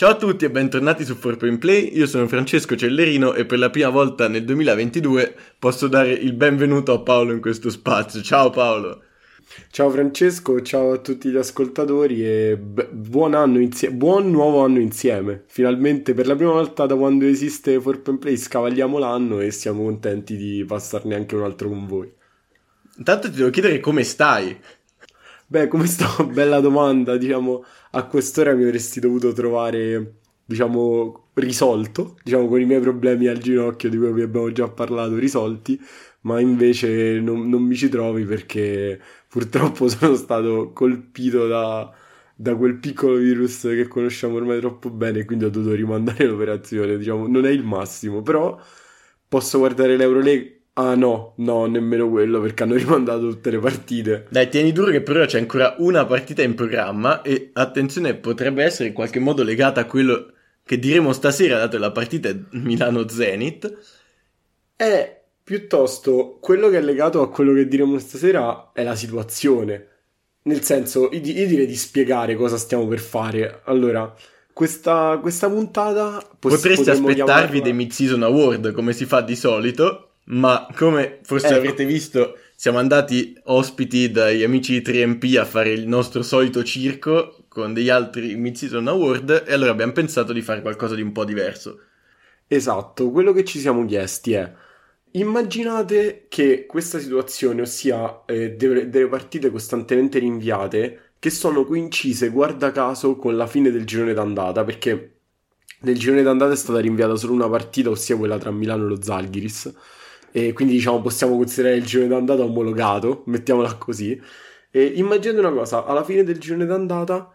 Ciao 0.00 0.12
a 0.12 0.16
tutti 0.16 0.46
e 0.46 0.50
bentornati 0.50 1.04
su 1.04 1.18
4 1.18 1.58
Play, 1.58 1.94
io 1.94 2.06
sono 2.06 2.26
Francesco 2.26 2.74
Cellerino 2.74 3.34
e 3.34 3.44
per 3.44 3.58
la 3.58 3.68
prima 3.68 3.90
volta 3.90 4.28
nel 4.28 4.46
2022 4.46 5.34
posso 5.58 5.88
dare 5.88 6.12
il 6.12 6.32
benvenuto 6.32 6.94
a 6.94 7.00
Paolo 7.00 7.34
in 7.34 7.40
questo 7.42 7.68
spazio. 7.68 8.22
Ciao 8.22 8.48
Paolo! 8.48 9.02
Ciao 9.70 9.90
Francesco, 9.90 10.62
ciao 10.62 10.92
a 10.92 10.98
tutti 11.00 11.28
gli 11.28 11.36
ascoltatori 11.36 12.24
e 12.24 12.56
buon, 12.56 13.34
anno 13.34 13.60
insie- 13.60 13.92
buon 13.92 14.30
nuovo 14.30 14.64
anno 14.64 14.78
insieme. 14.78 15.44
Finalmente 15.48 16.14
per 16.14 16.26
la 16.26 16.34
prima 16.34 16.52
volta 16.52 16.86
da 16.86 16.96
quando 16.96 17.26
esiste 17.26 17.76
4 17.76 18.16
Play 18.16 18.38
scavagliamo 18.38 18.96
l'anno 18.96 19.40
e 19.40 19.50
siamo 19.50 19.82
contenti 19.82 20.34
di 20.34 20.64
passarne 20.66 21.14
anche 21.14 21.34
un 21.34 21.42
altro 21.42 21.68
con 21.68 21.86
voi. 21.86 22.10
Intanto 22.96 23.30
ti 23.30 23.36
devo 23.36 23.50
chiedere 23.50 23.80
come 23.80 24.02
stai. 24.04 24.58
Beh, 25.50 25.66
come 25.68 25.86
sto? 25.86 26.26
Bella 26.32 26.60
domanda, 26.60 27.16
diciamo, 27.16 27.64
a 27.92 28.06
quest'ora 28.06 28.54
mi 28.54 28.62
avresti 28.62 29.00
dovuto 29.00 29.32
trovare, 29.32 30.20
diciamo, 30.44 31.30
risolto, 31.34 32.16
diciamo, 32.22 32.46
con 32.46 32.60
i 32.60 32.64
miei 32.64 32.80
problemi 32.80 33.26
al 33.26 33.38
ginocchio 33.38 33.88
di 33.90 33.96
cui 33.96 34.22
abbiamo 34.22 34.52
già 34.52 34.68
parlato, 34.68 35.16
risolti, 35.16 35.80
ma 36.22 36.38
invece 36.40 37.18
non, 37.20 37.48
non 37.48 37.62
mi 37.62 37.74
ci 37.74 37.88
trovi 37.88 38.24
perché 38.24 39.00
purtroppo 39.28 39.88
sono 39.90 40.14
stato 40.14 40.72
colpito 40.72 41.48
da, 41.48 41.92
da 42.36 42.54
quel 42.54 42.76
piccolo 42.78 43.16
virus 43.16 43.62
che 43.62 43.88
conosciamo 43.88 44.36
ormai 44.36 44.60
troppo 44.60 44.90
bene 44.90 45.24
quindi 45.24 45.44
ho 45.46 45.50
dovuto 45.50 45.74
rimandare 45.74 46.26
l'operazione, 46.30 46.96
diciamo, 46.96 47.26
non 47.26 47.44
è 47.44 47.50
il 47.50 47.64
massimo, 47.64 48.22
però 48.22 48.56
posso 49.28 49.58
guardare 49.58 49.96
l'Euroleague 49.96 50.59
Ah 50.74 50.94
no, 50.94 51.34
no, 51.38 51.66
nemmeno 51.66 52.08
quello 52.08 52.40
perché 52.40 52.62
hanno 52.62 52.74
rimandato 52.74 53.28
tutte 53.28 53.50
le 53.50 53.58
partite. 53.58 54.26
Dai, 54.30 54.48
tieni 54.48 54.72
duro 54.72 54.90
che 54.90 55.02
però 55.02 55.24
c'è 55.26 55.38
ancora 55.38 55.74
una 55.78 56.06
partita 56.06 56.42
in 56.42 56.54
programma 56.54 57.22
e 57.22 57.50
attenzione, 57.52 58.14
potrebbe 58.14 58.62
essere 58.62 58.88
in 58.88 58.94
qualche 58.94 59.18
modo 59.18 59.42
legata 59.42 59.80
a 59.80 59.84
quello 59.84 60.32
che 60.64 60.78
diremo 60.78 61.12
stasera, 61.12 61.58
dato 61.58 61.72
che 61.72 61.78
la 61.78 61.90
partita 61.90 62.28
è 62.28 62.36
Milano-Zenit. 62.50 63.78
È 64.76 65.20
piuttosto 65.42 66.38
quello 66.40 66.68
che 66.68 66.78
è 66.78 66.80
legato 66.80 67.20
a 67.20 67.28
quello 67.28 67.52
che 67.52 67.66
diremo 67.66 67.98
stasera 67.98 68.70
è 68.72 68.84
la 68.84 68.94
situazione. 68.94 69.86
Nel 70.42 70.62
senso, 70.62 71.10
io 71.12 71.20
direi 71.20 71.66
di 71.66 71.76
spiegare 71.76 72.36
cosa 72.36 72.56
stiamo 72.56 72.86
per 72.86 73.00
fare. 73.00 73.60
Allora, 73.64 74.14
questa, 74.52 75.18
questa 75.20 75.50
puntata... 75.50 76.24
Potresti 76.38 76.88
aspettarvi 76.88 77.14
chiamarla... 77.14 77.60
dei 77.60 77.72
Mid-Season 77.72 78.22
Award, 78.22 78.72
come 78.72 78.92
si 78.92 79.04
fa 79.04 79.20
di 79.20 79.36
solito, 79.36 80.09
ma 80.24 80.66
come 80.76 81.18
forse 81.22 81.48
ecco. 81.48 81.56
avrete 81.56 81.84
visto, 81.84 82.36
siamo 82.54 82.78
andati 82.78 83.38
ospiti 83.44 84.10
dagli 84.10 84.42
amici 84.42 84.80
di 84.80 84.92
3MP 84.92 85.38
a 85.38 85.44
fare 85.44 85.70
il 85.70 85.88
nostro 85.88 86.22
solito 86.22 86.62
circo 86.62 87.44
con 87.48 87.72
degli 87.72 87.88
altri 87.88 88.36
Mid-Season 88.36 88.86
Award 88.86 89.44
e 89.46 89.52
allora 89.52 89.70
abbiamo 89.70 89.92
pensato 89.92 90.32
di 90.32 90.42
fare 90.42 90.60
qualcosa 90.60 90.94
di 90.94 91.02
un 91.02 91.12
po' 91.12 91.24
diverso. 91.24 91.80
Esatto, 92.46 93.10
quello 93.10 93.32
che 93.32 93.44
ci 93.44 93.58
siamo 93.58 93.84
chiesti 93.86 94.34
è 94.34 94.52
immaginate 95.12 96.26
che 96.28 96.66
questa 96.66 96.98
situazione, 96.98 97.62
ossia 97.62 98.24
eh, 98.26 98.52
delle, 98.52 98.88
delle 98.88 99.08
partite 99.08 99.50
costantemente 99.50 100.18
rinviate, 100.18 101.12
che 101.18 101.30
sono 101.30 101.64
coincise, 101.64 102.28
guarda 102.28 102.72
caso, 102.72 103.16
con 103.16 103.36
la 103.36 103.46
fine 103.46 103.70
del 103.70 103.84
girone 103.84 104.14
d'andata, 104.14 104.64
perché 104.64 105.20
nel 105.80 105.98
girone 105.98 106.22
d'andata 106.22 106.52
è 106.52 106.56
stata 106.56 106.78
rinviata 106.78 107.16
solo 107.16 107.32
una 107.32 107.48
partita, 107.48 107.90
ossia 107.90 108.16
quella 108.16 108.38
tra 108.38 108.50
Milano 108.50 108.84
e 108.84 108.88
lo 108.88 109.02
Zalgiris 109.02 109.72
e 110.32 110.52
quindi 110.52 110.74
diciamo 110.74 111.00
possiamo 111.00 111.36
considerare 111.36 111.76
il 111.76 111.84
girone 111.84 112.08
d'andata 112.08 112.42
omologato, 112.42 113.22
mettiamola 113.26 113.74
così. 113.74 114.20
E 114.70 114.84
immaginate 114.84 115.40
una 115.40 115.52
cosa, 115.52 115.84
alla 115.84 116.04
fine 116.04 116.22
del 116.22 116.38
girone 116.38 116.66
d'andata 116.66 117.32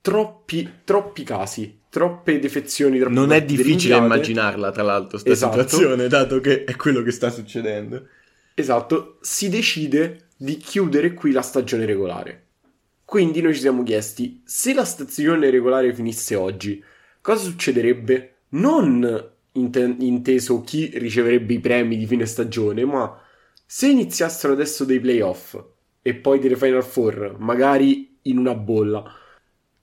troppi, 0.00 0.68
troppi 0.84 1.22
casi, 1.22 1.80
troppe 1.88 2.38
defezioni, 2.38 2.98
troppe 2.98 3.14
Non 3.14 3.32
è 3.32 3.42
difficile 3.42 3.96
immaginarla, 3.96 4.70
tra 4.70 4.82
l'altro, 4.82 5.18
questa 5.20 5.30
esatto. 5.30 5.62
situazione, 5.62 6.08
dato 6.08 6.40
che 6.40 6.64
è 6.64 6.76
quello 6.76 7.02
che 7.02 7.10
sta 7.10 7.30
succedendo. 7.30 8.06
Esatto, 8.54 9.18
si 9.20 9.48
decide 9.48 10.28
di 10.36 10.56
chiudere 10.56 11.14
qui 11.14 11.32
la 11.32 11.42
stagione 11.42 11.86
regolare. 11.86 12.42
Quindi 13.04 13.40
noi 13.40 13.54
ci 13.54 13.60
siamo 13.60 13.82
chiesti, 13.82 14.42
se 14.44 14.74
la 14.74 14.84
stagione 14.84 15.50
regolare 15.50 15.94
finisse 15.94 16.34
oggi, 16.34 16.82
cosa 17.20 17.44
succederebbe? 17.44 18.34
Non 18.50 19.32
inteso 19.54 20.60
chi 20.62 20.90
riceverebbe 20.94 21.54
i 21.54 21.60
premi 21.60 21.96
di 21.96 22.06
fine 22.06 22.26
stagione, 22.26 22.84
ma 22.84 23.20
se 23.64 23.88
iniziassero 23.88 24.52
adesso 24.52 24.84
dei 24.84 25.00
playoff 25.00 25.62
e 26.02 26.14
poi 26.14 26.38
delle 26.38 26.56
Final 26.56 26.84
Four, 26.84 27.36
magari 27.38 28.18
in 28.22 28.38
una 28.38 28.54
bolla, 28.54 29.04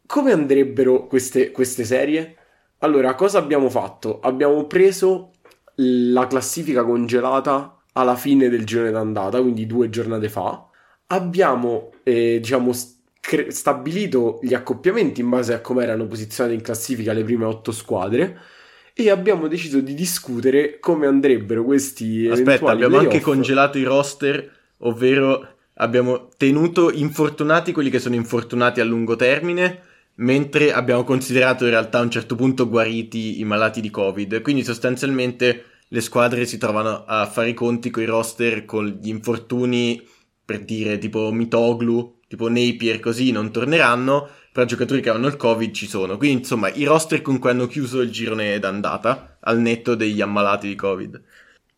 come 0.06 0.32
andrebbero 0.32 1.08
queste, 1.08 1.52
queste 1.52 1.84
serie? 1.84 2.36
Allora, 2.80 3.16
cosa 3.16 3.38
abbiamo 3.38 3.70
fatto? 3.70 4.20
Abbiamo 4.20 4.66
preso 4.66 5.32
la 5.76 6.28
classifica 6.28 6.84
congelata 6.84 7.82
alla 7.94 8.16
fine 8.16 8.50
del 8.50 8.66
girone 8.66 8.92
d'andata, 8.92 9.42
quindi 9.42 9.66
due 9.66 9.90
giornate 9.90 10.30
fa. 10.30 10.68
Abbiamo, 11.08 11.92
eh, 12.04 12.40
diciamo, 12.40 12.72
cre- 13.20 13.52
stabilito 13.52 14.40
gli 14.42 14.54
accoppiamenti 14.54 15.22
in 15.22 15.30
base 15.30 15.54
a 15.54 15.62
come 15.62 15.84
erano 15.84 16.08
posizionate 16.08 16.56
in 16.56 16.62
classifica 16.62 17.14
le 17.14 17.24
prime 17.24 17.46
otto 17.46 17.72
squadre 17.72 18.38
e 18.94 19.10
abbiamo 19.10 19.48
deciso 19.48 19.80
di 19.80 19.94
discutere 19.94 20.80
come 20.80 21.08
andrebbero 21.08 21.64
questi 21.64 22.28
Aspetta, 22.28 22.72
abbiamo 22.72 22.98
anche 22.98 23.22
congelato 23.22 23.78
i 23.78 23.84
roster, 23.84 24.50
ovvero 24.80 25.56
abbiamo 25.76 26.30
tenuto 26.38 26.92
infortunati 26.92 27.72
quelli 27.72 27.90
che 27.90 28.00
sono 28.00 28.16
infortunati 28.16 28.80
a 28.80 28.86
lungo 28.86 29.16
termine, 29.16 29.82
mentre 30.16 30.72
abbiamo 30.72 31.04
considerato 31.04 31.64
in 31.64 31.72
realtà 31.72 32.00
a 32.00 32.04
un 32.04 32.12
certo 32.12 32.36
punto 32.36 32.68
guariti 32.68 33.40
i 33.40 33.44
malati 33.44 33.82
di 33.82 33.90
Covid. 33.90 34.42
Quindi 34.42 34.64
sostanzialmente 34.64 35.66
le 35.88 36.02
squadre 36.02 36.46
si 36.46 36.58
trovano 36.58 37.04
a 37.06 37.26
fare 37.26 37.50
i 37.50 37.54
conti 37.54 37.90
con 37.90 38.04
i 38.04 38.06
roster 38.06 38.66
con 38.66 38.86
gli 38.86 39.10
infortuni, 39.10 40.06
per 40.46 40.64
dire 40.64 40.98
tipo 40.98 41.32
Mitoglu, 41.32 42.20
tipo 42.32 42.48
Napier, 42.48 43.02
così 43.02 43.32
non 43.32 43.52
torneranno 43.52 44.30
però 44.52 44.66
giocatori 44.66 45.02
che 45.02 45.10
hanno 45.10 45.28
il 45.28 45.38
Covid 45.38 45.74
ci 45.74 45.88
sono. 45.88 46.18
Quindi, 46.18 46.40
insomma, 46.40 46.70
i 46.70 46.84
roster 46.84 47.22
con 47.22 47.40
cui 47.40 47.50
hanno 47.50 47.68
chiuso 47.68 48.02
il 48.02 48.12
girone 48.12 48.60
d'andata, 48.60 49.38
al 49.42 49.60
netto 49.60 49.96
degli 49.96 50.20
ammalati 50.20 50.68
di 50.68 50.76
Covid. 50.76 51.22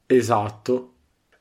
Esatto. 0.08 0.90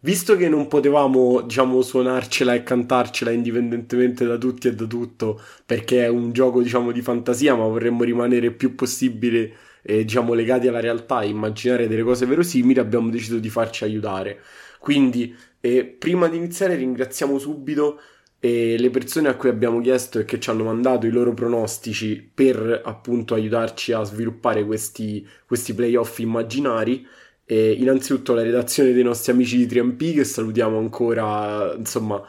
Visto 0.01 0.37
che 0.37 0.49
non 0.49 0.69
potevamo, 0.69 1.41
diciamo, 1.43 1.81
suonarcela 1.81 2.55
e 2.55 2.62
cantarcela 2.62 3.31
indipendentemente 3.31 4.27
da 4.27 4.37
tutti 4.37 4.69
e 4.69 4.75
da 4.75 4.84
tutto, 4.84 5.41
perché 5.65 6.05
è 6.05 6.09
un 6.09 6.33
gioco, 6.33 6.61
diciamo, 6.61 6.93
di 6.93 7.01
fantasia, 7.01 7.55
ma 7.55 7.65
vorremmo 7.65 8.03
rimanere 8.03 8.47
il 8.47 8.55
più 8.55 8.75
possibile, 8.75 9.55
eh, 9.83 10.05
diciamo, 10.05 10.34
legati 10.34 10.69
alla 10.69 10.81
realtà 10.81 11.22
e 11.22 11.28
immaginare 11.28 11.89
delle 11.89 12.03
cose 12.03 12.27
verosimili, 12.27 12.78
abbiamo 12.78 13.09
deciso 13.09 13.39
di 13.39 13.49
farci 13.49 13.84
aiutare. 13.84 14.41
Quindi, 14.78 15.34
eh, 15.61 15.84
prima 15.84 16.28
di 16.28 16.37
iniziare, 16.37 16.75
ringraziamo 16.75 17.39
subito 17.39 18.01
e 18.44 18.76
le 18.76 18.91
persone 18.91 19.28
a 19.28 19.36
cui 19.36 19.50
abbiamo 19.50 19.80
chiesto 19.80 20.19
e 20.19 20.25
che 20.25 20.41
ci 20.41 20.50
hanno 20.50 20.64
mandato 20.64 21.06
i 21.06 21.10
loro 21.10 21.32
pronostici 21.32 22.28
per 22.34 22.82
appunto 22.84 23.34
aiutarci 23.34 23.92
a 23.92 24.03
sviluppare 24.03 24.64
questi, 24.64 25.25
questi 25.47 25.72
playoff 25.72 26.19
immaginari. 26.19 27.06
E 27.44 27.70
innanzitutto 27.70 28.34
la 28.34 28.42
redazione 28.42 28.92
dei 28.92 29.04
nostri 29.04 29.30
amici 29.30 29.64
di 29.64 29.72
3MP 29.72 30.14
che 30.14 30.25
salutiamo 30.25 30.76
ancora, 30.76 31.72
insomma, 31.78 32.20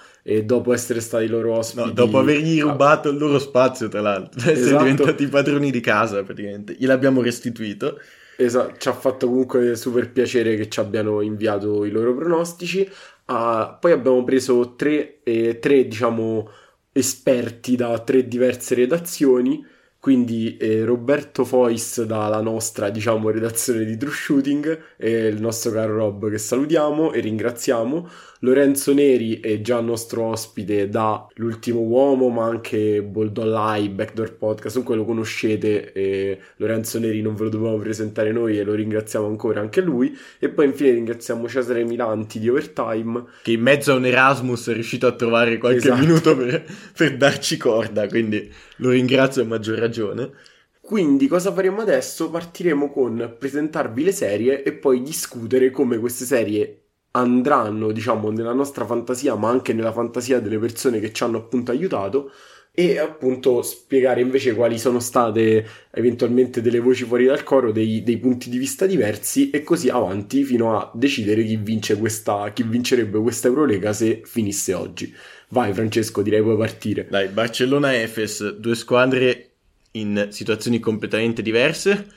dopo 0.44 0.72
essere 0.72 1.02
stati 1.02 1.26
loro 1.26 1.58
ospiti. 1.58 1.88
No, 1.88 1.94
dopo 1.94 2.20
avergli 2.20 2.62
rubato 2.62 3.10
il 3.10 3.18
loro 3.18 3.40
spazio, 3.40 3.88
tra 3.88 4.02
l'altro, 4.02 4.38
essere 4.52 4.54
esatto. 4.54 4.84
diventati 4.84 5.28
padroni 5.28 5.72
di 5.72 5.80
casa 5.80 6.22
praticamente, 6.22 6.76
gliel'abbiamo 6.78 7.24
restituito. 7.24 8.00
Esatto, 8.36 8.78
ci 8.78 8.88
ha 8.88 8.94
fatto 8.94 9.28
comunque 9.28 9.76
super 9.76 10.12
piacere 10.12 10.56
che 10.56 10.68
ci 10.70 10.80
abbiano 10.80 11.22
inviato 11.22 11.86
i 11.86 11.92
loro 11.92 12.16
pronostici. 12.16 12.82
Uh, 13.26 13.78
poi 13.80 13.92
abbiamo 13.92 14.24
preso 14.24 14.76
tre, 14.76 15.22
eh, 15.24 15.60
tre, 15.60 15.88
diciamo, 15.88 16.50
esperti 16.92 17.76
da 17.76 18.00
tre 18.00 18.28
diverse 18.28 18.76
redazioni 18.76 19.64
quindi 20.04 20.58
eh, 20.58 20.84
Roberto 20.84 21.46
Fois 21.46 22.04
dalla 22.04 22.42
nostra, 22.42 22.90
diciamo, 22.90 23.30
redazione 23.30 23.86
di 23.86 23.96
True 23.96 24.12
Shooting 24.12 24.82
e 24.98 25.28
il 25.28 25.40
nostro 25.40 25.72
caro 25.72 25.96
Rob 25.96 26.30
che 26.30 26.38
salutiamo 26.38 27.14
e 27.14 27.22
ringraziamo. 27.22 28.10
Lorenzo 28.40 28.94
Neri 28.94 29.40
è 29.40 29.62
già 29.62 29.80
nostro 29.80 30.26
ospite 30.26 30.90
da 30.90 31.26
L'ultimo 31.36 31.80
uomo, 31.80 32.28
ma 32.28 32.44
anche 32.44 33.02
Bold 33.02 33.42
Live, 33.42 33.94
Backdoor 33.94 34.36
Podcast, 34.36 34.74
comunque 34.76 34.98
lo 34.98 35.06
conoscete. 35.06 35.94
E 35.94 36.40
Lorenzo 36.58 37.00
Neri 37.00 37.22
non 37.22 37.36
ve 37.36 37.46
lo 37.46 37.50
dobbiamo 37.50 37.78
presentare 37.78 38.34
noi 38.34 38.60
e 38.60 38.64
lo 38.64 38.74
ringraziamo 38.74 39.26
ancora 39.26 39.62
anche 39.62 39.80
lui. 39.80 40.14
E 40.38 40.50
poi 40.50 40.66
infine 40.66 40.92
ringraziamo 40.92 41.48
Cesare 41.48 41.86
Milanti 41.86 42.40
di 42.40 42.50
Overtime. 42.50 43.24
Che 43.42 43.54
in 43.54 43.62
mezzo 43.62 43.94
a 43.94 43.96
un 43.96 44.06
Erasmus 44.06 44.68
è 44.68 44.74
riuscito 44.74 45.08
a 45.08 45.14
trovare 45.14 45.58
qualche 45.58 45.78
esatto. 45.78 46.02
minuto 46.02 46.36
per, 46.36 46.66
per 46.98 47.16
darci 47.16 47.56
corda, 47.56 48.10
quindi 48.10 48.52
lo 48.78 48.90
ringrazio 48.90 49.42
a 49.42 49.46
maggior 49.46 49.78
ragione. 49.78 50.32
Quindi 50.80 51.28
cosa 51.28 51.54
faremo 51.54 51.82
adesso? 51.82 52.30
Partiremo 52.30 52.92
con 52.92 53.36
presentarvi 53.40 54.04
le 54.04 54.12
serie 54.12 54.64
e 54.64 54.74
poi 54.74 55.02
discutere 55.02 55.70
come 55.72 55.98
queste 55.98 56.26
serie 56.26 56.80
andranno, 57.12 57.92
diciamo, 57.92 58.32
nella 58.32 58.54
nostra 58.54 58.86
fantasia, 58.86 59.36
ma 59.36 59.50
anche 59.50 59.74
nella 59.74 59.92
fantasia 59.92 60.40
delle 60.40 60.58
persone 60.60 61.00
che 61.00 61.14
ci 61.14 61.24
hanno 61.24 61.38
appunto 61.38 61.72
aiutato, 61.72 62.32
e 62.76 62.98
appunto 62.98 63.62
spiegare 63.62 64.20
invece 64.22 64.56
quali 64.56 64.80
sono 64.80 65.00
state 65.00 65.64
eventualmente 65.92 66.60
delle 66.60 66.80
voci 66.80 67.04
fuori 67.04 67.26
dal 67.26 67.44
coro, 67.44 67.72
dei, 67.72 68.02
dei, 68.02 68.18
punti 68.18 68.50
di 68.50 68.58
vista 68.58 68.88
diversi 68.88 69.52
e 69.52 69.62
così 69.62 69.90
avanti 69.90 70.44
fino 70.44 70.76
a 70.76 70.92
decidere 70.96 71.44
chi, 71.44 71.56
vince 71.58 71.96
questa, 72.00 72.52
chi 72.52 72.64
vincerebbe 72.64 73.20
questa 73.20 73.48
Eurolega 73.48 73.94
se 73.94 74.24
finisse 74.26 74.74
oggi. 74.74 75.14
Vai 75.54 75.72
Francesco, 75.72 76.24
direi 76.24 76.42
puoi 76.42 76.58
partire. 76.58 77.06
Dai, 77.08 77.28
Barcellona-Efes, 77.28 78.56
due 78.58 78.74
squadre 78.74 79.52
in 79.92 80.30
situazioni 80.32 80.80
completamente 80.80 81.44
diverse 81.44 82.08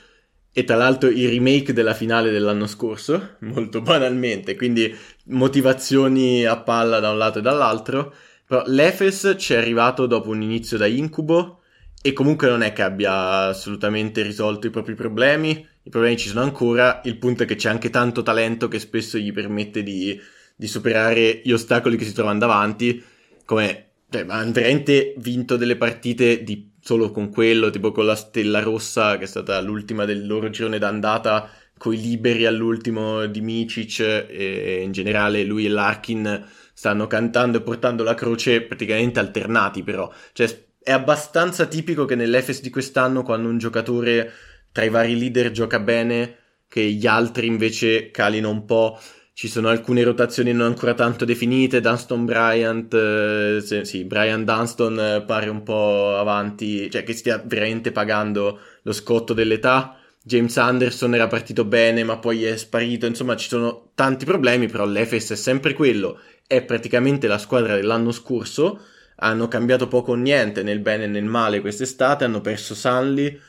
e 0.51 0.63
tra 0.63 0.75
l'altro 0.75 1.07
il 1.09 1.29
remake 1.29 1.71
della 1.71 1.93
finale 1.93 2.31
dell'anno 2.31 2.65
scorso, 2.65 3.35
molto 3.41 3.81
banalmente, 3.81 4.55
quindi 4.55 4.91
motivazioni 5.25 6.45
a 6.45 6.57
palla 6.57 6.99
da 6.99 7.11
un 7.11 7.19
lato 7.19 7.37
e 7.37 7.41
dall'altro. 7.43 8.11
Però 8.47 8.63
l'Efes 8.65 9.35
ci 9.37 9.53
è 9.53 9.57
arrivato 9.57 10.07
dopo 10.07 10.29
un 10.29 10.41
inizio 10.41 10.79
da 10.79 10.87
incubo 10.87 11.61
e 12.01 12.13
comunque 12.13 12.49
non 12.49 12.63
è 12.63 12.73
che 12.73 12.81
abbia 12.81 13.49
assolutamente 13.49 14.23
risolto 14.23 14.65
i 14.65 14.71
propri 14.71 14.95
problemi, 14.95 15.63
i 15.83 15.89
problemi 15.91 16.17
ci 16.17 16.29
sono 16.29 16.41
ancora, 16.41 17.01
il 17.03 17.17
punto 17.17 17.43
è 17.43 17.45
che 17.45 17.55
c'è 17.55 17.69
anche 17.69 17.91
tanto 17.91 18.23
talento 18.23 18.67
che 18.67 18.79
spesso 18.79 19.19
gli 19.19 19.31
permette 19.31 19.83
di, 19.83 20.19
di 20.55 20.67
superare 20.67 21.41
gli 21.43 21.51
ostacoli 21.51 21.97
che 21.97 22.05
si 22.05 22.13
trovano 22.13 22.39
davanti, 22.39 23.03
come 23.47 23.91
cioè, 24.09 24.25
hanno 24.27 24.51
veramente 24.51 25.13
vinto 25.19 25.55
delle 25.55 25.77
partite 25.77 26.43
di, 26.43 26.73
solo 26.81 27.11
con 27.11 27.29
quello, 27.29 27.69
tipo 27.69 27.93
con 27.93 28.05
la 28.05 28.15
Stella 28.15 28.59
Rossa 28.59 29.17
che 29.17 29.23
è 29.23 29.27
stata 29.27 29.59
l'ultima 29.61 30.03
del 30.03 30.27
loro 30.27 30.49
girone 30.49 30.77
d'andata, 30.77 31.49
con 31.77 31.93
i 31.93 32.01
liberi 32.01 32.45
all'ultimo 32.45 33.25
di 33.25 33.39
Micic 33.39 33.99
e 33.99 34.81
in 34.83 34.91
generale 34.91 35.43
lui 35.43 35.65
e 35.65 35.69
Larkin 35.69 36.45
stanno 36.73 37.07
cantando 37.07 37.59
e 37.59 37.61
portando 37.61 38.03
la 38.03 38.15
croce 38.15 38.61
praticamente 38.63 39.19
alternati 39.19 39.81
però. 39.81 40.11
Cioè 40.33 40.65
è 40.83 40.91
abbastanza 40.91 41.67
tipico 41.67 42.03
che 42.03 42.15
nell'Efes 42.15 42.61
di 42.61 42.69
quest'anno 42.69 43.23
quando 43.23 43.47
un 43.47 43.57
giocatore 43.57 44.31
tra 44.73 44.83
i 44.83 44.89
vari 44.89 45.17
leader 45.17 45.51
gioca 45.51 45.79
bene, 45.79 46.35
che 46.67 46.83
gli 46.83 47.07
altri 47.07 47.47
invece 47.47 48.11
calino 48.11 48.49
un 48.49 48.65
po'. 48.65 48.99
Ci 49.37 49.49
sono 49.49 49.67
alcune 49.69 50.03
rotazioni 50.03 50.51
non 50.51 50.65
ancora 50.65 50.95
tanto 50.95 51.23
definite. 51.23 51.79
Dunston 51.79 52.25
Bryant, 52.25 52.91
eh, 52.91 53.61
sì, 53.63 53.85
sì, 53.85 54.03
Brian 54.03 54.43
Dunston 54.43 54.99
eh, 54.99 55.21
pare 55.27 55.47
un 55.47 55.61
po' 55.61 56.17
avanti, 56.17 56.89
cioè 56.89 57.03
che 57.03 57.13
stia 57.13 57.39
veramente 57.45 57.91
pagando 57.91 58.59
lo 58.81 58.91
scotto 58.91 59.35
dell'età. 59.35 59.95
James 60.23 60.57
Anderson 60.57 61.13
era 61.13 61.27
partito 61.27 61.65
bene, 61.65 62.03
ma 62.03 62.17
poi 62.17 62.45
è 62.45 62.57
sparito. 62.57 63.05
Insomma, 63.05 63.35
ci 63.35 63.47
sono 63.47 63.91
tanti 63.93 64.25
problemi, 64.25 64.65
però 64.69 64.87
l'Efes 64.87 65.29
è 65.29 65.35
sempre 65.35 65.75
quello 65.75 66.19
è 66.47 66.63
praticamente 66.63 67.27
la 67.27 67.37
squadra 67.37 67.75
dell'anno 67.75 68.11
scorso. 68.11 68.79
Hanno 69.17 69.47
cambiato 69.47 69.87
poco 69.87 70.13
o 70.13 70.15
niente 70.15 70.63
nel 70.63 70.79
bene 70.79 71.03
e 71.03 71.07
nel 71.07 71.25
male 71.25 71.61
quest'estate. 71.61 72.23
Hanno 72.23 72.41
perso 72.41 72.73
Sanli 72.73 73.39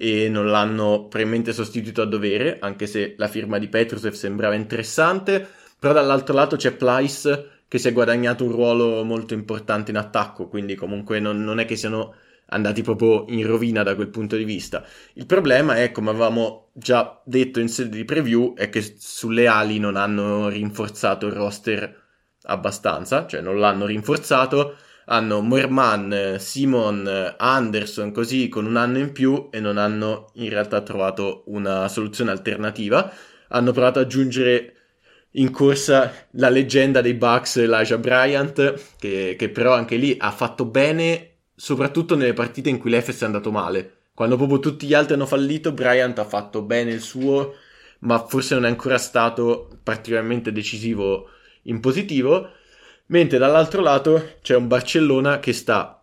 e 0.00 0.28
non 0.28 0.46
l'hanno 0.46 1.08
probabilmente 1.08 1.52
sostituito 1.52 2.02
a 2.02 2.06
dovere, 2.06 2.58
anche 2.60 2.86
se 2.86 3.14
la 3.16 3.26
firma 3.26 3.58
di 3.58 3.66
Petrusev 3.66 4.12
sembrava 4.12 4.54
interessante. 4.54 5.44
Però 5.76 5.92
dall'altro 5.92 6.34
lato 6.34 6.54
c'è 6.54 6.72
Plyce 6.72 7.62
che 7.66 7.78
si 7.78 7.88
è 7.88 7.92
guadagnato 7.92 8.44
un 8.44 8.52
ruolo 8.52 9.02
molto 9.02 9.34
importante 9.34 9.90
in 9.90 9.96
attacco, 9.96 10.46
quindi 10.46 10.76
comunque 10.76 11.18
non, 11.18 11.42
non 11.42 11.58
è 11.58 11.64
che 11.64 11.74
siano 11.74 12.14
andati 12.50 12.82
proprio 12.82 13.24
in 13.28 13.44
rovina 13.44 13.82
da 13.82 13.96
quel 13.96 14.08
punto 14.08 14.36
di 14.36 14.44
vista. 14.44 14.84
Il 15.14 15.26
problema 15.26 15.76
è, 15.76 15.90
come 15.90 16.10
avevamo 16.10 16.70
già 16.72 17.20
detto 17.24 17.58
in 17.58 17.68
sede 17.68 17.96
di 17.96 18.04
preview, 18.04 18.54
è 18.54 18.70
che 18.70 18.94
sulle 18.98 19.48
ali 19.48 19.80
non 19.80 19.96
hanno 19.96 20.48
rinforzato 20.48 21.26
il 21.26 21.32
roster 21.32 22.06
abbastanza, 22.42 23.26
cioè 23.26 23.40
non 23.40 23.58
l'hanno 23.58 23.84
rinforzato, 23.84 24.76
hanno 25.10 25.40
Moerman, 25.40 26.36
Simon, 26.38 27.34
Anderson 27.36 28.12
così 28.12 28.48
con 28.48 28.66
un 28.66 28.76
anno 28.76 28.98
in 28.98 29.12
più 29.12 29.48
e 29.50 29.60
non 29.60 29.78
hanno 29.78 30.30
in 30.34 30.50
realtà 30.50 30.82
trovato 30.82 31.44
una 31.46 31.88
soluzione 31.88 32.30
alternativa. 32.30 33.10
Hanno 33.48 33.72
provato 33.72 33.98
ad 33.98 34.04
aggiungere 34.04 34.74
in 35.32 35.50
corsa 35.50 36.12
la 36.32 36.50
leggenda 36.50 37.00
dei 37.00 37.14
Bucks 37.14 37.56
Elijah 37.56 37.96
Bryant, 37.96 38.96
che, 38.98 39.34
che 39.38 39.48
però 39.48 39.72
anche 39.74 39.96
lì 39.96 40.14
ha 40.18 40.30
fatto 40.30 40.66
bene, 40.66 41.36
soprattutto 41.54 42.14
nelle 42.14 42.34
partite 42.34 42.68
in 42.68 42.78
cui 42.78 42.90
l'Efes 42.90 43.22
è 43.22 43.24
andato 43.24 43.50
male. 43.50 43.92
Quando 44.12 44.36
proprio 44.36 44.58
tutti 44.58 44.86
gli 44.86 44.94
altri 44.94 45.14
hanno 45.14 45.26
fallito, 45.26 45.72
Bryant 45.72 46.18
ha 46.18 46.24
fatto 46.24 46.62
bene 46.62 46.90
il 46.90 47.00
suo, 47.00 47.54
ma 48.00 48.26
forse 48.26 48.54
non 48.54 48.66
è 48.66 48.68
ancora 48.68 48.98
stato 48.98 49.78
particolarmente 49.82 50.52
decisivo 50.52 51.30
in 51.62 51.80
positivo, 51.80 52.50
mentre 53.08 53.38
dall'altro 53.38 53.82
lato 53.82 54.36
c'è 54.42 54.56
un 54.56 54.68
Barcellona 54.68 55.40
che 55.40 55.52
sta 55.52 56.00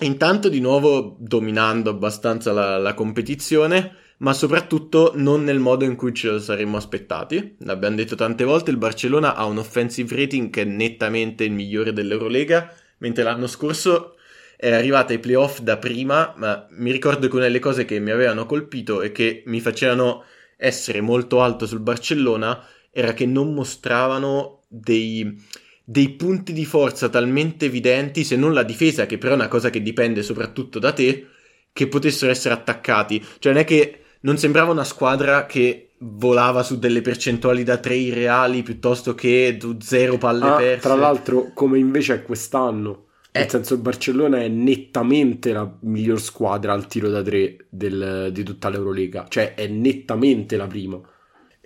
intanto 0.00 0.48
di 0.48 0.60
nuovo 0.60 1.16
dominando 1.18 1.90
abbastanza 1.90 2.52
la, 2.52 2.78
la 2.78 2.94
competizione, 2.94 3.96
ma 4.18 4.32
soprattutto 4.32 5.12
non 5.14 5.44
nel 5.44 5.58
modo 5.58 5.84
in 5.84 5.96
cui 5.96 6.14
ce 6.14 6.30
lo 6.30 6.38
saremmo 6.38 6.76
aspettati. 6.76 7.56
L'abbiamo 7.60 7.96
detto 7.96 8.14
tante 8.14 8.44
volte, 8.44 8.70
il 8.70 8.76
Barcellona 8.76 9.34
ha 9.34 9.44
un 9.44 9.58
offensive 9.58 10.14
rating 10.16 10.50
che 10.50 10.62
è 10.62 10.64
nettamente 10.64 11.44
il 11.44 11.52
migliore 11.52 11.92
dell'Eurolega, 11.92 12.72
mentre 12.98 13.22
l'anno 13.22 13.46
scorso 13.46 14.16
era 14.56 14.76
arrivata 14.76 15.12
ai 15.12 15.18
playoff 15.18 15.60
da 15.60 15.76
prima, 15.76 16.32
ma 16.36 16.66
mi 16.70 16.90
ricordo 16.90 17.28
che 17.28 17.34
una 17.34 17.44
delle 17.44 17.58
cose 17.58 17.84
che 17.84 17.98
mi 17.98 18.10
avevano 18.10 18.46
colpito 18.46 19.02
e 19.02 19.12
che 19.12 19.42
mi 19.46 19.60
facevano 19.60 20.24
essere 20.56 21.00
molto 21.00 21.42
alto 21.42 21.66
sul 21.66 21.80
Barcellona 21.80 22.64
era 22.90 23.12
che 23.12 23.26
non 23.26 23.52
mostravano 23.52 24.62
dei, 24.68 25.36
dei 25.84 26.10
punti 26.10 26.52
di 26.52 26.64
forza 26.64 27.08
talmente 27.08 27.66
evidenti, 27.66 28.24
se 28.24 28.36
non 28.36 28.54
la 28.54 28.62
difesa, 28.62 29.04
che 29.06 29.18
però 29.18 29.32
è 29.32 29.36
una 29.36 29.48
cosa 29.48 29.68
che 29.68 29.82
dipende 29.82 30.22
soprattutto 30.22 30.78
da 30.78 30.92
te, 30.92 31.26
che 31.72 31.88
potessero 31.88 32.30
essere 32.30 32.54
attaccati. 32.54 33.22
Cioè 33.38 33.52
non 33.52 33.60
è 33.60 33.64
che 33.64 33.98
non 34.20 34.38
sembrava 34.38 34.72
una 34.72 34.84
squadra 34.84 35.44
che 35.44 35.90
volava 35.98 36.62
su 36.62 36.78
delle 36.78 37.02
percentuali 37.02 37.62
da 37.62 37.76
3 37.78 37.94
irreali 37.94 38.62
piuttosto 38.62 39.14
che 39.14 39.58
zero 39.80 40.18
palle 40.18 40.44
ah, 40.46 40.56
perse. 40.56 40.80
Tra 40.80 40.96
l'altro, 40.96 41.50
come 41.52 41.78
invece 41.78 42.14
è 42.14 42.22
quest'anno. 42.22 43.06
Eh. 43.30 43.40
Nel 43.40 43.50
senso, 43.50 43.74
il 43.74 43.80
Barcellona 43.80 44.40
è 44.40 44.48
nettamente 44.48 45.52
la 45.52 45.70
miglior 45.80 46.20
squadra 46.20 46.72
al 46.72 46.86
tiro 46.86 47.08
da 47.08 47.20
3 47.20 47.66
del, 47.68 48.30
di 48.32 48.42
tutta 48.42 48.68
l'Eurolega. 48.68 49.26
Cioè, 49.28 49.54
è 49.54 49.66
nettamente 49.66 50.56
la 50.56 50.66
prima. 50.66 51.00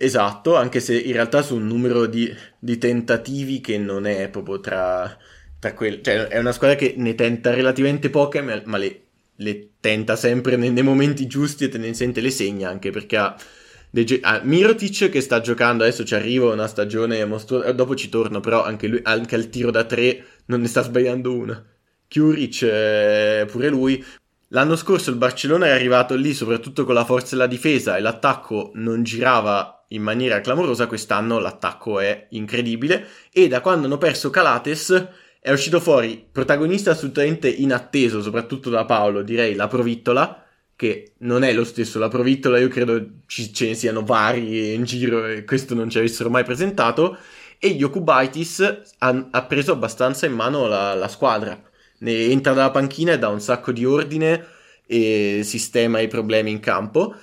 Esatto, 0.01 0.55
anche 0.55 0.79
se 0.79 0.97
in 0.97 1.11
realtà 1.11 1.41
su 1.41 1.57
un 1.57 1.67
numero 1.67 2.05
di, 2.05 2.33
di 2.57 2.77
tentativi 2.77 3.59
che 3.59 3.77
non 3.77 4.07
è 4.07 4.29
proprio 4.29 4.61
tra, 4.61 5.17
tra 5.59 5.73
quelli... 5.73 6.01
Cioè 6.01 6.27
è 6.27 6.39
una 6.39 6.53
squadra 6.53 6.77
che 6.77 6.93
ne 6.95 7.15
tenta 7.15 7.53
relativamente 7.53 8.09
poche, 8.09 8.41
ma 8.41 8.77
le, 8.77 9.01
le 9.35 9.71
tenta 9.81 10.15
sempre 10.15 10.55
nei, 10.55 10.71
nei, 10.71 10.83
momenti 10.83 11.27
giusti 11.27 11.65
e 11.65 11.67
tendenzialmente 11.67 12.21
le 12.21 12.29
segna, 12.31 12.69
anche 12.69 12.91
perché 12.91 13.17
ha... 13.17 13.35
Ah, 14.21 14.39
Mirotic 14.41 15.09
che 15.09 15.19
sta 15.19 15.41
giocando, 15.41 15.83
adesso 15.83 16.05
ci 16.05 16.15
arriva 16.15 16.53
una 16.53 16.67
stagione 16.67 17.25
mostruosa, 17.25 17.69
dopo 17.73 17.93
ci 17.93 18.07
torno, 18.07 18.39
però 18.39 18.63
anche 18.63 18.87
lui, 18.87 19.01
anche 19.03 19.35
al 19.35 19.49
tiro 19.49 19.69
da 19.69 19.83
tre 19.83 20.23
non 20.45 20.61
ne 20.61 20.67
sta 20.67 20.81
sbagliando 20.81 21.35
una. 21.35 21.65
Curic 22.07 22.61
eh, 22.61 23.45
pure 23.51 23.67
lui, 23.67 24.01
L'anno 24.51 24.75
scorso 24.75 25.11
il 25.11 25.17
Barcellona 25.17 25.67
è 25.67 25.69
arrivato 25.69 26.15
lì 26.15 26.33
soprattutto 26.33 26.83
con 26.83 26.95
la 26.95 27.05
forza 27.05 27.35
della 27.35 27.45
difesa 27.45 27.97
e 27.97 28.01
l'attacco 28.01 28.71
non 28.75 29.03
girava 29.03 29.85
in 29.89 30.01
maniera 30.01 30.41
clamorosa, 30.41 30.87
quest'anno 30.87 31.37
l'attacco 31.37 31.99
è 31.99 32.25
incredibile 32.31 33.07
e 33.31 33.47
da 33.47 33.61
quando 33.61 33.85
hanno 33.85 33.99
perso 33.99 34.31
Calates 34.31 35.07
è 35.39 35.51
uscito 35.51 35.79
fuori 35.79 36.27
protagonista 36.31 36.91
assolutamente 36.91 37.47
inatteso, 37.47 38.23
soprattutto 38.23 38.71
da 38.71 38.85
Paolo, 38.85 39.21
direi 39.21 39.53
la 39.53 39.67
Provittola, 39.67 40.43
che 40.75 41.13
non 41.19 41.43
è 41.43 41.53
lo 41.53 41.63
stesso 41.63 41.99
la 41.99 42.07
Provittola, 42.07 42.57
io 42.57 42.69
credo 42.69 43.05
ci, 43.27 43.53
ce 43.53 43.67
ne 43.67 43.73
siano 43.75 44.03
vari 44.03 44.73
in 44.73 44.83
giro 44.83 45.27
e 45.27 45.43
questo 45.43 45.75
non 45.75 45.91
ci 45.91 45.99
avessero 45.99 46.31
mai 46.31 46.43
presentato, 46.43 47.17
e 47.59 47.75
Jokubaitis 47.75 48.81
ha, 48.97 49.27
ha 49.29 49.43
preso 49.43 49.73
abbastanza 49.73 50.25
in 50.25 50.33
mano 50.33 50.65
la, 50.67 50.95
la 50.95 51.07
squadra 51.07 51.68
entra 52.01 52.53
dalla 52.53 52.71
panchina 52.71 53.13
e 53.13 53.19
dà 53.19 53.29
un 53.29 53.41
sacco 53.41 53.71
di 53.71 53.85
ordine 53.85 54.45
e 54.85 55.41
sistema 55.43 55.99
i 55.99 56.07
problemi 56.07 56.51
in 56.51 56.59
campo. 56.59 57.15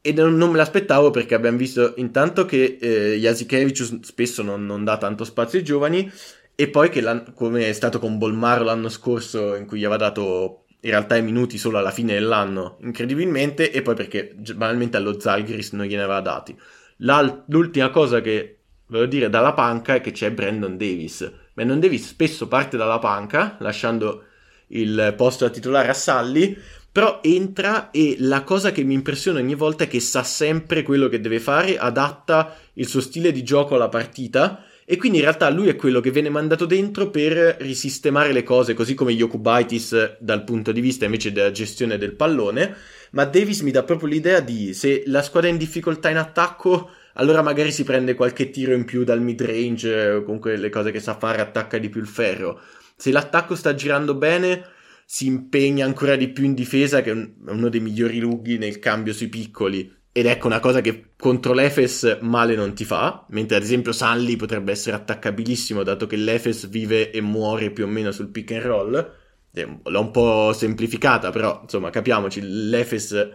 E 0.00 0.12
non, 0.12 0.36
non 0.36 0.50
me 0.50 0.56
l'aspettavo 0.56 1.10
perché 1.10 1.34
abbiamo 1.34 1.58
visto 1.58 1.94
intanto 1.96 2.44
che 2.46 2.78
eh, 2.80 3.18
Jasikevicius 3.18 4.00
spesso 4.00 4.42
non, 4.42 4.64
non, 4.64 4.84
dà 4.84 4.96
tanto 4.96 5.24
spazio 5.24 5.58
ai 5.58 5.64
giovani 5.64 6.10
e 6.54 6.68
poi 6.68 6.88
che 6.88 7.02
come 7.34 7.68
è 7.68 7.72
stato 7.72 7.98
con 7.98 8.16
Bolmaro 8.16 8.64
l'anno 8.64 8.88
scorso 8.88 9.54
in 9.56 9.66
cui 9.66 9.80
gli 9.80 9.84
aveva 9.84 10.08
dato 10.08 10.64
in 10.80 10.90
realtà 10.90 11.16
i 11.16 11.22
minuti 11.22 11.58
solo 11.58 11.78
alla 11.78 11.90
fine 11.90 12.14
dell'anno 12.14 12.78
incredibilmente 12.82 13.72
e 13.72 13.82
poi 13.82 13.96
perché 13.96 14.34
banalmente 14.54 14.96
allo 14.96 15.18
Zalgiris 15.18 15.72
non 15.72 15.86
gliene 15.86 16.02
aveva 16.02 16.20
dati. 16.20 16.56
L'ultima 16.98 17.90
cosa 17.90 18.20
che 18.20 18.58
voglio 18.86 19.06
dire 19.06 19.28
dalla 19.28 19.52
panca 19.52 19.94
è 19.94 20.00
che 20.00 20.12
c'è 20.12 20.30
Brandon 20.30 20.76
Davis 20.76 21.30
Brandon 21.58 21.80
Davis 21.80 22.06
spesso 22.06 22.46
parte 22.46 22.76
dalla 22.76 23.00
panca, 23.00 23.56
lasciando 23.58 24.26
il 24.68 25.12
posto 25.16 25.44
da 25.44 25.50
titolare 25.50 25.88
a 25.88 25.92
Salli, 25.92 26.56
però 26.92 27.18
entra 27.20 27.90
e 27.90 28.14
la 28.20 28.44
cosa 28.44 28.70
che 28.70 28.84
mi 28.84 28.94
impressiona 28.94 29.40
ogni 29.40 29.56
volta 29.56 29.82
è 29.82 29.88
che 29.88 29.98
sa 29.98 30.22
sempre 30.22 30.84
quello 30.84 31.08
che 31.08 31.20
deve 31.20 31.40
fare, 31.40 31.76
adatta 31.76 32.54
il 32.74 32.86
suo 32.86 33.00
stile 33.00 33.32
di 33.32 33.42
gioco 33.42 33.74
alla 33.74 33.88
partita 33.88 34.62
e 34.84 34.96
quindi 34.96 35.18
in 35.18 35.24
realtà 35.24 35.50
lui 35.50 35.66
è 35.66 35.74
quello 35.74 35.98
che 35.98 36.12
viene 36.12 36.28
mandato 36.28 36.64
dentro 36.64 37.10
per 37.10 37.56
risistemare 37.58 38.30
le 38.32 38.44
cose, 38.44 38.74
così 38.74 38.94
come 38.94 39.10
Yokubaitis 39.10 40.18
dal 40.20 40.44
punto 40.44 40.70
di 40.70 40.80
vista 40.80 41.06
invece 41.06 41.32
della 41.32 41.50
gestione 41.50 41.98
del 41.98 42.14
pallone, 42.14 42.72
ma 43.10 43.24
Davis 43.24 43.62
mi 43.62 43.72
dà 43.72 43.82
proprio 43.82 44.08
l'idea 44.08 44.38
di 44.38 44.74
se 44.74 45.02
la 45.06 45.22
squadra 45.22 45.50
è 45.50 45.52
in 45.52 45.58
difficoltà 45.58 46.08
in 46.08 46.18
attacco, 46.18 46.90
allora 47.18 47.42
magari 47.42 47.70
si 47.70 47.84
prende 47.84 48.14
qualche 48.14 48.50
tiro 48.50 48.74
in 48.74 48.84
più 48.84 49.04
dal 49.04 49.20
mid 49.20 49.40
range, 49.42 50.10
o 50.10 50.22
comunque 50.22 50.56
le 50.56 50.70
cose 50.70 50.90
che 50.90 51.00
sa 51.00 51.16
fare, 51.16 51.40
attacca 51.40 51.78
di 51.78 51.88
più 51.88 52.00
il 52.00 52.08
ferro. 52.08 52.60
Se 52.96 53.12
l'attacco 53.12 53.54
sta 53.54 53.74
girando 53.74 54.14
bene, 54.14 54.64
si 55.04 55.26
impegna 55.26 55.84
ancora 55.84 56.16
di 56.16 56.28
più 56.28 56.44
in 56.44 56.54
difesa, 56.54 57.02
che 57.02 57.10
è 57.12 57.30
uno 57.50 57.68
dei 57.68 57.80
migliori 57.80 58.18
lughi 58.18 58.58
nel 58.58 58.78
cambio 58.78 59.12
sui 59.12 59.28
piccoli 59.28 59.96
ed 60.18 60.26
ecco 60.26 60.48
una 60.48 60.58
cosa 60.58 60.80
che 60.80 61.12
contro 61.16 61.52
l'Efes 61.52 62.18
male 62.22 62.56
non 62.56 62.74
ti 62.74 62.84
fa, 62.84 63.24
mentre 63.28 63.56
ad 63.56 63.62
esempio 63.62 63.92
Sanli 63.92 64.34
potrebbe 64.34 64.72
essere 64.72 64.96
attaccabilissimo 64.96 65.84
dato 65.84 66.08
che 66.08 66.16
l'Efes 66.16 66.68
vive 66.68 67.12
e 67.12 67.20
muore 67.20 67.70
più 67.70 67.84
o 67.84 67.86
meno 67.86 68.10
sul 68.10 68.28
pick 68.28 68.50
and 68.52 68.62
roll. 68.62 69.12
L'ho 69.52 70.00
un 70.00 70.10
po' 70.10 70.52
semplificata, 70.52 71.30
però 71.30 71.60
insomma 71.62 71.90
capiamoci, 71.90 72.40
l'Efes 72.42 73.28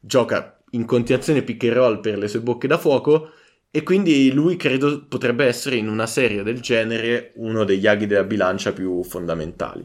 gioca 0.00 0.53
in 0.74 0.84
continuazione 0.84 1.42
pick 1.42 1.64
and 1.64 1.72
roll 1.72 2.00
per 2.00 2.18
le 2.18 2.28
sue 2.28 2.40
bocche 2.40 2.66
da 2.66 2.78
fuoco 2.78 3.30
e 3.70 3.82
quindi 3.82 4.30
lui 4.32 4.56
credo 4.56 5.04
potrebbe 5.08 5.46
essere 5.46 5.76
in 5.76 5.88
una 5.88 6.06
serie 6.06 6.42
del 6.44 6.60
genere 6.60 7.32
uno 7.36 7.64
degli 7.64 7.86
aghi 7.86 8.06
della 8.06 8.22
bilancia 8.22 8.72
più 8.72 9.02
fondamentali. 9.02 9.84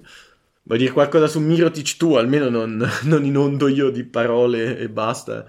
Vuoi 0.70 0.82
dire 0.82 0.92
qualcosa 0.92 1.26
su 1.26 1.40
Mirotic 1.40 1.98
tu? 1.98 2.14
Almeno 2.14 2.48
non, 2.50 2.88
non 3.06 3.26
inondo 3.26 3.68
io 3.68 3.90
di 3.90 4.04
parole 4.04 4.78
e 4.78 4.88
basta. 4.88 5.44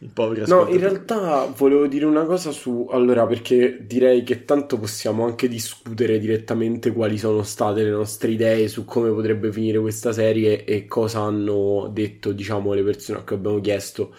I 0.00 0.10
poveri 0.12 0.42
No, 0.46 0.68
in 0.68 0.78
realtà 0.78 1.46
volevo 1.46 1.86
dire 1.86 2.04
una 2.04 2.24
cosa 2.26 2.50
su... 2.50 2.86
Allora, 2.90 3.26
perché 3.26 3.86
direi 3.86 4.22
che 4.22 4.44
tanto 4.44 4.78
possiamo 4.78 5.24
anche 5.24 5.48
discutere 5.48 6.18
direttamente 6.18 6.92
quali 6.92 7.16
sono 7.16 7.42
state 7.42 7.84
le 7.84 7.90
nostre 7.90 8.32
idee 8.32 8.68
su 8.68 8.84
come 8.84 9.08
potrebbe 9.10 9.50
finire 9.50 9.78
questa 9.78 10.12
serie 10.12 10.64
e 10.66 10.84
cosa 10.84 11.20
hanno 11.20 11.88
detto, 11.90 12.32
diciamo, 12.32 12.74
le 12.74 12.82
persone 12.82 13.20
a 13.20 13.22
cui 13.22 13.36
abbiamo 13.36 13.60
chiesto. 13.62 14.14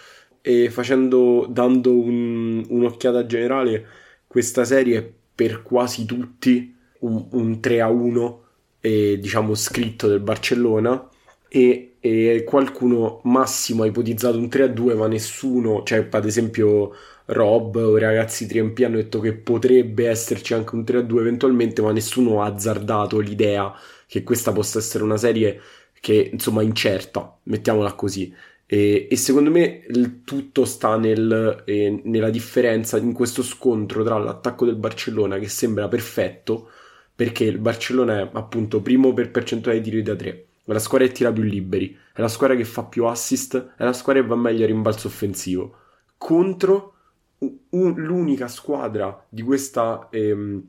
E 0.48 0.70
facendo, 0.70 1.46
dando 1.50 1.92
un, 1.92 2.66
un'occhiata 2.70 3.25
generale, 3.25 3.86
questa 4.27 4.63
serie 4.63 5.13
per 5.36 5.62
quasi 5.62 6.06
tutti 6.06 6.74
un, 7.00 7.27
un 7.32 7.60
3 7.60 7.82
a 7.82 7.89
1 7.89 8.42
eh, 8.80 9.18
diciamo 9.20 9.54
scritto 9.56 10.08
del 10.08 10.22
Barcellona 10.22 11.10
e, 11.50 11.96
e, 12.00 12.44
qualcuno 12.46 13.20
massimo 13.24 13.84
ha 13.84 13.88
ipotizzato 13.88 14.38
un 14.38 14.46
3-2 14.46 14.96
ma 14.96 15.08
nessuno, 15.08 15.84
cioè 15.84 16.08
ad 16.10 16.25
esempio 16.25 16.92
Rob 17.25 17.75
o 17.75 17.98
i 17.98 18.00
ragazzi 18.00 18.48
Triempi 18.48 18.84
hanno 18.86 18.96
detto 18.98 19.20
che 19.20 19.34
potrebbe 19.34 20.08
esserci 20.08 20.54
anche 20.54 20.75
un 20.75 20.84
3-2 20.84 21.20
eventualmente 21.20 21.82
ma 21.82 21.92
nessuno 21.92 22.42
ha 22.42 22.46
azzardato 22.48 23.20
l'idea 23.20 23.74
che 24.08 24.24
questa 24.24 24.51
possa 24.54 24.80
essere 24.80 25.04
una 25.04 25.18
serie 25.18 25.60
che 26.00 26.30
insomma 26.32 26.62
incerta, 26.62 27.38
mettiamola 27.44 27.94
così. 27.94 28.34
E, 28.70 29.08
e, 29.10 29.16
secondo 29.16 29.50
me 29.50 29.86
il 29.88 30.24
tutto 30.26 30.66
sta 30.66 30.98
nel, 30.98 31.64
eh, 31.66 32.02
nella 32.04 32.30
differenza 32.30 32.98
in 32.98 33.14
questo 33.14 33.42
scontro 33.42 34.04
tra 34.04 34.18
l'attacco 34.18 34.66
del 34.66 34.76
Barcellona 34.76 35.40
che 35.40 35.48
sembra 35.48 35.88
perfetto 35.88 36.70
perché 37.16 37.46
il 37.46 37.60
Barcellona 37.60 38.20
è 38.20 38.30
appunto 38.34 38.82
primo 38.82 39.14
per 39.14 39.32
percentuale 39.32 39.80
di 39.80 39.90
tiri 39.90 40.04
da 40.04 40.16
3, 40.16 40.30
è 40.66 40.72
la 40.74 40.80
squadra 40.80 41.08
che 41.08 41.14
tira 41.14 41.32
più 41.32 41.44
liberi, 41.44 41.98
è 42.14 42.20
la 42.22 42.28
squadra 42.28 42.58
che 42.58 42.66
fa 42.66 42.84
più 42.84 43.06
assist, 43.06 43.74
è 43.78 43.84
la 43.84 43.94
squadra 43.94 44.22
che 44.22 44.28
va 44.28 44.36
meglio 44.36 44.66
a 44.66 44.68
rimbalzo 44.68 45.08
offensivo, 45.08 45.76
contro 46.18 46.94
un, 47.40 47.94
l'unica 47.96 48.48
squadra 48.48 49.26
di 49.30 49.42
questa... 49.42 50.10
Ehm, 50.12 50.68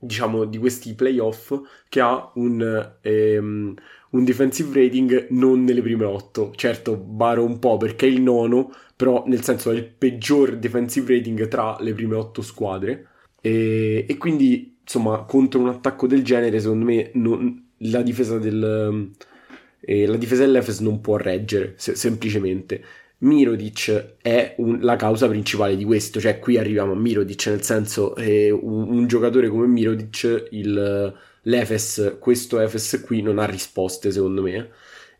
diciamo 0.00 0.44
di 0.44 0.58
questi 0.58 0.94
playoff 0.94 1.52
che 1.88 2.00
ha 2.00 2.30
un, 2.34 2.92
ehm, 3.00 3.74
un 4.10 4.24
defensive 4.24 4.82
rating 4.82 5.26
non 5.30 5.64
nelle 5.64 5.82
prime 5.82 6.04
8 6.04 6.52
certo 6.56 6.96
baro 6.96 7.44
un 7.44 7.58
po' 7.58 7.76
perché 7.76 8.06
è 8.06 8.10
il 8.10 8.22
nono 8.22 8.72
però 8.96 9.24
nel 9.26 9.42
senso 9.42 9.70
è 9.70 9.74
il 9.74 9.84
peggior 9.84 10.56
defensive 10.56 11.14
rating 11.14 11.46
tra 11.48 11.76
le 11.80 11.92
prime 11.92 12.16
8 12.16 12.42
squadre 12.42 13.08
e, 13.40 14.04
e 14.08 14.16
quindi 14.16 14.76
insomma, 14.88 15.24
contro 15.24 15.60
un 15.60 15.68
attacco 15.68 16.06
del 16.06 16.24
genere, 16.24 16.58
secondo 16.58 16.86
me 16.86 17.10
non, 17.14 17.70
la 17.78 18.02
difesa 18.02 18.38
del... 18.38 19.10
Eh, 19.80 20.06
la 20.06 20.16
difesa 20.16 20.44
dell'Efes 20.44 20.80
non 20.80 21.00
può 21.00 21.16
reggere, 21.16 21.74
se, 21.76 21.94
semplicemente. 21.94 22.82
Mirodic 23.18 24.16
è 24.20 24.54
un, 24.58 24.78
la 24.80 24.96
causa 24.96 25.28
principale 25.28 25.76
di 25.76 25.84
questo, 25.84 26.20
cioè 26.20 26.38
qui 26.38 26.56
arriviamo 26.56 26.92
a 26.92 26.96
Mirodic, 26.96 27.46
nel 27.46 27.62
senso 27.62 28.14
eh, 28.16 28.50
un, 28.50 28.88
un, 28.90 29.06
giocatore 29.06 29.48
come 29.48 29.66
Mirodic, 29.66 30.48
il, 30.50 31.14
l'Efes, 31.42 32.16
questo 32.18 32.60
Efes 32.60 33.02
qui 33.04 33.22
non 33.22 33.38
ha 33.38 33.44
risposte 33.44 34.10
secondo 34.10 34.42
me, 34.42 34.70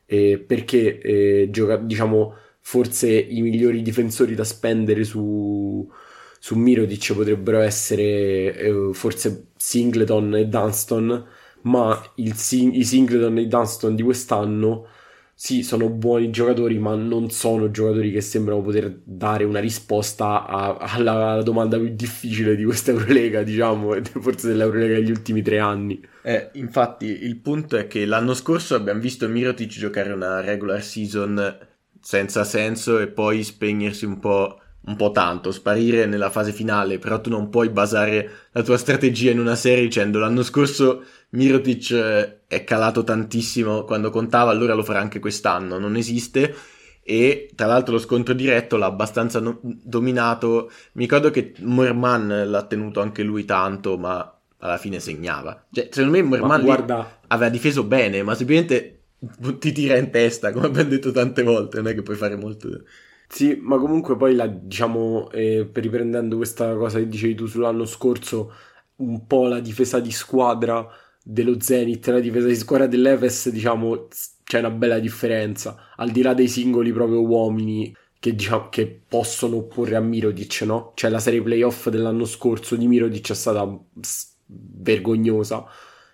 eh, 0.06 0.38
perché 0.38 0.98
eh, 1.00 1.48
gioca, 1.50 1.76
diciamo 1.76 2.34
forse 2.60 3.10
i 3.10 3.40
migliori 3.40 3.82
difensori 3.82 4.34
da 4.34 4.44
spendere 4.44 5.04
su, 5.04 5.90
su 6.38 6.54
Mirodic 6.56 7.14
potrebbero 7.14 7.60
essere 7.60 8.54
eh, 8.56 8.90
forse 8.92 9.46
Singleton 9.56 10.36
e 10.36 10.46
Dunston, 10.46 11.26
ma 11.62 12.12
sing- 12.34 12.74
i 12.74 12.84
Singleton 12.84 13.38
e 13.38 13.42
i 13.42 13.48
Dunston 13.48 13.94
di 13.94 14.02
quest'anno 14.02 14.86
sì, 15.40 15.62
sono 15.62 15.88
buoni 15.88 16.30
giocatori, 16.30 16.78
ma 16.80 16.96
non 16.96 17.30
sono 17.30 17.70
giocatori 17.70 18.10
che 18.10 18.20
sembrano 18.20 18.60
poter 18.60 19.02
dare 19.04 19.44
una 19.44 19.60
risposta 19.60 20.44
a- 20.44 20.76
alla-, 20.78 21.30
alla 21.30 21.42
domanda 21.44 21.78
più 21.78 21.94
difficile 21.94 22.56
di 22.56 22.64
questa 22.64 22.90
Eurolega, 22.90 23.44
diciamo, 23.44 23.94
forse 24.20 24.48
dell'Eurolega 24.48 24.94
degli 24.94 25.12
ultimi 25.12 25.40
tre 25.40 25.60
anni. 25.60 26.04
Eh, 26.22 26.50
infatti, 26.54 27.06
il 27.22 27.36
punto 27.36 27.76
è 27.76 27.86
che 27.86 28.04
l'anno 28.04 28.34
scorso 28.34 28.74
abbiamo 28.74 28.98
visto 28.98 29.28
Mirotic 29.28 29.68
giocare 29.70 30.12
una 30.12 30.40
regular 30.40 30.82
season 30.82 31.56
senza 32.00 32.42
senso 32.42 32.98
e 32.98 33.06
poi 33.06 33.44
spegnersi 33.44 34.04
un 34.06 34.18
po' 34.18 34.60
un 34.86 34.96
po' 34.96 35.12
tanto, 35.12 35.52
sparire 35.52 36.06
nella 36.06 36.30
fase 36.30 36.50
finale, 36.50 36.98
però 36.98 37.20
tu 37.20 37.30
non 37.30 37.50
puoi 37.50 37.68
basare 37.68 38.48
la 38.52 38.62
tua 38.62 38.78
strategia 38.78 39.30
in 39.30 39.38
una 39.38 39.54
serie 39.54 39.82
dicendo 39.84 40.18
l'anno 40.18 40.42
scorso 40.42 41.04
Mirotic 41.30 41.90
eh, 41.90 42.37
è 42.48 42.64
calato 42.64 43.04
tantissimo. 43.04 43.84
Quando 43.84 44.10
contava, 44.10 44.50
allora 44.50 44.74
lo 44.74 44.82
farà 44.82 44.98
anche 45.00 45.20
quest'anno, 45.20 45.78
non 45.78 45.94
esiste. 45.94 46.54
E 47.02 47.50
tra 47.54 47.66
l'altro 47.66 47.94
lo 47.94 48.00
scontro 48.00 48.34
diretto 48.34 48.76
l'ha 48.76 48.86
abbastanza 48.86 49.38
no- 49.40 49.60
dominato, 49.62 50.70
mi 50.92 51.04
ricordo 51.04 51.30
che 51.30 51.54
Morman 51.60 52.50
l'ha 52.50 52.62
tenuto 52.64 53.00
anche 53.00 53.22
lui 53.22 53.44
tanto, 53.44 53.96
ma 53.96 54.36
alla 54.58 54.76
fine 54.76 54.98
segnava. 54.98 55.66
Cioè, 55.70 55.88
secondo 55.90 56.16
me 56.16 56.22
Morman 56.22 56.62
guarda... 56.62 57.20
aveva 57.28 57.50
difeso 57.50 57.84
bene, 57.84 58.22
ma 58.22 58.34
semplicemente 58.34 59.04
ti 59.58 59.72
tira 59.72 59.96
in 59.96 60.10
testa, 60.10 60.52
come 60.52 60.66
abbiamo 60.66 60.90
detto 60.90 61.10
tante 61.10 61.42
volte, 61.42 61.78
non 61.78 61.88
è 61.88 61.94
che 61.94 62.02
puoi 62.02 62.16
fare 62.16 62.36
molto 62.36 62.68
sì, 63.30 63.58
ma 63.60 63.76
comunque 63.78 64.16
poi 64.16 64.34
la, 64.34 64.46
diciamo, 64.46 65.30
eh, 65.30 65.68
riprendendo 65.70 66.36
questa 66.36 66.74
cosa 66.74 66.98
che 66.98 67.08
dicevi 67.08 67.34
tu 67.34 67.46
sull'anno 67.46 67.84
scorso, 67.84 68.52
un 68.96 69.26
po' 69.26 69.46
la 69.46 69.60
difesa 69.60 70.00
di 70.00 70.10
squadra 70.10 70.88
dello 71.30 71.60
Zenith 71.60 72.08
e 72.08 72.12
la 72.12 72.20
difesa 72.20 72.46
di 72.46 72.56
squadra 72.56 72.86
dell'Efes, 72.86 73.50
diciamo, 73.50 74.08
c'è 74.44 74.60
una 74.60 74.70
bella 74.70 74.98
differenza, 74.98 75.92
al 75.96 76.10
di 76.10 76.22
là 76.22 76.32
dei 76.32 76.48
singoli 76.48 76.90
proprio 76.92 77.20
uomini 77.20 77.94
che, 78.18 78.34
diciamo, 78.34 78.68
che 78.70 79.02
possono 79.06 79.56
opporre 79.56 79.96
a 79.96 80.00
Mirodic, 80.00 80.62
no? 80.62 80.92
Cioè 80.94 81.10
la 81.10 81.20
serie 81.20 81.42
playoff 81.42 81.88
dell'anno 81.88 82.24
scorso 82.24 82.76
di 82.76 82.86
Mirodic 82.86 83.30
è 83.30 83.34
stata 83.34 83.78
vergognosa, 84.46 85.66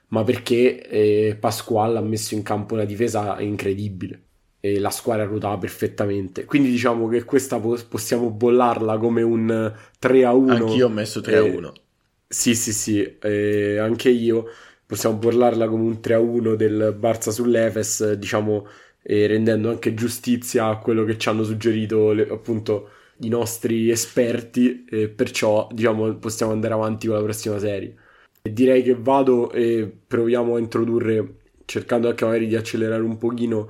ma 0.08 0.24
perché 0.24 0.88
eh, 0.88 1.36
Pasquale 1.38 1.98
ha 1.98 2.02
messo 2.02 2.34
in 2.34 2.42
campo 2.42 2.74
una 2.74 2.84
difesa 2.84 3.38
incredibile 3.40 4.22
e 4.60 4.80
la 4.80 4.90
squadra 4.90 5.24
ruotava 5.24 5.58
perfettamente. 5.58 6.44
Quindi 6.44 6.70
diciamo 6.70 7.06
che 7.08 7.24
questa 7.24 7.60
po- 7.60 7.78
possiamo 7.88 8.30
bollarla 8.30 8.98
come 8.98 9.22
un 9.22 9.72
3 9.98 10.24
a 10.24 10.32
1. 10.32 10.52
Anch'io 10.52 10.86
ho 10.86 10.90
messo 10.90 11.20
3 11.20 11.36
a 11.36 11.42
1. 11.44 11.72
Eh, 11.72 11.80
sì, 12.26 12.54
sì, 12.56 12.72
sì, 12.72 13.18
eh, 13.20 13.78
anche 13.78 14.08
io. 14.08 14.46
Possiamo 14.94 15.16
bollarla 15.16 15.66
come 15.66 15.82
un 15.82 16.00
3 16.00 16.14
a 16.14 16.20
1 16.20 16.54
del 16.54 16.96
Barça 16.96 17.30
sull'Efes, 17.30 18.12
diciamo, 18.12 18.64
eh, 19.02 19.26
rendendo 19.26 19.68
anche 19.68 19.92
giustizia 19.92 20.66
a 20.66 20.78
quello 20.78 21.02
che 21.02 21.18
ci 21.18 21.28
hanno 21.28 21.42
suggerito 21.42 22.12
le, 22.12 22.28
appunto 22.30 22.90
i 23.22 23.28
nostri 23.28 23.90
esperti, 23.90 24.84
e 24.88 25.08
perciò 25.08 25.66
diciamo 25.72 26.14
possiamo 26.18 26.52
andare 26.52 26.74
avanti 26.74 27.08
con 27.08 27.16
la 27.16 27.24
prossima 27.24 27.58
serie. 27.58 27.96
E 28.42 28.52
direi 28.52 28.84
che 28.84 28.94
vado 28.94 29.50
e 29.50 29.92
proviamo 30.06 30.54
a 30.54 30.60
introdurre, 30.60 31.38
cercando 31.64 32.08
anche 32.08 32.24
magari 32.24 32.46
di 32.46 32.54
accelerare 32.54 33.02
un 33.02 33.18
pochino 33.18 33.68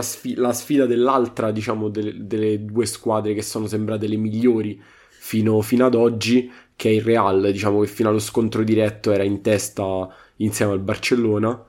sfi- 0.00 0.34
la 0.34 0.52
sfida 0.52 0.84
dell'altra, 0.86 1.52
diciamo, 1.52 1.88
delle, 1.90 2.26
delle, 2.26 2.64
due 2.64 2.86
squadre 2.86 3.34
che 3.34 3.42
sono 3.42 3.68
sembrate 3.68 4.08
le 4.08 4.16
migliori 4.16 4.82
fino, 5.10 5.60
fino, 5.60 5.86
ad 5.86 5.94
oggi, 5.94 6.50
che 6.74 6.88
è 6.90 6.92
il 6.92 7.02
Real, 7.02 7.52
diciamo 7.52 7.82
che 7.82 7.86
fino 7.86 8.08
allo 8.08 8.18
scontro 8.18 8.64
diretto 8.64 9.12
era 9.12 9.22
in 9.22 9.40
testa 9.40 10.12
insieme 10.36 10.72
al 10.72 10.80
Barcellona 10.80 11.64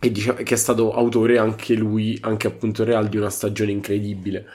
e 0.00 0.12
diciamo, 0.12 0.38
che 0.42 0.54
è 0.54 0.56
stato 0.56 0.92
autore 0.92 1.38
anche 1.38 1.74
lui, 1.74 2.16
anche 2.22 2.46
appunto 2.46 2.84
Real, 2.84 3.08
di 3.08 3.16
una 3.16 3.30
stagione 3.30 3.72
incredibile. 3.72 4.46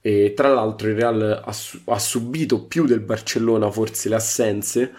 E 0.00 0.32
tra 0.34 0.48
l'altro 0.52 0.88
il 0.88 0.94
Real 0.96 1.42
ha, 1.44 1.54
ha 1.92 1.98
subito 1.98 2.64
più 2.66 2.86
del 2.86 3.00
Barcellona 3.00 3.70
forse 3.70 4.08
le 4.08 4.14
assenze 4.16 4.92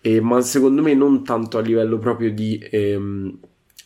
eh, 0.00 0.20
ma 0.20 0.40
secondo 0.40 0.82
me 0.82 0.94
non 0.94 1.24
tanto 1.24 1.58
a 1.58 1.60
livello 1.60 1.98
proprio 1.98 2.32
di, 2.32 2.58
ehm, 2.70 3.38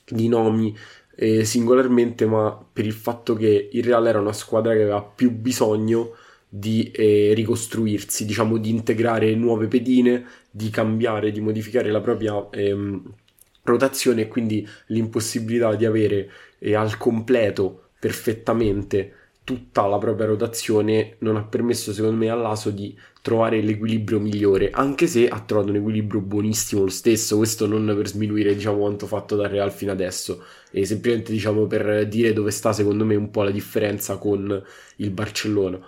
di 0.07 0.29
nomi 0.29 0.77
eh, 1.17 1.45
singolarmente, 1.45 2.27
ma 2.27 2.57
per 2.73 2.87
il 2.87 2.93
fatto 2.93 3.35
che 3.35 3.69
il 3.73 3.85
Real 3.85 4.07
era 4.07 4.21
una 4.21 4.33
squadra 4.33 4.73
che 4.75 4.83
aveva 4.83 5.03
più 5.03 5.31
bisogno 5.33 6.13
di 6.49 6.91
eh, 6.93 7.33
ricostruirsi, 7.35 8.25
diciamo 8.25 8.59
di 8.59 8.71
integrare 8.71 9.35
nuove 9.35 9.67
pedine, 9.67 10.25
di 10.51 10.71
cambiare, 10.71 11.33
di 11.33 11.41
modificare 11.41 11.91
la 11.91 12.01
propria 12.01 12.49
ehm, 12.51 13.15
rotazione 13.65 14.23
e 14.23 14.29
quindi 14.29 14.67
l'impossibilità 14.87 15.75
di 15.75 15.85
avere 15.85 16.31
eh, 16.59 16.75
al 16.75 16.97
completo 16.97 17.89
perfettamente 17.99 19.13
tutta 19.45 19.87
la 19.87 19.99
propria 19.99 20.27
rotazione 20.27 21.17
non 21.19 21.37
ha 21.37 21.43
permesso 21.43 21.93
secondo 21.93 22.17
me 22.17 22.31
all'Aso 22.31 22.71
di 22.71 22.97
trovare 23.21 23.61
l'equilibrio 23.61 24.19
migliore 24.19 24.71
anche 24.71 25.07
se 25.07 25.29
ha 25.29 25.41
trovato 25.41 25.71
un 25.71 25.77
equilibrio 25.77 26.21
buonissimo 26.21 26.83
lo 26.83 26.91
stesso. 26.91 27.37
Questo 27.37 27.67
non 27.67 27.93
per 27.97 28.07
sminuire 28.07 28.55
diciamo 28.55 28.79
quanto 28.79 29.07
fatto 29.07 29.37
dal 29.37 29.51
Real 29.51 29.73
fino 29.73 29.93
adesso. 29.93 30.43
E 30.71 30.85
semplicemente 30.85 31.33
diciamo 31.33 31.67
per 31.67 32.07
dire 32.09 32.33
dove 32.33 32.51
sta 32.51 32.73
secondo 32.73 33.05
me 33.05 33.15
un 33.15 33.31
po' 33.31 33.43
la 33.43 33.51
differenza 33.51 34.17
con 34.17 34.63
il 34.97 35.11
Barcellona 35.11 35.81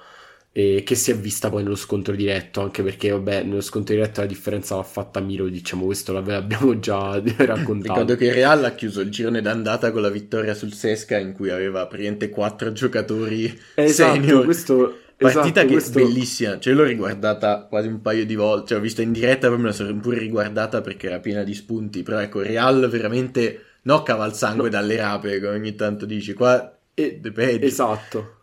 e 0.58 0.84
che 0.84 0.94
si 0.94 1.10
è 1.10 1.14
vista 1.14 1.50
poi 1.50 1.62
nello 1.62 1.74
scontro 1.76 2.14
diretto, 2.14 2.62
anche 2.62 2.82
perché 2.82 3.10
vabbè, 3.10 3.42
nello 3.42 3.60
scontro 3.60 3.94
diretto 3.94 4.22
la 4.22 4.26
differenza 4.26 4.74
l'ha 4.74 4.84
fatta 4.84 5.20
Miro, 5.20 5.48
diciamo, 5.48 5.84
questo 5.84 6.14
l'abbiamo 6.14 6.78
già 6.78 7.20
raccontato. 7.36 8.00
Ricordo 8.00 8.16
che 8.16 8.32
Real 8.32 8.64
ha 8.64 8.70
chiuso 8.70 9.02
il 9.02 9.10
girone 9.10 9.42
d'andata 9.42 9.90
con 9.90 10.00
la 10.00 10.08
vittoria 10.08 10.54
sul 10.54 10.72
Sesca 10.72 11.18
in 11.18 11.34
cui 11.34 11.50
aveva 11.50 11.86
praticamente 11.86 12.30
quattro 12.30 12.72
giocatori 12.72 13.54
esatto, 13.74 14.14
senior. 14.14 14.44
Questo, 14.46 14.98
Partita 15.18 15.42
esatto, 15.42 15.66
che 15.66 15.72
questo... 15.74 15.98
è 15.98 16.02
bellissima, 16.02 16.58
cioè 16.58 16.72
l'ho 16.72 16.84
riguardata 16.84 17.66
quasi 17.68 17.88
un 17.88 18.00
paio 18.00 18.24
di 18.24 18.34
volte, 18.34 18.68
cioè 18.68 18.76
l'ho 18.78 18.82
vista 18.82 19.02
in 19.02 19.12
diretta, 19.12 19.48
poi 19.48 19.58
me 19.58 19.64
la 19.64 19.72
sono 19.72 19.94
pure 19.96 20.18
riguardata 20.18 20.80
perché 20.80 21.08
era 21.08 21.18
piena 21.20 21.42
di 21.42 21.52
spunti, 21.52 22.02
però 22.02 22.18
ecco, 22.18 22.40
Real 22.40 22.88
veramente 22.88 23.60
no 23.82 24.02
cavalsangue 24.02 24.70
no. 24.70 24.70
dalle 24.70 24.96
rape, 24.96 25.38
come 25.38 25.52
ogni 25.52 25.74
tanto 25.74 26.06
dici, 26.06 26.32
qua 26.32 26.78
e, 26.94 27.20
Esatto 27.60 28.35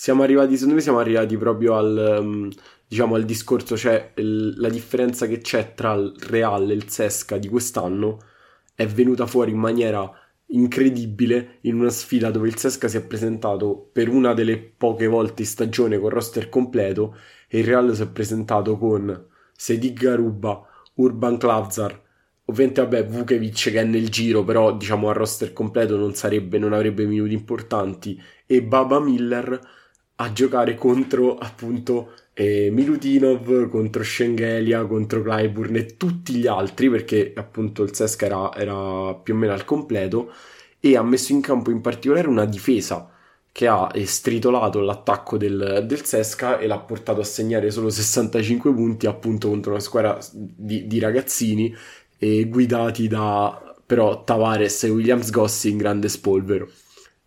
siamo 0.00 0.22
arrivati, 0.22 0.54
secondo 0.54 0.76
me 0.76 0.80
siamo 0.80 0.98
arrivati 0.98 1.36
proprio 1.36 1.74
al, 1.76 2.20
um, 2.22 2.50
diciamo, 2.86 3.16
al 3.16 3.26
discorso, 3.26 3.76
cioè 3.76 4.12
il, 4.14 4.54
la 4.56 4.70
differenza 4.70 5.26
che 5.26 5.40
c'è 5.40 5.74
tra 5.74 5.92
il 5.92 6.14
Real 6.26 6.70
e 6.70 6.72
il 6.72 6.88
Sesca 6.88 7.36
di 7.36 7.48
quest'anno 7.48 8.18
è 8.74 8.86
venuta 8.86 9.26
fuori 9.26 9.50
in 9.50 9.58
maniera 9.58 10.10
incredibile 10.52 11.58
in 11.62 11.78
una 11.78 11.90
sfida 11.90 12.30
dove 12.30 12.48
il 12.48 12.56
Sesca 12.56 12.88
si 12.88 12.96
è 12.96 13.04
presentato 13.04 13.90
per 13.92 14.08
una 14.08 14.32
delle 14.32 14.56
poche 14.58 15.06
volte 15.06 15.42
in 15.42 15.48
stagione 15.48 15.98
con 15.98 16.08
roster 16.08 16.48
completo 16.48 17.14
e 17.46 17.58
il 17.58 17.66
Real 17.66 17.94
si 17.94 18.00
è 18.00 18.08
presentato 18.08 18.78
con 18.78 19.26
Sedig 19.54 19.98
Garuba, 19.98 20.66
Urban 20.94 21.36
Klavzar, 21.36 22.02
ovviamente 22.46 22.80
vabbè 22.80 23.04
Vukevic 23.04 23.70
che 23.70 23.80
è 23.80 23.84
nel 23.84 24.08
giro 24.08 24.44
però 24.44 24.74
diciamo 24.74 25.10
a 25.10 25.12
roster 25.12 25.52
completo 25.52 25.98
non 25.98 26.14
sarebbe, 26.14 26.56
non 26.56 26.72
avrebbe 26.72 27.04
minuti 27.04 27.34
importanti 27.34 28.18
e 28.46 28.62
Baba 28.62 28.98
Miller 28.98 29.78
a 30.20 30.32
giocare 30.32 30.74
contro 30.74 31.38
appunto 31.38 32.12
eh, 32.34 32.70
Milutinov, 32.70 33.68
contro 33.68 34.02
Schengelia, 34.02 34.84
contro 34.86 35.22
Clyburn 35.22 35.76
e 35.76 35.96
tutti 35.96 36.34
gli 36.34 36.46
altri 36.46 36.90
perché 36.90 37.32
appunto 37.34 37.82
il 37.82 37.94
Sesca 37.94 38.26
era, 38.26 38.54
era, 38.54 39.14
più 39.14 39.34
o 39.34 39.36
meno 39.36 39.52
al 39.52 39.64
completo 39.64 40.32
e 40.78 40.96
ha 40.96 41.02
messo 41.02 41.32
in 41.32 41.40
campo 41.40 41.70
in 41.70 41.80
particolare 41.80 42.28
una 42.28 42.44
difesa 42.44 43.10
che 43.52 43.66
ha 43.66 43.90
stritolato 44.04 44.80
l'attacco 44.80 45.36
del, 45.36 45.84
del 45.86 46.04
Sesca 46.04 46.58
e 46.58 46.66
l'ha 46.66 46.78
portato 46.78 47.20
a 47.20 47.24
segnare 47.24 47.70
solo 47.70 47.90
65 47.90 48.72
punti 48.72 49.06
appunto 49.06 49.48
contro 49.48 49.72
una 49.72 49.80
squadra 49.80 50.18
di, 50.32 50.86
di 50.86 50.98
ragazzini 50.98 51.74
eh, 52.18 52.46
guidati 52.46 53.08
da 53.08 53.74
però 53.86 54.22
Tavares 54.22 54.84
e 54.84 54.90
Williams 54.90 55.30
Gossi 55.30 55.70
in 55.70 55.78
grande 55.78 56.08
spolvero. 56.08 56.68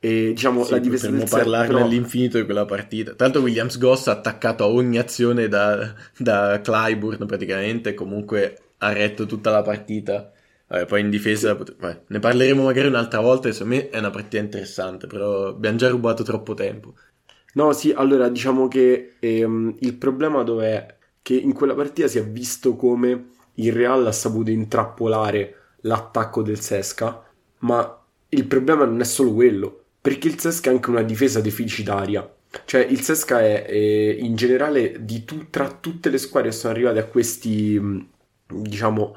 E 0.05 0.33
diciamo 0.33 0.65
sì, 0.65 0.71
la 0.71 0.79
difesa 0.79 1.07
potremmo 1.07 1.29
parlarne 1.29 1.73
però... 1.75 1.85
all'infinito 1.85 2.37
di 2.37 2.43
quella 2.43 2.65
partita. 2.65 3.13
Tanto 3.13 3.39
Williams 3.39 3.77
Goss 3.77 4.07
ha 4.07 4.11
attaccato 4.11 4.65
a 4.65 4.67
ogni 4.67 4.97
azione 4.97 5.47
da, 5.47 5.93
da 6.17 6.59
Clyburn 6.61 7.25
praticamente, 7.25 7.93
comunque 7.93 8.57
ha 8.79 8.91
retto 8.91 9.25
tutta 9.25 9.49
la 9.49 9.61
partita. 9.61 10.29
Vabbè, 10.67 10.87
poi 10.87 10.99
in 10.99 11.09
difesa. 11.09 11.53
Vabbè, 11.53 12.01
ne 12.05 12.19
parleremo 12.19 12.63
magari 12.63 12.87
un'altra 12.89 13.21
volta, 13.21 13.49
secondo 13.53 13.75
me 13.75 13.89
è 13.91 13.97
una 13.97 14.09
partita 14.09 14.39
interessante, 14.39 15.07
però 15.07 15.47
abbiamo 15.47 15.77
già 15.77 15.87
rubato 15.87 16.23
troppo 16.23 16.53
tempo. 16.53 16.95
No, 17.53 17.71
sì, 17.71 17.93
allora 17.95 18.27
diciamo 18.27 18.67
che 18.67 19.13
ehm, 19.19 19.77
il 19.79 19.93
problema 19.95 20.43
dov'è? 20.43 20.97
Che 21.21 21.33
in 21.33 21.53
quella 21.53 21.75
partita 21.75 22.09
si 22.09 22.17
è 22.17 22.25
visto 22.25 22.75
come 22.75 23.27
il 23.53 23.71
Real 23.71 24.05
ha 24.05 24.11
saputo 24.11 24.49
intrappolare 24.49 25.55
l'attacco 25.83 26.41
del 26.41 26.59
Sesca, 26.59 27.23
ma 27.59 28.03
il 28.27 28.45
problema 28.47 28.83
non 28.83 28.99
è 28.99 29.05
solo 29.05 29.31
quello 29.31 29.77
perché 30.03 30.27
il 30.27 30.37
Sesca 30.37 30.69
è 30.69 30.73
anche 30.73 30.89
una 30.89 31.01
difesa 31.01 31.39
deficitaria. 31.39 32.29
Cioè, 32.65 32.81
il 32.81 32.99
Sesca 32.99 33.39
è, 33.39 33.63
è 33.63 33.73
in 34.19 34.35
generale 34.35 35.01
tu, 35.23 35.49
tra 35.49 35.71
tutte 35.79 36.09
le 36.09 36.17
squadre 36.17 36.49
che 36.49 36.55
sono 36.57 36.73
arrivate 36.73 36.99
a 36.99 37.05
questi, 37.05 37.79
diciamo, 38.45 39.15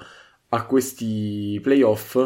a 0.51 0.65
questi 0.65 1.59
playoff, 1.61 2.17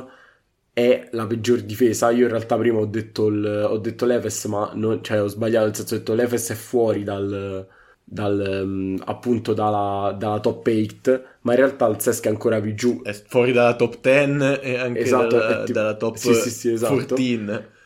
è 0.74 1.08
la 1.12 1.26
peggior 1.26 1.62
difesa. 1.62 2.10
Io 2.10 2.24
in 2.24 2.32
realtà 2.32 2.58
prima 2.58 2.80
ho 2.80 2.84
detto, 2.84 3.28
il, 3.28 3.66
ho 3.70 3.78
detto 3.78 4.04
l'Efes, 4.04 4.44
ma 4.44 4.70
non, 4.74 5.02
cioè, 5.02 5.22
ho 5.22 5.26
sbagliato, 5.26 5.64
nel 5.64 5.74
senso 5.76 5.94
ho 5.94 5.98
detto 5.98 6.12
l'Efes 6.12 6.50
è 6.50 6.54
fuori 6.54 7.02
dal, 7.02 7.66
dal, 8.04 9.00
appunto 9.06 9.54
dalla, 9.54 10.14
dalla, 10.18 10.38
top 10.38 10.66
8, 10.66 11.22
ma 11.40 11.52
in 11.52 11.58
realtà 11.58 11.86
il 11.86 11.98
Sesca 11.98 12.28
è 12.28 12.32
ancora 12.32 12.60
più 12.60 12.74
giù. 12.74 13.00
È 13.02 13.14
fuori 13.26 13.52
dalla 13.52 13.74
top 13.74 14.00
10 14.02 14.60
e 14.60 14.76
anche 14.76 15.00
esatto, 15.00 15.38
dalla, 15.38 15.62
tipo, 15.62 15.78
dalla 15.78 15.94
top 15.94 16.16
sì, 16.16 16.34
sì, 16.34 16.50
sì, 16.50 16.72
esatto. 16.72 16.92
14 16.92 17.78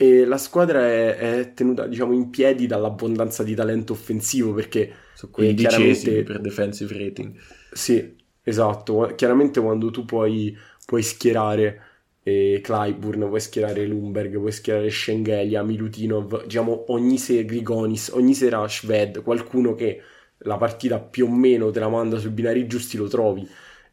e 0.00 0.24
la 0.24 0.38
squadra 0.38 0.86
è, 0.86 1.16
è, 1.16 1.54
tenuta 1.54 1.88
diciamo 1.88 2.12
in 2.12 2.30
piedi 2.30 2.68
dall'abbondanza 2.68 3.42
di 3.42 3.56
talento 3.56 3.94
offensivo 3.94 4.54
perché 4.54 4.92
sono 5.12 5.32
quindicesimi 5.32 6.22
per 6.22 6.40
defensive 6.40 6.96
rating. 6.96 7.34
Sì 7.72 8.14
esatto. 8.44 9.12
Chiaramente 9.16 9.60
quando 9.60 9.90
tu 9.90 10.04
puoi, 10.04 10.56
puoi 10.86 11.02
schierare 11.02 11.82
eh, 12.22 12.60
Clyburn 12.62 13.26
puoi 13.26 13.40
schierare 13.40 13.86
Lumberg 13.86 14.38
puoi 14.38 14.52
schierare 14.52 14.88
Schengelia 14.88 15.62
Milutinov 15.62 16.44
diciamo 16.44 16.92
ogni 16.92 17.16
sera 17.16 17.42
Grigonis 17.42 18.08
ogni 18.08 18.34
sera 18.34 18.66
Shved 18.68 19.22
qualcuno 19.22 19.74
che 19.74 20.02
la 20.42 20.56
partita 20.56 21.00
più 21.00 21.26
o 21.26 21.30
meno 21.30 21.70
te 21.70 21.80
la 21.80 21.88
manda 21.88 22.18
sui 22.18 22.30
binari 22.30 22.66
giusti 22.66 22.96
lo 22.96 23.08
trovi. 23.08 23.48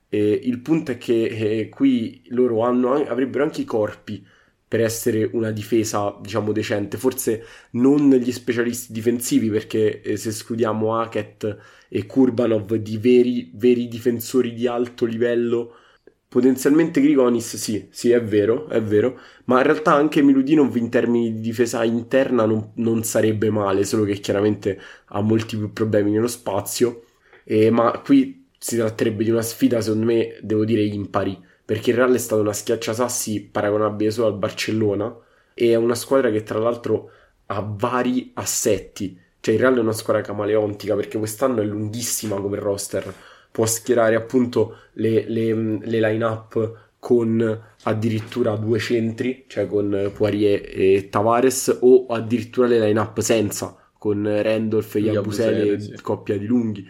E 0.07 0.39
il 0.43 0.59
punto 0.59 0.91
è 0.91 0.97
che 0.97 1.25
eh, 1.25 1.69
qui 1.69 2.21
loro 2.27 2.61
hanno, 2.61 2.93
avrebbero 2.93 3.43
anche 3.43 3.61
i 3.61 3.65
corpi 3.65 4.23
per 4.75 4.83
essere 4.83 5.29
una 5.31 5.51
difesa, 5.51 6.17
diciamo, 6.21 6.51
decente. 6.51 6.97
Forse 6.97 7.43
non 7.71 8.09
gli 8.11 8.31
specialisti 8.31 8.91
difensivi, 8.91 9.49
perché 9.49 10.01
eh, 10.01 10.17
se 10.17 10.29
escludiamo 10.29 10.99
Hackett 10.99 11.57
e 11.87 12.05
Kurbanov 12.05 12.73
di 12.75 12.97
veri, 12.97 13.51
veri 13.53 13.87
difensori 13.87 14.53
di 14.53 14.67
alto 14.67 15.05
livello, 15.05 15.75
potenzialmente 16.27 16.99
Grigonis 16.99 17.55
sì, 17.55 17.87
sì, 17.89 18.11
è 18.11 18.21
vero, 18.21 18.67
è 18.67 18.81
vero, 18.81 19.17
ma 19.45 19.57
in 19.59 19.63
realtà 19.63 19.93
anche 19.93 20.21
Miludinov 20.21 20.75
in 20.75 20.89
termini 20.89 21.33
di 21.33 21.39
difesa 21.39 21.83
interna 21.85 22.45
non, 22.45 22.71
non 22.75 23.03
sarebbe 23.03 23.49
male, 23.49 23.85
solo 23.85 24.03
che 24.03 24.15
chiaramente 24.19 24.77
ha 25.07 25.21
molti 25.21 25.55
più 25.57 25.71
problemi 25.71 26.11
nello 26.11 26.27
spazio. 26.27 27.03
Eh, 27.45 27.69
ma 27.69 28.01
qui 28.03 28.47
si 28.57 28.75
tratterebbe 28.75 29.23
di 29.23 29.29
una 29.29 29.41
sfida, 29.41 29.79
secondo 29.79 30.05
me, 30.05 30.37
devo 30.41 30.65
dire, 30.65 30.83
impari 30.83 31.39
perché 31.65 31.89
il 31.89 31.97
Real 31.97 32.13
è 32.13 32.17
stata 32.19 32.41
una 32.41 32.53
schiacciasassi 32.53 33.49
paragonabile 33.51 34.11
solo 34.11 34.27
al 34.27 34.37
Barcellona 34.37 35.13
e 35.53 35.71
è 35.71 35.75
una 35.75 35.95
squadra 35.95 36.29
che 36.29 36.43
tra 36.43 36.59
l'altro 36.59 37.09
ha 37.47 37.61
vari 37.61 38.31
assetti. 38.35 39.19
Cioè 39.39 39.55
il 39.55 39.59
Real 39.59 39.75
è 39.75 39.79
una 39.79 39.91
squadra 39.91 40.21
camaleontica 40.21 40.95
perché 40.95 41.17
quest'anno 41.17 41.61
è 41.61 41.65
lunghissima 41.65 42.39
come 42.39 42.59
roster, 42.59 43.13
può 43.51 43.65
schierare 43.65 44.15
appunto 44.15 44.77
le, 44.93 45.27
le, 45.27 45.53
le 45.53 45.99
line-up 45.99 46.83
con 46.99 47.63
addirittura 47.83 48.55
due 48.55 48.79
centri, 48.79 49.45
cioè 49.47 49.67
con 49.67 50.11
Poirier 50.13 50.61
e 50.65 51.07
Tavares, 51.09 51.77
o 51.81 52.07
addirittura 52.07 52.67
le 52.67 52.79
line-up 52.79 53.19
senza, 53.19 53.77
con 53.97 54.23
Randolph 54.23 54.95
e 54.95 54.99
Yabusele, 54.99 55.79
sì. 55.79 56.01
coppia 56.01 56.37
di 56.37 56.45
lunghi. 56.47 56.89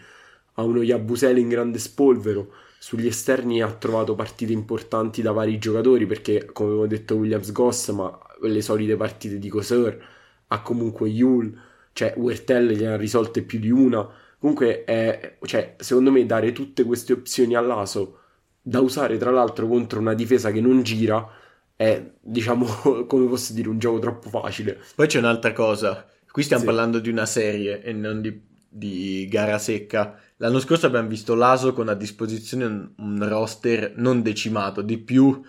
Ha 0.56 0.62
uno 0.62 0.82
Yabusele 0.82 1.40
in 1.40 1.48
grande 1.48 1.78
spolvero 1.78 2.50
sugli 2.86 3.06
esterni 3.08 3.62
ha 3.62 3.72
trovato 3.72 4.14
partite 4.14 4.52
importanti 4.52 5.20
da 5.20 5.32
vari 5.32 5.58
giocatori 5.58 6.06
perché, 6.06 6.48
come 6.52 6.68
avevo 6.70 6.86
detto, 6.86 7.16
Williams 7.16 7.50
Goss, 7.50 7.90
ma 7.90 8.16
le 8.42 8.62
solite 8.62 8.94
partite 8.94 9.40
di 9.40 9.48
Coseur, 9.48 9.98
ha 10.46 10.62
comunque 10.62 11.08
Yule, 11.08 11.52
cioè 11.92 12.14
Wertel 12.16 12.70
gliene 12.70 12.94
ha 12.94 12.96
risolte 12.96 13.42
più 13.42 13.58
di 13.58 13.70
una. 13.70 14.08
Comunque, 14.38 14.84
è, 14.84 15.36
cioè, 15.42 15.74
secondo 15.78 16.12
me, 16.12 16.24
dare 16.26 16.52
tutte 16.52 16.84
queste 16.84 17.12
opzioni 17.12 17.56
all'aso 17.56 18.20
da 18.62 18.80
usare 18.80 19.16
tra 19.16 19.32
l'altro 19.32 19.66
contro 19.66 19.98
una 19.98 20.14
difesa 20.14 20.52
che 20.52 20.60
non 20.60 20.84
gira 20.84 21.28
è, 21.74 22.02
diciamo, 22.20 22.66
come 23.08 23.26
posso 23.26 23.52
dire, 23.52 23.68
un 23.68 23.80
gioco 23.80 23.98
troppo 23.98 24.28
facile. 24.28 24.80
Poi 24.94 25.08
c'è 25.08 25.18
un'altà 25.18 25.52
cosa. 25.52 26.06
Qui 26.30 26.42
stiamo 26.44 26.62
sì. 26.62 26.68
parlando 26.68 27.00
di 27.00 27.08
una 27.08 27.26
serie 27.26 27.82
e 27.82 27.92
non 27.92 28.20
di 28.20 28.54
di 28.68 29.26
gara 29.30 29.58
secca. 29.58 30.18
L'anno 30.36 30.60
scorso 30.60 30.86
abbiamo 30.86 31.08
visto 31.08 31.34
l'Aso 31.34 31.72
con 31.72 31.88
a 31.88 31.94
disposizione 31.94 32.64
un, 32.64 32.90
un 32.96 33.28
roster 33.28 33.94
non 33.96 34.22
decimato, 34.22 34.82
di 34.82 34.98
più 34.98 35.42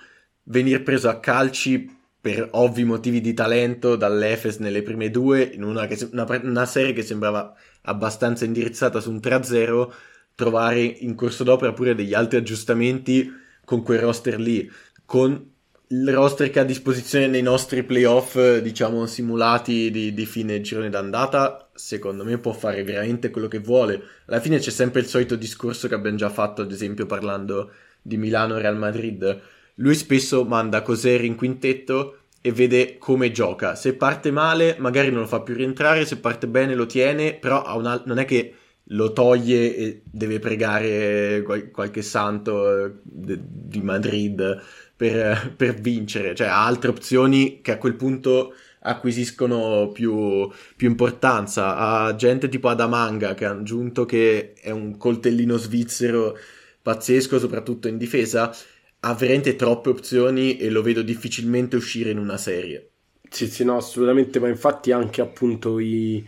venire 0.44 0.82
preso 0.82 1.10
a 1.10 1.20
calci 1.20 1.96
per 2.20 2.48
ovvi 2.52 2.84
motivi 2.84 3.22
di 3.22 3.34
talento 3.34 3.96
dall'Efes 3.96 4.58
nelle 4.58 4.82
prime 4.82 5.10
due, 5.10 5.44
in 5.44 5.64
una, 5.64 5.88
che, 5.88 6.10
una, 6.12 6.26
una 6.44 6.66
serie 6.66 6.94
che 6.94 7.04
sembrava 7.04 7.54
abbastanza 7.84 8.44
indirizzata 8.46 9.00
su 9.00 9.12
un 9.12 9.18
3-0, 9.18 9.90
trovare 10.36 10.82
in 10.82 11.16
corso 11.16 11.44
d'opera 11.44 11.74
pure 11.74 11.96
degli 11.96 12.14
altri 12.14 12.38
aggiustamenti 12.38 13.32
con 13.64 13.82
quel 13.82 14.00
roster 14.00 14.40
lì, 14.40 14.70
con 15.06 15.56
il 15.90 16.14
roster 16.14 16.50
che 16.50 16.60
ha 16.60 16.64
a 16.64 16.66
disposizione 16.66 17.28
nei 17.28 17.42
nostri 17.42 17.84
playoff, 17.84 18.58
diciamo, 18.58 19.06
simulati 19.06 19.90
di, 19.90 20.14
di 20.14 20.26
fine 20.26 20.60
girone 20.60 20.90
d'andata, 20.90 21.67
secondo 21.78 22.26
me 22.26 22.38
può 22.40 22.52
fare 22.54 22.84
veramente 22.84 23.30
quello 23.30 23.48
che 23.48 23.60
vuole. 23.60 24.02
Alla 24.26 24.42
fine 24.42 24.60
c'è 24.60 24.72
sempre 24.72 25.02
il 25.02 25.08
solito 25.08 25.36
discorso 25.36 25.88
che 25.88 25.96
abbiamo 25.96 26.18
già 26.18 26.30
fatto, 26.30 26.64
ad 26.64 26.72
esempio, 26.72 27.06
parlando 27.06 27.72
di 28.02 28.18
Milano 28.18 28.58
Real 28.58 28.78
Madrid. 28.78 29.42
Lui 29.76 29.96
spesso 29.96 30.44
manda 30.44 30.82
Coseri 30.82 31.28
in 31.28 31.36
quintetto 31.36 32.18
e 32.42 32.52
vede 32.52 32.98
come 32.98 33.32
gioca. 33.32 33.76
Se 33.76 33.94
parte 33.94 34.32
male, 34.32 34.76
magari 34.80 35.12
non 35.12 35.22
lo 35.22 35.28
fa 35.28 35.42
più 35.42 35.54
rientrare, 35.54 36.06
se 36.06 36.18
parte 36.18 36.48
bene 36.48 36.76
lo 36.76 36.86
tiene, 36.86 37.36
però 37.36 37.62
al- 37.62 38.04
non 38.06 38.18
è 38.18 38.26
che 38.26 38.54
lo 38.92 39.12
toglie 39.12 39.76
e 39.76 40.02
deve 40.06 40.40
pregare 40.40 41.44
qualche 41.72 42.02
santo 42.02 42.86
eh, 42.86 42.92
di 43.04 43.82
Madrid 43.82 44.62
per, 44.96 45.54
per, 45.56 45.76
vincere, 45.76 46.34
cioè 46.34 46.48
ha 46.48 46.66
altre 46.66 46.90
opzioni 46.90 47.62
che 47.62 47.74
a 47.74 47.78
quel 47.78 47.96
punto 47.96 48.54
acquisiscono 48.88 49.90
più, 49.92 50.50
più 50.76 50.88
importanza. 50.88 51.76
Ha 51.76 52.16
gente 52.16 52.50
tipo 52.50 52.70
Adamanga 52.70 53.34
che 53.34 53.46
ha 53.46 53.52
aggiunto 53.52 54.06
che 54.06 54.54
è 54.54 54.72
un 54.72 54.98
coltellino 54.98 55.58
svizzero 55.58 56.38
pazzesco, 56.82 57.40
soprattutto 57.40 57.88
in 57.88 57.98
difesa. 57.98 58.54
Ha 59.00 59.14
veramente 59.14 59.56
troppe 59.56 59.90
opzioni 59.90 60.58
e 60.58 60.70
lo 60.70 60.82
vedo 60.82 61.02
difficilmente 61.02 61.76
uscire 61.76 62.12
in 62.12 62.18
una 62.18 62.38
serie. 62.38 62.92
Sì, 63.30 63.48
sì, 63.48 63.64
no, 63.64 63.76
assolutamente, 63.78 64.40
ma 64.40 64.48
infatti 64.48 64.92
anche 64.92 65.22
appunto 65.22 65.80
i, 65.80 66.26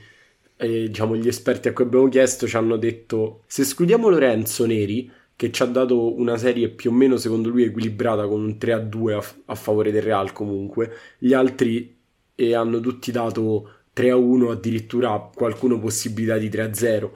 eh, 0.58 0.88
diciamo, 0.88 1.16
gli 1.16 1.28
esperti 1.28 1.70
a 1.70 1.74
cui 1.74 1.86
abbiamo 1.86 2.10
chiesto 2.10 2.48
ci 2.48 2.58
hanno 2.58 2.78
detto 2.78 3.44
se 3.48 3.62
escludiamo 3.62 4.10
Lorenzo 4.10 4.66
Neri, 4.66 5.10
che 5.36 5.52
ci 5.52 5.64
ha 5.64 5.66
dato 5.68 6.18
una 6.20 6.38
serie 6.38 6.70
più 6.70 6.92
o 6.92 6.94
meno 6.94 7.16
secondo 7.16 7.48
lui 7.48 7.64
equilibrata 7.64 8.28
con 8.28 8.42
un 8.44 8.58
3-2 8.60 9.14
a, 9.14 9.24
a 9.46 9.56
favore 9.56 9.92
del 9.92 10.02
Real 10.02 10.34
comunque. 10.34 10.92
Gli 11.18 11.34
altri 11.34 11.99
eh, 12.40 12.56
hanno 12.56 12.80
tutti 12.80 13.12
dato 13.12 13.82
3-1, 13.94 14.52
addirittura 14.52 15.30
qualcuno 15.34 15.78
possibilità 15.80 16.38
di 16.38 16.50
3-0. 16.50 17.12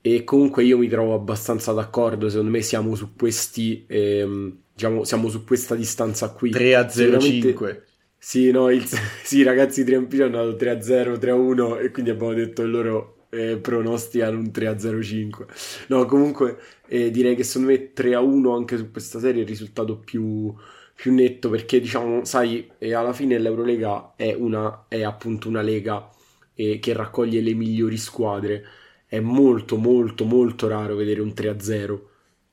E 0.00 0.24
comunque 0.24 0.64
io 0.64 0.78
mi 0.78 0.88
trovo 0.88 1.14
abbastanza 1.14 1.72
d'accordo, 1.72 2.28
secondo 2.28 2.50
me 2.50 2.62
siamo 2.62 2.94
su 2.94 3.14
questi, 3.14 3.84
ehm, 3.86 4.56
diciamo, 4.74 5.04
siamo 5.04 5.28
su 5.28 5.44
questa 5.44 5.74
distanza 5.74 6.30
qui. 6.32 6.50
3-0-5. 6.50 7.82
Sì, 8.18 8.50
no, 8.50 8.70
il, 8.70 8.84
sì, 9.22 9.42
ragazzi, 9.42 9.82
i 9.82 9.84
Triampini 9.84 10.22
hanno 10.22 10.52
dato 10.52 10.56
3-0, 10.56 11.18
3-1 11.18 11.80
e 11.82 11.90
quindi 11.90 12.10
abbiamo 12.10 12.32
detto 12.32 12.62
il 12.62 12.70
loro 12.70 13.26
eh, 13.30 13.58
pronosticano 13.58 14.38
un 14.38 14.50
3-0-5. 14.52 15.86
No, 15.88 16.06
comunque 16.06 16.58
eh, 16.88 17.10
direi 17.10 17.34
che 17.36 17.44
secondo 17.44 17.72
me 17.72 17.92
3-1 17.94 18.54
anche 18.54 18.76
su 18.76 18.90
questa 18.90 19.18
serie 19.18 19.40
è 19.40 19.42
il 19.42 19.48
risultato 19.48 19.98
più, 19.98 20.54
più 20.94 21.12
netto 21.12 21.50
perché 21.50 21.80
diciamo, 21.80 22.24
sai, 22.24 22.70
eh, 22.78 22.94
alla 22.94 23.12
fine 23.12 23.38
l'Eurolega 23.38 24.12
è, 24.16 24.34
una, 24.34 24.84
è 24.88 25.02
appunto 25.02 25.48
una 25.48 25.62
lega 25.62 26.08
eh, 26.54 26.78
che 26.78 26.92
raccoglie 26.92 27.40
le 27.40 27.54
migliori 27.54 27.96
squadre. 27.96 28.64
È 29.06 29.20
molto, 29.20 29.76
molto, 29.76 30.24
molto 30.24 30.68
raro 30.68 30.94
vedere 30.94 31.20
un 31.20 31.32
3-0 31.36 32.00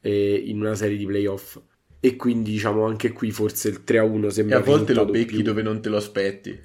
eh, 0.01 0.43
in 0.45 0.59
una 0.59 0.75
serie 0.75 0.97
di 0.97 1.05
playoff. 1.05 1.59
E 2.01 2.15
quindi 2.15 2.51
diciamo 2.51 2.85
anche 2.85 3.11
qui 3.11 3.31
forse 3.31 3.69
il 3.69 3.81
3-1 3.85 4.27
sembra... 4.27 4.57
E 4.57 4.59
a 4.59 4.63
volte 4.63 4.93
lo 4.93 5.05
becchi 5.05 5.35
più... 5.35 5.43
dove 5.43 5.61
non 5.61 5.81
te 5.81 5.89
lo 5.89 5.97
aspetti. 5.97 6.57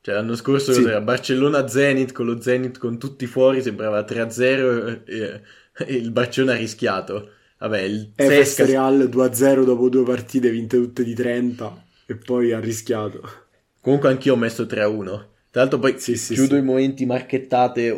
Cioè, 0.00 0.14
l'anno 0.14 0.34
scorso 0.34 0.72
sì. 0.72 0.82
Barcellona-Zenit 0.82 2.12
con 2.12 2.26
lo 2.26 2.40
Zenit 2.40 2.78
con 2.78 2.98
tutti 2.98 3.26
fuori 3.26 3.62
sembrava 3.62 4.04
3-0 4.04 5.02
e, 5.04 5.40
e 5.76 5.94
il 5.94 6.10
Barcellona 6.10 6.54
ha 6.54 6.58
rischiato. 6.58 7.30
Vabbè, 7.62 7.80
il 7.82 8.12
Efes 8.16 8.54
Sesca... 8.54 8.66
Real 8.66 9.08
2-0 9.08 9.64
dopo 9.64 9.88
due 9.88 10.02
partite 10.02 10.50
vinte 10.50 10.76
tutte 10.76 11.04
di 11.04 11.14
30 11.14 11.84
e 12.06 12.16
poi 12.16 12.50
ha 12.50 12.58
rischiato. 12.58 13.20
Comunque 13.80 14.08
anch'io 14.08 14.34
ho 14.34 14.36
messo 14.36 14.64
3-1. 14.64 15.26
Tra 15.52 15.60
l'altro 15.60 15.80
poi 15.80 15.96
sì, 15.98 16.16
sì, 16.16 16.32
chiudo 16.32 16.54
sì. 16.54 16.60
i 16.60 16.64
momenti 16.64 17.04
marchettate, 17.04 17.94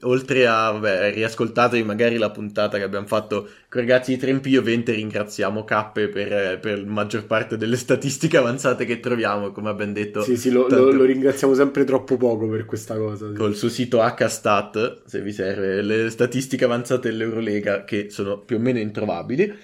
oltre 0.00 0.46
a, 0.46 0.70
vabbè, 0.70 1.12
riascoltatevi 1.12 1.82
magari 1.82 2.16
la 2.16 2.30
puntata 2.30 2.78
che 2.78 2.84
abbiamo 2.84 3.06
fatto 3.06 3.46
con 3.68 3.82
i 3.82 3.86
ragazzi 3.86 4.14
di 4.14 4.16
Trempio, 4.16 4.60
ovviamente 4.60 4.92
ringraziamo 4.92 5.62
Cappe 5.64 6.08
per, 6.08 6.58
per 6.58 6.78
la 6.78 6.90
maggior 6.90 7.26
parte 7.26 7.58
delle 7.58 7.76
statistiche 7.76 8.38
avanzate 8.38 8.86
che 8.86 8.98
troviamo, 8.98 9.52
come 9.52 9.68
abbiamo 9.68 9.92
detto. 9.92 10.22
Sì, 10.22 10.38
sì, 10.38 10.50
lo, 10.50 10.68
tanto... 10.68 10.86
lo, 10.86 10.92
lo 10.92 11.04
ringraziamo 11.04 11.52
sempre 11.52 11.84
troppo 11.84 12.16
poco 12.16 12.48
per 12.48 12.64
questa 12.64 12.96
cosa. 12.96 13.28
Sì. 13.28 13.34
Col 13.34 13.54
suo 13.54 13.68
sito 13.68 14.00
HStat, 14.00 15.02
se 15.04 15.20
vi 15.20 15.32
serve, 15.32 15.82
le 15.82 16.08
statistiche 16.08 16.64
avanzate 16.64 17.10
dell'Eurolega 17.10 17.84
che 17.84 18.08
sono 18.08 18.38
più 18.38 18.56
o 18.56 18.58
meno 18.58 18.78
introvabili. 18.78 19.54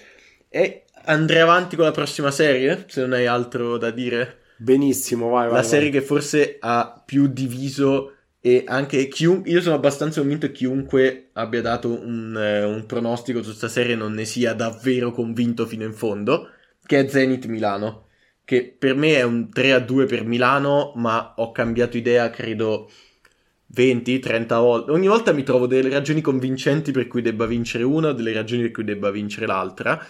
E 0.49 0.83
andrei 1.05 1.41
avanti 1.41 1.75
con 1.75 1.85
la 1.85 1.91
prossima 1.91 2.29
serie, 2.29 2.85
se 2.87 3.01
non 3.01 3.13
hai 3.13 3.25
altro 3.25 3.79
da 3.79 3.89
dire. 3.89 4.45
Benissimo, 4.57 5.29
vai, 5.29 5.47
vai. 5.47 5.55
La 5.55 5.63
serie 5.63 5.89
vai. 5.89 5.99
che 5.99 6.05
forse 6.05 6.57
ha 6.59 7.01
più 7.05 7.27
diviso 7.27 8.13
e 8.39 8.63
anche 8.65 9.07
chiunque, 9.07 9.51
io 9.51 9.61
sono 9.61 9.75
abbastanza 9.75 10.19
convinto 10.21 10.47
che 10.47 10.53
chiunque 10.53 11.29
abbia 11.33 11.61
dato 11.61 11.89
un, 11.89 12.35
eh, 12.37 12.63
un 12.63 12.85
pronostico 12.85 13.39
su 13.39 13.47
questa 13.49 13.67
serie 13.67 13.95
non 13.95 14.13
ne 14.13 14.25
sia 14.25 14.53
davvero 14.53 15.11
convinto 15.11 15.65
fino 15.65 15.83
in 15.83 15.93
fondo, 15.93 16.49
che 16.85 16.99
è 16.99 17.07
Zenit 17.09 17.45
Milano, 17.47 18.07
che 18.45 18.75
per 18.77 18.95
me 18.95 19.15
è 19.15 19.23
un 19.23 19.49
3-2 19.53 20.07
per 20.07 20.23
Milano, 20.23 20.93
ma 20.95 21.33
ho 21.35 21.51
cambiato 21.51 21.97
idea 21.97 22.29
credo 22.29 22.89
20-30 23.75 24.59
volte. 24.59 24.91
Ogni 24.91 25.07
volta 25.07 25.33
mi 25.33 25.43
trovo 25.43 25.67
delle 25.67 25.89
ragioni 25.89 26.21
convincenti 26.21 26.91
per 26.91 27.07
cui 27.07 27.21
debba 27.21 27.45
vincere 27.45 27.83
una, 27.83 28.13
delle 28.13 28.33
ragioni 28.33 28.61
per 28.61 28.71
cui 28.71 28.83
debba 28.85 29.11
vincere 29.11 29.45
l'altra 29.45 30.01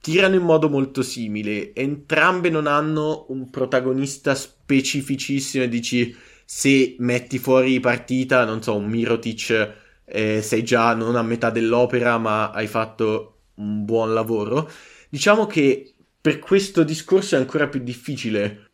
tirano 0.00 0.34
in 0.34 0.42
modo 0.42 0.68
molto 0.68 1.02
simile. 1.02 1.74
Entrambe 1.74 2.50
non 2.50 2.66
hanno 2.66 3.26
un 3.28 3.50
protagonista 3.50 4.34
specificissimo 4.34 5.64
e 5.64 5.68
dici 5.68 6.16
se 6.44 6.96
metti 6.98 7.38
fuori 7.38 7.80
partita, 7.80 8.44
non 8.44 8.62
so, 8.62 8.76
un 8.76 8.86
Mirotic, 8.86 9.74
eh, 10.04 10.40
sei 10.42 10.62
già 10.62 10.94
non 10.94 11.16
a 11.16 11.22
metà 11.22 11.50
dell'opera 11.50 12.18
ma 12.18 12.50
hai 12.50 12.66
fatto 12.66 13.38
un 13.54 13.84
buon 13.84 14.14
lavoro. 14.14 14.70
Diciamo 15.08 15.46
che 15.46 15.94
per 16.20 16.38
questo 16.38 16.82
discorso 16.82 17.36
è 17.36 17.38
ancora 17.38 17.68
più 17.68 17.80
difficile 17.80 18.70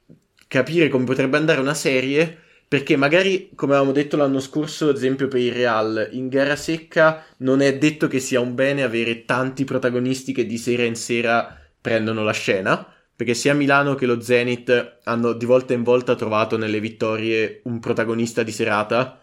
capire 0.49 0.89
come 0.89 1.05
potrebbe 1.05 1.39
andare 1.39 1.61
una 1.61 1.75
serie 1.75 2.39
perché 2.73 2.97
magari, 2.97 3.51
come 3.55 3.75
avevamo 3.75 3.93
detto 3.93 4.17
l'anno 4.17 4.41
scorso, 4.41 4.89
ad 4.89 4.97
esempio 4.97 5.29
per 5.29 5.41
il 5.41 5.53
Real, 5.53 6.09
in 6.13 6.29
gara 6.29 6.57
secca 6.57 7.23
non 7.41 7.61
è 7.61 7.77
detto 7.77 8.09
che 8.09 8.19
sia 8.19 8.41
un 8.41 8.55
bene 8.55 8.83
avere 8.83 9.27
tanti 9.27 9.65
protagonisti 9.65 10.33
che 10.33 10.47
di 10.47 10.57
sera 10.57 10.85
in 10.85 10.97
sera 10.97 11.55
prendono 11.79 12.25
la 12.25 12.33
scena, 12.33 12.91
perché 13.15 13.35
sia 13.35 13.53
Milano 13.53 13.95
che 13.95 14.07
lo 14.07 14.23
Zenit 14.23 15.01
hanno 15.05 15.35
di 15.35 15.45
volta 15.45 15.75
in 15.75 15.83
volta 15.83 16.15
trovato 16.15 16.57
nelle 16.57 16.81
vittorie 16.81 17.61
un 17.65 17.79
protagonista 17.79 18.43
di 18.43 18.53
serata. 18.53 19.21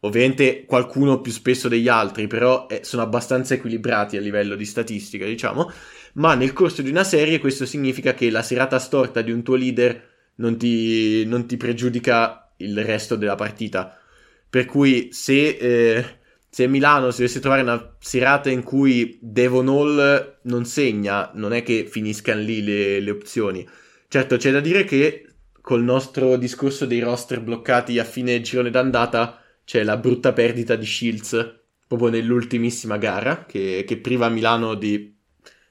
Ovviamente 0.00 0.64
qualcuno 0.64 1.20
più 1.20 1.30
spesso 1.30 1.68
degli 1.68 1.86
altri, 1.86 2.26
però 2.26 2.66
eh, 2.68 2.80
sono 2.82 3.02
abbastanza 3.02 3.54
equilibrati 3.54 4.16
a 4.16 4.20
livello 4.20 4.56
di 4.56 4.64
statistica, 4.64 5.24
diciamo. 5.26 5.70
Ma 6.14 6.34
nel 6.34 6.52
corso 6.52 6.82
di 6.82 6.90
una 6.90 7.04
serie 7.04 7.38
questo 7.38 7.66
significa 7.66 8.14
che 8.14 8.30
la 8.30 8.42
serata 8.42 8.80
storta 8.80 9.22
di 9.22 9.30
un 9.30 9.44
tuo 9.44 9.54
leader 9.54 10.08
non 10.40 10.56
ti, 10.56 11.24
non 11.26 11.46
ti 11.46 11.56
pregiudica 11.56 12.39
il 12.60 12.84
resto 12.84 13.16
della 13.16 13.34
partita. 13.34 13.98
Per 14.48 14.64
cui 14.64 15.08
se, 15.12 15.48
eh, 15.48 16.04
se 16.48 16.66
Milano 16.66 17.10
si 17.10 17.18
dovesse 17.18 17.40
trovare 17.40 17.62
una 17.62 17.96
serata 18.00 18.50
in 18.50 18.62
cui 18.62 19.18
Devon 19.20 19.68
Hall 19.68 20.38
non 20.42 20.64
segna, 20.64 21.30
non 21.34 21.52
è 21.52 21.62
che 21.62 21.86
finiscano 21.88 22.40
lì 22.40 22.62
le, 22.62 23.00
le 23.00 23.10
opzioni. 23.10 23.68
Certo, 24.08 24.36
c'è 24.36 24.50
da 24.50 24.60
dire 24.60 24.84
che 24.84 25.26
col 25.60 25.82
nostro 25.82 26.36
discorso 26.36 26.86
dei 26.86 27.00
roster 27.00 27.40
bloccati 27.40 27.98
a 27.98 28.04
fine 28.04 28.40
girone 28.40 28.70
d'andata 28.70 29.40
c'è 29.64 29.84
la 29.84 29.96
brutta 29.96 30.32
perdita 30.32 30.74
di 30.74 30.86
Shields 30.86 31.60
proprio 31.86 32.08
nell'ultimissima 32.08 32.96
gara 32.96 33.44
che, 33.44 33.84
che 33.86 33.98
priva 33.98 34.28
Milano 34.28 34.74
di 34.74 35.16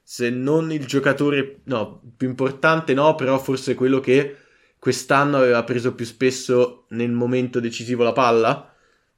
se 0.01 0.29
non 0.29 0.71
il 0.71 0.85
giocatore 0.85 1.59
no, 1.65 2.01
più 2.17 2.27
importante 2.27 2.93
no, 2.93 3.15
però 3.15 3.37
forse 3.37 3.75
quello 3.75 3.99
che 3.99 4.35
quest'anno 4.79 5.37
aveva 5.37 5.63
preso 5.63 5.93
più 5.93 6.05
spesso 6.05 6.85
nel 6.89 7.11
momento 7.11 7.59
decisivo 7.59 8.03
la 8.03 8.13
palla. 8.13 8.73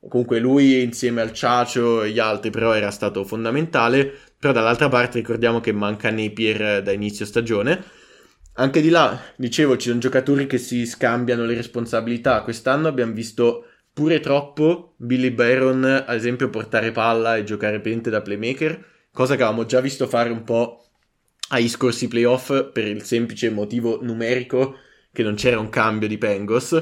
Comunque 0.10 0.40
lui 0.40 0.82
insieme 0.82 1.22
al 1.22 1.32
Ciacio 1.32 2.02
e 2.02 2.10
gli 2.10 2.20
altri 2.20 2.50
però 2.50 2.74
era 2.74 2.90
stato 2.90 3.24
fondamentale. 3.24 4.12
Però 4.40 4.52
dall'altra 4.52 4.90
parte 4.90 5.20
ricordiamo 5.20 5.60
che 5.60 5.72
manca 5.72 6.10
Napier 6.10 6.82
da 6.82 6.92
inizio 6.92 7.26
stagione. 7.26 7.84
Anche 8.56 8.82
di 8.82 8.90
là, 8.90 9.22
dicevo, 9.38 9.78
ci 9.78 9.90
sono 9.90 10.00
giocatori 10.00 10.48
che 10.48 10.58
si 10.58 10.86
scambiano 10.86 11.46
le 11.46 11.54
responsabilità. 11.54 12.42
Quest'anno 12.42 12.88
abbiamo 12.88 13.14
visto 13.14 13.66
pure 13.94 14.20
troppo 14.20 14.96
Billy 14.98 15.30
Baron, 15.30 15.84
ad 15.84 16.16
esempio, 16.16 16.50
portare 16.50 16.92
palla 16.92 17.36
e 17.36 17.44
giocare 17.44 17.80
pente 17.80 18.10
da 18.10 18.22
playmaker, 18.22 18.84
cosa 19.14 19.36
che 19.36 19.44
avevamo 19.44 19.66
già 19.66 19.80
visto 19.80 20.08
fare 20.08 20.32
un 20.32 20.44
po' 20.44 20.86
ai 21.50 21.68
scorsi 21.68 22.08
playoff 22.08 22.72
per 22.72 22.88
il 22.88 23.04
semplice 23.04 23.50
motivo 23.50 24.00
numerico 24.02 24.76
che 25.12 25.24
non 25.24 25.36
c'era 25.36 25.60
un 25.60 25.70
cambio 25.70 26.08
di 26.08 26.18
Pengos 26.18 26.74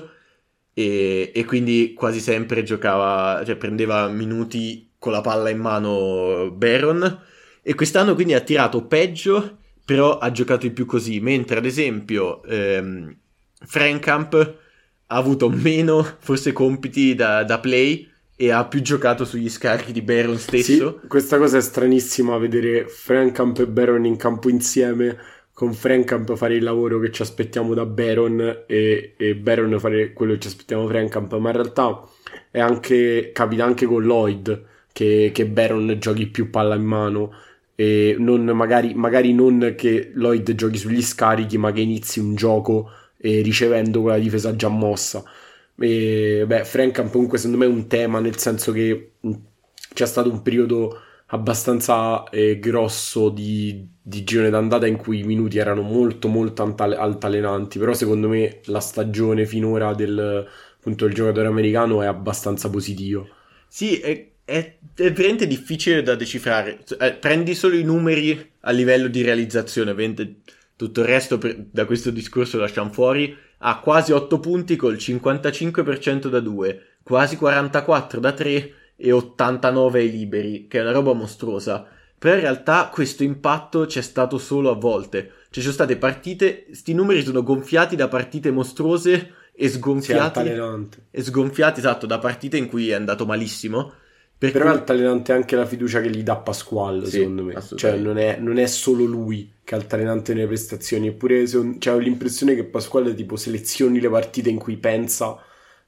e, 0.74 1.32
e 1.34 1.46
quindi 1.46 1.94
quasi 1.96 2.20
sempre 2.20 2.64
giocava, 2.64 3.44
cioè 3.46 3.56
prendeva 3.56 4.08
minuti 4.08 4.92
con 4.98 5.12
la 5.12 5.22
palla 5.22 5.50
in 5.50 5.60
mano 5.60 6.52
Baron 6.52 7.22
e 7.62 7.74
quest'anno 7.74 8.16
quindi 8.16 8.34
ha 8.34 8.42
tirato 8.42 8.86
peggio 8.86 9.58
però 9.86 10.18
ha 10.18 10.32
giocato 10.32 10.68
di 10.68 10.72
più 10.72 10.86
così 10.86 11.20
mentre 11.20 11.58
ad 11.58 11.66
esempio 11.66 12.44
ehm, 12.44 13.16
Frankamp 13.66 14.58
ha 15.12 15.16
avuto 15.16 15.50
meno 15.50 16.06
forse 16.20 16.52
compiti 16.52 17.16
da, 17.16 17.44
da, 17.44 17.60
play 17.60 18.08
e 18.36 18.52
ha 18.52 18.66
più 18.66 18.82
giocato 18.82 19.26
sugli 19.26 19.50
scarichi 19.50 19.92
di 19.92 20.02
Baron 20.02 20.38
stesso. 20.38 21.00
Sì, 21.02 21.08
questa 21.08 21.38
cosa 21.38 21.58
è 21.58 21.62
stranissima 21.62 22.38
vedere 22.38 22.88
Frankamp 22.88 23.58
e 23.60 23.68
Baron 23.68 24.06
in 24.06 24.16
campo 24.16 24.50
insieme 24.50 25.18
con 25.60 25.74
Frankamp 25.74 26.38
fare 26.38 26.56
il 26.56 26.64
lavoro 26.64 27.00
che 27.00 27.12
ci 27.12 27.22
aspettiamo 27.22 27.74
da 27.74 27.86
Baron 27.86 28.64
e, 28.66 29.14
e 29.18 29.36
Baron 29.36 29.78
fare 29.78 30.14
quello 30.14 30.32
che 30.32 30.40
ci 30.40 30.48
aspettiamo 30.48 30.84
da 30.84 30.90
Frankamp, 30.90 31.36
ma 31.36 31.50
in 31.50 31.56
realtà 31.58 32.02
anche, 32.52 33.32
capita 33.34 33.66
anche 33.66 33.86
con 33.86 34.02
Lloyd 34.02 34.64
che, 34.94 35.32
che 35.34 35.46
Baron 35.48 35.98
giochi 36.00 36.28
più 36.28 36.50
palla 36.50 36.76
in 36.76 36.84
mano 36.84 37.34
e 37.76 38.16
non, 38.18 38.46
magari, 38.46 38.94
magari 38.94 39.34
non 39.34 39.74
che 39.76 40.12
Lloyd 40.14 40.56
giochi 40.56 40.78
sugli 40.78 41.02
scarichi 41.02 41.58
ma 41.58 41.74
che 41.74 41.82
inizi 41.82 42.22
un 42.22 42.36
gioco 42.36 42.92
e 43.18 43.42
ricevendo 43.42 44.00
quella 44.00 44.18
difesa 44.18 44.56
già 44.56 44.70
mossa. 44.70 45.22
E, 45.78 46.46
beh, 46.48 46.64
Frankamp 46.64 47.12
comunque 47.12 47.38
secondo 47.38 47.58
me 47.58 47.66
è 47.66 47.76
un 47.76 47.86
tema 47.88 48.22
nel 48.22 48.38
senso 48.38 48.72
che 48.72 49.12
c'è 49.94 50.06
stato 50.06 50.32
un 50.32 50.42
periodo 50.42 51.02
abbastanza 51.32 52.24
eh, 52.30 52.60
grosso 52.60 53.30
di, 53.30 53.88
di 54.02 54.24
girone 54.24 54.50
d'andata 54.50 54.88
in 54.88 54.98
cui 54.98 55.20
i 55.20 55.24
minuti 55.24 55.58
erano 55.58 55.82
molto 55.82 56.28
molto 56.28 56.64
antale- 56.64 56.96
altalenanti 56.96 57.78
però 57.78 57.94
secondo 57.94 58.28
me 58.28 58.62
la 58.66 58.80
stagione 58.80 59.46
finora 59.46 59.94
del, 59.94 60.48
appunto, 60.78 61.06
del 61.06 61.14
giocatore 61.14 61.48
americano 61.48 62.02
è 62.02 62.08
abbastanza 62.08 62.70
positivo. 62.70 63.28
Sì 63.68 64.00
è, 64.00 64.28
è, 64.44 64.76
è 64.96 65.12
veramente 65.12 65.46
difficile 65.46 66.02
da 66.02 66.16
decifrare. 66.16 66.80
Eh, 67.00 67.14
prendi 67.14 67.54
solo 67.54 67.76
i 67.76 67.84
numeri 67.84 68.52
a 68.62 68.72
livello 68.72 69.08
di 69.08 69.22
realizzazione 69.22 69.94
tutto 70.76 71.02
il 71.02 71.08
resto 71.08 71.38
per, 71.38 71.58
da 71.70 71.86
questo 71.86 72.10
discorso 72.10 72.58
lasciamo 72.58 72.90
fuori, 72.92 73.36
ha 73.60 73.80
quasi 73.80 74.14
8 74.14 74.40
punti 74.40 74.78
col 74.78 74.96
55% 74.96 76.28
da 76.28 76.40
2, 76.40 76.84
quasi 77.04 77.36
44 77.36 78.20
da 78.22 78.32
3 78.32 78.74
e 79.02 79.14
89 79.14 80.00
ai 80.00 80.12
liberi, 80.12 80.68
che 80.68 80.80
è 80.80 80.82
una 80.82 80.92
roba 80.92 81.14
mostruosa. 81.14 81.88
Però 82.18 82.36
in 82.36 82.42
realtà 82.42 82.90
questo 82.92 83.24
impatto 83.24 83.86
c'è 83.86 84.02
stato 84.02 84.38
solo 84.38 84.70
a 84.70 84.76
volte. 84.76 85.20
Cioè 85.22 85.48
ci 85.50 85.62
sono 85.62 85.74
state 85.74 85.96
partite, 85.96 86.66
sti 86.72 86.94
numeri 86.94 87.24
sono 87.24 87.42
gonfiati 87.42 87.96
da 87.96 88.10
partite 88.10 88.52
mostruose 88.52 89.34
e 89.54 89.70
sgonfiati. 89.70 90.40
e 91.12 91.24
sgonfiati, 91.24 91.80
esatto, 91.80 92.06
da 92.06 92.20
partite 92.20 92.58
in 92.58 92.68
cui 92.68 92.90
è 92.90 92.94
andato 92.94 93.26
malissimo. 93.26 93.94
Per 94.38 94.52
Però 94.52 94.66
cui... 94.66 94.74
è 94.74 94.78
altalenante 94.78 95.32
anche 95.32 95.56
la 95.56 95.66
fiducia 95.66 96.02
che 96.02 96.10
gli 96.10 96.24
dà 96.24 96.36
Pasquale, 96.36 97.06
sì, 97.06 97.12
secondo 97.12 97.44
me. 97.44 97.56
Cioè, 97.76 97.96
non 97.96 98.18
è, 98.18 98.38
non 98.38 98.58
è, 98.58 98.68
solo 98.68 99.06
lui 99.06 99.52
che 99.64 99.76
è 99.76 99.78
altalenante 99.78 100.34
nelle 100.34 100.48
prestazioni. 100.48 101.08
Eppure 101.08 101.48
cioè, 101.48 101.94
ho 101.94 101.98
l'impressione 101.98 102.54
che 102.54 102.66
Pasquale 102.66 103.14
tipo 103.14 103.38
selezioni 103.38 104.00
le 104.00 104.10
partite 104.10 104.50
in 104.50 104.58
cui 104.58 104.76
pensa 104.76 105.42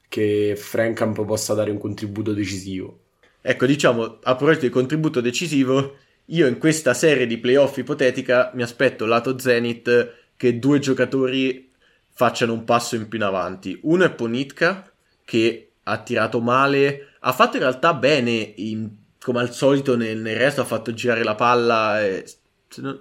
che 0.08 0.54
Frankamp 0.56 1.24
possa 1.24 1.54
dare 1.54 1.70
un 1.70 1.78
contributo 1.78 2.32
decisivo. 2.32 3.00
Ecco, 3.42 3.66
diciamo, 3.66 4.20
a 4.22 4.36
proposito 4.36 4.66
di 4.66 4.70
contributo 4.70 5.20
decisivo, 5.20 5.96
io 6.26 6.46
in 6.46 6.58
questa 6.58 6.94
serie 6.94 7.26
di 7.26 7.38
playoff 7.38 7.76
ipotetica 7.76 8.52
mi 8.54 8.62
aspetto 8.62 9.04
lato 9.04 9.38
Zenith 9.38 10.14
che 10.36 10.58
due 10.58 10.78
giocatori 10.78 11.70
facciano 12.14 12.52
un 12.52 12.64
passo 12.64 12.94
in 12.94 13.08
più 13.08 13.18
in 13.18 13.24
avanti. 13.24 13.78
Uno 13.82 14.04
è 14.04 14.10
Ponitka, 14.10 14.90
che 15.24 15.72
ha 15.82 15.98
tirato 15.98 16.40
male 16.40 17.08
ha 17.24 17.32
fatto 17.32 17.56
in 17.56 17.62
realtà 17.62 17.94
bene, 17.94 18.52
in, 18.56 18.88
come 19.20 19.40
al 19.40 19.52
solito 19.52 19.96
nel, 19.96 20.18
nel, 20.18 20.36
resto 20.36 20.60
ha 20.60 20.64
fatto 20.64 20.92
girare 20.92 21.22
la 21.22 21.34
palla. 21.34 22.02
E, 22.02 22.24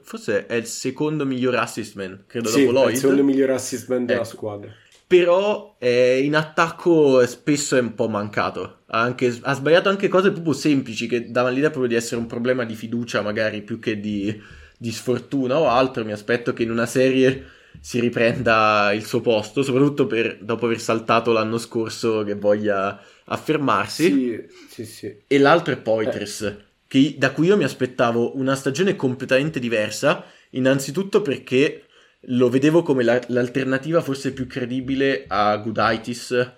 forse 0.04 0.48
è 0.48 0.56
il 0.56 0.66
secondo 0.66 1.26
miglior 1.26 1.56
assist 1.56 1.96
man, 1.96 2.24
credo 2.28 2.50
sì, 2.50 2.66
dopo 2.66 2.72
Lloyd. 2.72 2.94
Il 2.94 2.98
secondo 2.98 3.24
miglior 3.24 3.52
assist 3.52 3.88
man 3.90 4.06
della 4.06 4.22
ecco. 4.22 4.30
squadra. 4.30 4.72
Però 5.12 5.76
eh, 5.78 6.21
in 6.24 6.38
attacco 6.38 7.26
spesso 7.26 7.76
è 7.76 7.82
un 7.82 7.95
po' 7.95 8.08
mancato. 8.08 8.84
Ha, 8.86 9.02
anche, 9.02 9.38
ha, 9.41 9.54
sbagliato 9.54 9.89
anche 9.89 10.08
cose 10.08 10.32
proprio 10.32 10.54
semplici 10.54 11.06
che 11.06 11.32
davano 11.32 11.54
l'idea 11.54 11.69
proprio 11.69 11.91
di 11.91 11.97
essere 11.97 12.21
un 12.21 12.28
problema 12.28 12.63
di 12.63 12.76
fiducia, 12.76 13.21
magari 13.21 13.62
più 13.62 13.78
che 13.78 14.00
di, 14.00 14.41
di 14.78 14.89
sfortuna 14.89 15.60
o 15.60 15.67
altro. 15.67 16.06
Mi 16.06 16.13
aspetto 16.13 16.54
che 16.54 16.63
in 16.63 16.71
una 16.71 16.86
serie 16.86 17.45
si 17.78 18.00
riprenda 18.00 18.93
il 18.93 19.04
suo 19.04 19.19
posto, 19.19 19.63
soprattutto 19.63 20.08
per, 20.08 20.38
dopo 20.39 20.65
aver 20.65 20.80
saltato 20.80 21.34
l'anno 21.34 21.58
scorso 21.58 22.24
che 22.24 22.36
voglia 22.36 22.97
affermarsi. 23.26 24.04
Sì, 24.04 24.45
sì, 24.69 24.86
sì. 24.86 25.17
E 25.28 25.38
l'altro 25.39 25.74
è 25.74 25.78
Poitras, 25.78 26.41
eh. 26.43 26.58
che, 26.88 27.15
da 27.17 27.32
cui 27.32 27.47
io 27.47 27.58
mi 27.58 27.65
aspettavo 27.65 28.38
una 28.38 28.56
stagione 28.56 28.95
completamente 28.95 29.60
diversa, 29.60 30.24
innanzitutto 30.52 31.21
perché 31.21 31.88
lo 32.26 32.50
vedevo 32.50 32.84
come 32.84 33.04
la, 33.04 33.20
l'alternativa 33.28 34.02
forse 34.02 34.34
più 34.34 34.48
credibile 34.48 35.26
a 35.28 35.58
Gudaitis 35.58 36.52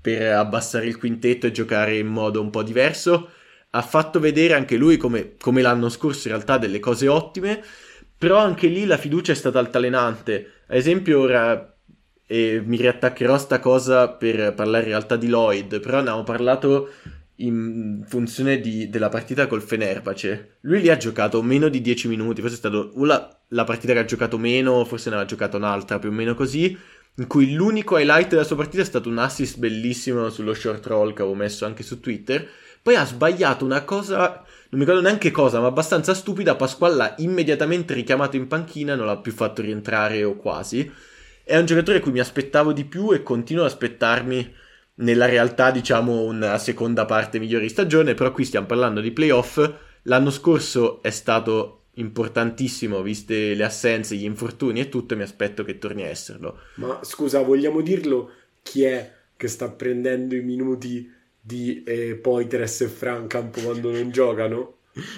per 0.00 0.32
abbassare 0.32 0.86
il 0.86 0.98
quintetto 0.98 1.46
e 1.46 1.52
giocare 1.52 1.96
in 1.96 2.06
modo 2.06 2.40
un 2.40 2.50
po' 2.50 2.62
diverso. 2.62 3.30
Ha 3.70 3.82
fatto 3.82 4.20
vedere 4.20 4.54
anche 4.54 4.76
lui, 4.76 4.96
come, 4.96 5.34
come 5.38 5.62
l'anno 5.62 5.88
scorso, 5.88 6.28
in 6.28 6.34
realtà 6.34 6.58
delle 6.58 6.78
cose 6.78 7.08
ottime, 7.08 7.62
però 8.16 8.38
anche 8.38 8.68
lì 8.68 8.86
la 8.86 8.96
fiducia 8.96 9.32
è 9.32 9.34
stata 9.34 9.58
altalenante. 9.58 10.52
Ad 10.68 10.76
esempio, 10.76 11.20
ora 11.20 11.76
e 12.28 12.60
mi 12.64 12.76
riattaccherò 12.76 13.34
a 13.34 13.38
sta 13.38 13.60
cosa 13.60 14.08
per 14.08 14.52
parlare 14.54 14.84
in 14.84 14.90
realtà 14.90 15.16
di 15.16 15.28
Lloyd, 15.28 15.78
però 15.80 15.96
ne 15.96 16.08
abbiamo 16.08 16.24
parlato 16.24 16.90
in 17.36 18.04
funzione 18.06 18.60
di, 18.60 18.88
della 18.88 19.08
partita 19.08 19.46
col 19.46 19.62
Fenerbahce. 19.62 20.58
Lui 20.60 20.80
lì 20.80 20.88
ha 20.88 20.96
giocato 20.96 21.42
meno 21.42 21.68
di 21.68 21.80
10 21.80 22.08
minuti, 22.08 22.40
forse 22.40 22.56
è 22.56 22.58
stata 22.58 22.88
la, 22.94 23.38
la 23.48 23.64
partita 23.64 23.92
che 23.92 23.98
ha 23.98 24.04
giocato 24.04 24.38
meno, 24.38 24.84
forse 24.84 25.08
ne 25.08 25.16
aveva 25.16 25.28
giocato 25.28 25.56
un'altra, 25.56 25.98
più 25.98 26.08
o 26.08 26.12
meno 26.12 26.34
così, 26.34 26.76
in 27.16 27.26
cui 27.26 27.52
l'unico 27.52 27.98
highlight 27.98 28.28
della 28.28 28.44
sua 28.44 28.56
partita 28.56 28.82
è 28.82 28.86
stato 28.86 29.08
un 29.08 29.18
assist 29.18 29.58
bellissimo 29.58 30.30
sullo 30.30 30.54
short 30.54 30.86
roll 30.86 31.12
che 31.12 31.22
avevo 31.22 31.36
messo 31.36 31.64
anche 31.64 31.82
su 31.82 32.00
Twitter. 32.00 32.46
Poi 32.82 32.94
ha 32.94 33.04
sbagliato 33.04 33.64
una 33.64 33.82
cosa, 33.82 34.44
non 34.68 34.78
mi 34.78 34.80
ricordo 34.80 35.00
neanche 35.00 35.30
cosa, 35.30 35.60
ma 35.60 35.66
abbastanza 35.66 36.14
stupida. 36.14 36.54
Pasquale 36.54 36.94
l'ha 36.94 37.14
immediatamente 37.18 37.94
richiamato 37.94 38.36
in 38.36 38.46
panchina, 38.46 38.94
non 38.94 39.06
l'ha 39.06 39.16
più 39.16 39.32
fatto 39.32 39.60
rientrare 39.60 40.22
o 40.22 40.36
quasi. 40.36 40.90
È 41.42 41.56
un 41.56 41.64
giocatore 41.64 41.98
a 41.98 42.00
cui 42.00 42.12
mi 42.12 42.20
aspettavo 42.20 42.72
di 42.72 42.84
più 42.84 43.12
e 43.12 43.22
continuo 43.22 43.64
ad 43.64 43.70
aspettarmi 43.70 44.54
nella 44.96 45.26
realtà, 45.26 45.70
diciamo, 45.70 46.22
una 46.22 46.58
seconda 46.58 47.04
parte 47.04 47.38
migliore 47.38 47.64
di 47.64 47.70
stagione, 47.70 48.14
però 48.14 48.32
qui 48.32 48.44
stiamo 48.44 48.66
parlando 48.66 49.00
di 49.00 49.10
playoff. 49.10 49.72
L'anno 50.02 50.30
scorso 50.30 51.02
è 51.02 51.10
stato 51.10 51.82
importantissimo, 51.94 53.02
viste 53.02 53.54
le 53.54 53.64
assenze, 53.64 54.16
gli 54.16 54.24
infortuni 54.24 54.80
e 54.80 54.88
tutto, 54.88 55.14
e 55.14 55.16
mi 55.16 55.22
aspetto 55.22 55.64
che 55.64 55.78
torni 55.78 56.02
a 56.02 56.08
esserlo. 56.08 56.58
Ma 56.76 57.00
scusa, 57.02 57.40
vogliamo 57.42 57.80
dirlo 57.80 58.30
chi 58.62 58.84
è 58.84 59.12
che 59.36 59.48
sta 59.48 59.70
prendendo 59.70 60.34
i 60.34 60.42
minuti 60.42 61.12
di 61.40 61.82
eh, 61.84 62.16
Poitres 62.16 62.80
e 62.80 62.88
Frankamp 62.88 63.62
quando 63.62 63.90
non 63.90 64.10
giocano? 64.10 64.75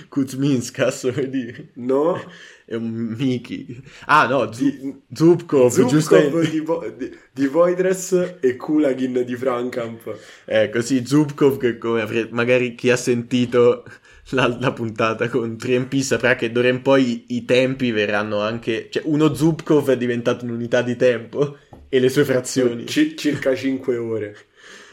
Kuzminskas, 0.09 1.09
dire? 1.29 1.69
No, 1.75 2.21
è 2.65 2.75
un 2.75 3.15
Miki. 3.17 3.81
Ah 4.07 4.27
no, 4.27 4.53
Z- 4.53 4.95
Zubkov, 5.13 5.71
Zubkov 5.71 6.49
di, 6.49 6.63
di, 6.97 7.19
di 7.33 7.47
Voidress 7.47 8.37
e 8.41 8.57
Kulagin 8.57 9.23
di 9.25 9.37
Frankamp. 9.37 10.19
Ecco, 10.45 10.81
sì, 10.81 11.05
Zubkov 11.05 11.59
che 11.59 11.79
come 11.79 12.29
magari 12.31 12.75
chi 12.75 12.91
ha 12.91 12.97
sentito 12.97 13.85
la, 14.31 14.55
la 14.61 14.73
puntata 14.73 15.29
con 15.29 15.57
3MP 15.59 16.01
saprà 16.01 16.35
che 16.35 16.53
d'ora 16.53 16.69
in 16.69 16.83
poi 16.83 17.25
i, 17.29 17.37
i 17.37 17.45
tempi 17.45 17.91
verranno 17.91 18.41
anche... 18.41 18.89
Cioè, 18.91 19.03
uno 19.07 19.35
Zubkov 19.35 19.91
è 19.91 19.97
diventato 19.97 20.45
un'unità 20.45 20.83
di 20.83 20.97
tempo 20.97 21.57
e 21.89 22.01
le 22.01 22.09
sue 22.09 22.25
frazioni. 22.25 22.85
C- 22.85 23.15
circa 23.15 23.55
5 23.55 23.97
ore. 23.97 24.37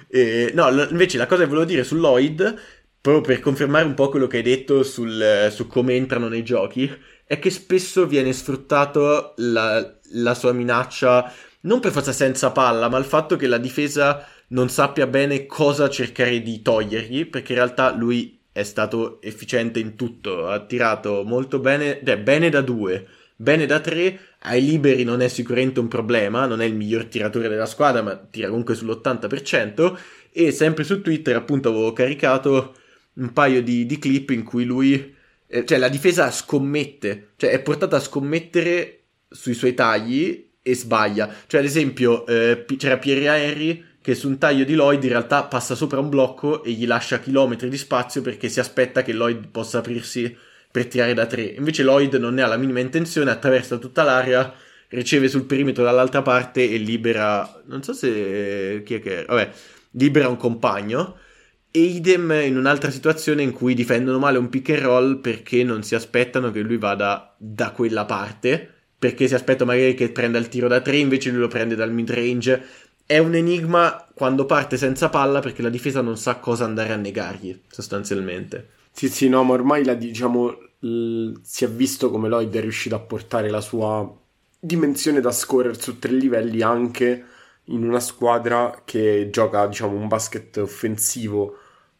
E, 0.07 0.51
no, 0.53 0.69
invece 0.89 1.17
la 1.17 1.25
cosa 1.25 1.43
che 1.43 1.49
volevo 1.49 1.65
dire 1.65 1.83
su 1.83 1.95
Lloyd, 1.95 2.55
proprio 3.05 3.35
per 3.35 3.39
confermare 3.39 3.85
un 3.85 3.93
po' 3.93 4.09
quello 4.09 4.25
che 4.25 4.37
hai 4.37 4.41
detto 4.41 4.81
sul, 4.81 5.49
su 5.51 5.67
come 5.67 5.93
entrano 5.93 6.27
nei 6.27 6.43
giochi, 6.43 6.91
è 7.23 7.37
che 7.37 7.51
spesso 7.51 8.07
viene 8.07 8.33
sfruttato 8.33 9.35
la, 9.37 9.95
la 10.13 10.33
sua 10.33 10.53
minaccia 10.53 11.31
non 11.61 11.79
per 11.79 11.91
forza 11.91 12.11
senza 12.11 12.49
palla, 12.49 12.89
ma 12.89 12.97
il 12.97 13.05
fatto 13.05 13.35
che 13.35 13.45
la 13.45 13.59
difesa 13.59 14.25
non 14.47 14.69
sappia 14.69 15.05
bene 15.05 15.45
cosa 15.45 15.87
cercare 15.87 16.41
di 16.41 16.63
togliergli, 16.63 17.27
perché 17.27 17.51
in 17.51 17.59
realtà 17.59 17.95
lui 17.95 18.39
è 18.51 18.63
stato 18.63 19.21
efficiente 19.21 19.77
in 19.77 19.95
tutto, 19.95 20.47
ha 20.47 20.61
tirato 20.61 21.21
molto 21.23 21.59
bene, 21.59 21.99
beh, 22.01 22.17
bene 22.17 22.49
da 22.49 22.61
due, 22.61 23.05
bene 23.35 23.67
da 23.67 23.81
tre, 23.81 24.19
ai 24.39 24.65
liberi 24.65 25.03
non 25.03 25.21
è 25.21 25.27
sicuramente 25.27 25.79
un 25.79 25.89
problema, 25.89 26.47
non 26.47 26.59
è 26.59 26.65
il 26.65 26.73
miglior 26.73 27.05
tiratore 27.05 27.49
della 27.49 27.67
squadra, 27.67 28.01
ma 28.01 28.15
tira 28.15 28.47
comunque 28.47 28.73
sull'80%, 28.73 29.95
E 30.31 30.51
sempre 30.51 30.83
su 30.83 31.01
Twitter, 31.01 31.35
appunto, 31.35 31.69
avevo 31.69 31.93
caricato 31.93 32.73
un 33.15 33.33
paio 33.33 33.61
di, 33.61 33.85
di 33.85 33.99
clip 33.99 34.31
in 34.31 34.43
cui 34.43 34.65
lui, 34.65 35.15
eh, 35.47 35.65
cioè 35.65 35.77
la 35.77 35.89
difesa 35.89 36.31
scommette, 36.31 37.33
cioè 37.37 37.51
è 37.51 37.61
portata 37.61 37.97
a 37.97 38.01
scommettere 38.01 39.03
sui 39.29 39.53
suoi 39.53 39.73
tagli 39.73 40.51
e 40.61 40.75
sbaglia. 40.75 41.33
Cioè, 41.47 41.59
ad 41.59 41.65
esempio, 41.65 42.25
eh, 42.25 42.65
c'era 42.77 42.97
Pierre 42.97 43.25
Henry 43.25 43.83
che 44.01 44.13
su 44.13 44.27
un 44.27 44.37
taglio 44.37 44.65
di 44.65 44.75
Lloyd 44.75 45.03
in 45.03 45.09
realtà 45.09 45.45
passa 45.45 45.73
sopra 45.73 45.99
un 45.99 46.09
blocco 46.09 46.63
e 46.63 46.71
gli 46.71 46.85
lascia 46.85 47.19
chilometri 47.19 47.69
di 47.69 47.77
spazio 47.77 48.21
perché 48.21 48.49
si 48.49 48.59
aspetta 48.59 49.01
che 49.01 49.13
Lloyd 49.13 49.47
possa 49.47 49.79
aprirsi 49.79 50.35
per 50.71 50.87
tirare 50.87 51.13
da 51.13 51.25
tre. 51.25 51.41
Invece 51.43 51.83
Lloyd 51.83 52.13
non 52.15 52.35
ne 52.35 52.43
ha 52.43 52.47
la 52.47 52.57
minima 52.57 52.79
intenzione, 52.81 53.31
attraversa 53.31 53.77
tutta 53.77 54.03
l'area, 54.03 54.53
riceve 54.89 55.27
sul 55.27 55.45
perimetro 55.45 55.83
dall'altra 55.83 56.21
parte 56.21 56.69
e 56.69 56.77
libera. 56.77 57.63
Non 57.65 57.81
so 57.81 57.93
se. 57.93 58.83
Chi 58.85 58.95
è 58.95 58.99
che 58.99 59.19
era? 59.19 59.33
Vabbè, 59.33 59.51
libera 59.91 60.27
un 60.27 60.37
compagno. 60.37 61.17
E 61.75 61.81
idem 61.81 62.31
in 62.31 62.55
un'altra 62.55 62.89
situazione 62.89 63.43
in 63.43 63.51
cui 63.51 63.73
difendono 63.73 64.17
male 64.17 64.37
un 64.37 64.47
pick 64.47 64.69
and 64.69 64.79
roll 64.79 65.19
perché 65.19 65.61
non 65.65 65.83
si 65.83 65.93
aspettano 65.93 66.49
che 66.49 66.61
lui 66.61 66.77
vada 66.77 67.35
da 67.37 67.71
quella 67.71 68.05
parte. 68.05 68.71
Perché 68.97 69.27
si 69.27 69.33
aspetta 69.33 69.65
magari 69.65 69.93
che 69.93 70.09
prenda 70.09 70.37
il 70.37 70.47
tiro 70.47 70.69
da 70.69 70.79
tre, 70.79 70.95
invece 70.95 71.31
lui 71.31 71.41
lo 71.41 71.49
prende 71.49 71.75
dal 71.75 71.91
mid 71.91 72.09
range. 72.09 72.63
È 73.05 73.17
un 73.17 73.35
enigma 73.35 74.07
quando 74.13 74.45
parte 74.45 74.77
senza 74.77 75.09
palla 75.09 75.41
perché 75.41 75.61
la 75.61 75.67
difesa 75.67 75.99
non 75.99 76.15
sa 76.15 76.37
cosa 76.37 76.63
andare 76.63 76.93
a 76.93 76.95
negargli, 76.95 77.63
sostanzialmente. 77.67 78.69
Sì, 78.93 79.09
sì, 79.09 79.27
no, 79.27 79.43
ma 79.43 79.51
ormai 79.51 79.83
la, 79.83 79.95
diciamo, 79.95 80.57
l- 80.79 81.33
si 81.41 81.65
è 81.65 81.69
visto 81.69 82.09
come 82.09 82.29
Lloyd 82.29 82.55
è 82.55 82.61
riuscito 82.61 82.95
a 82.95 82.99
portare 82.99 83.49
la 83.49 83.59
sua 83.59 84.09
dimensione 84.57 85.19
da 85.19 85.33
scorer 85.33 85.77
su 85.77 85.99
tre 85.99 86.13
livelli 86.13 86.61
anche 86.61 87.25
in 87.65 87.83
una 87.83 87.99
squadra 87.99 88.83
che 88.85 89.27
gioca, 89.29 89.67
diciamo, 89.67 89.97
un 89.97 90.07
basket 90.07 90.55
offensivo 90.55 91.57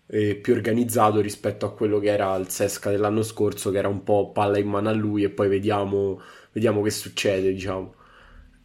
eh, 0.07 0.35
più 0.35 0.53
organizzato 0.53 1.19
rispetto 1.21 1.65
a 1.65 1.73
quello 1.73 1.99
che 1.99 2.09
era 2.09 2.35
il 2.35 2.49
Sesca 2.49 2.89
dell'anno 2.89 3.23
scorso, 3.23 3.71
che 3.71 3.77
era 3.77 3.87
un 3.87 4.03
po' 4.03 4.31
palla 4.31 4.57
in 4.57 4.67
mano 4.67 4.89
a 4.89 4.93
lui 4.93 5.23
e 5.23 5.29
poi 5.29 5.47
vediamo, 5.47 6.21
vediamo 6.51 6.81
che 6.81 6.91
succede, 6.91 7.51
diciamo. 7.51 7.93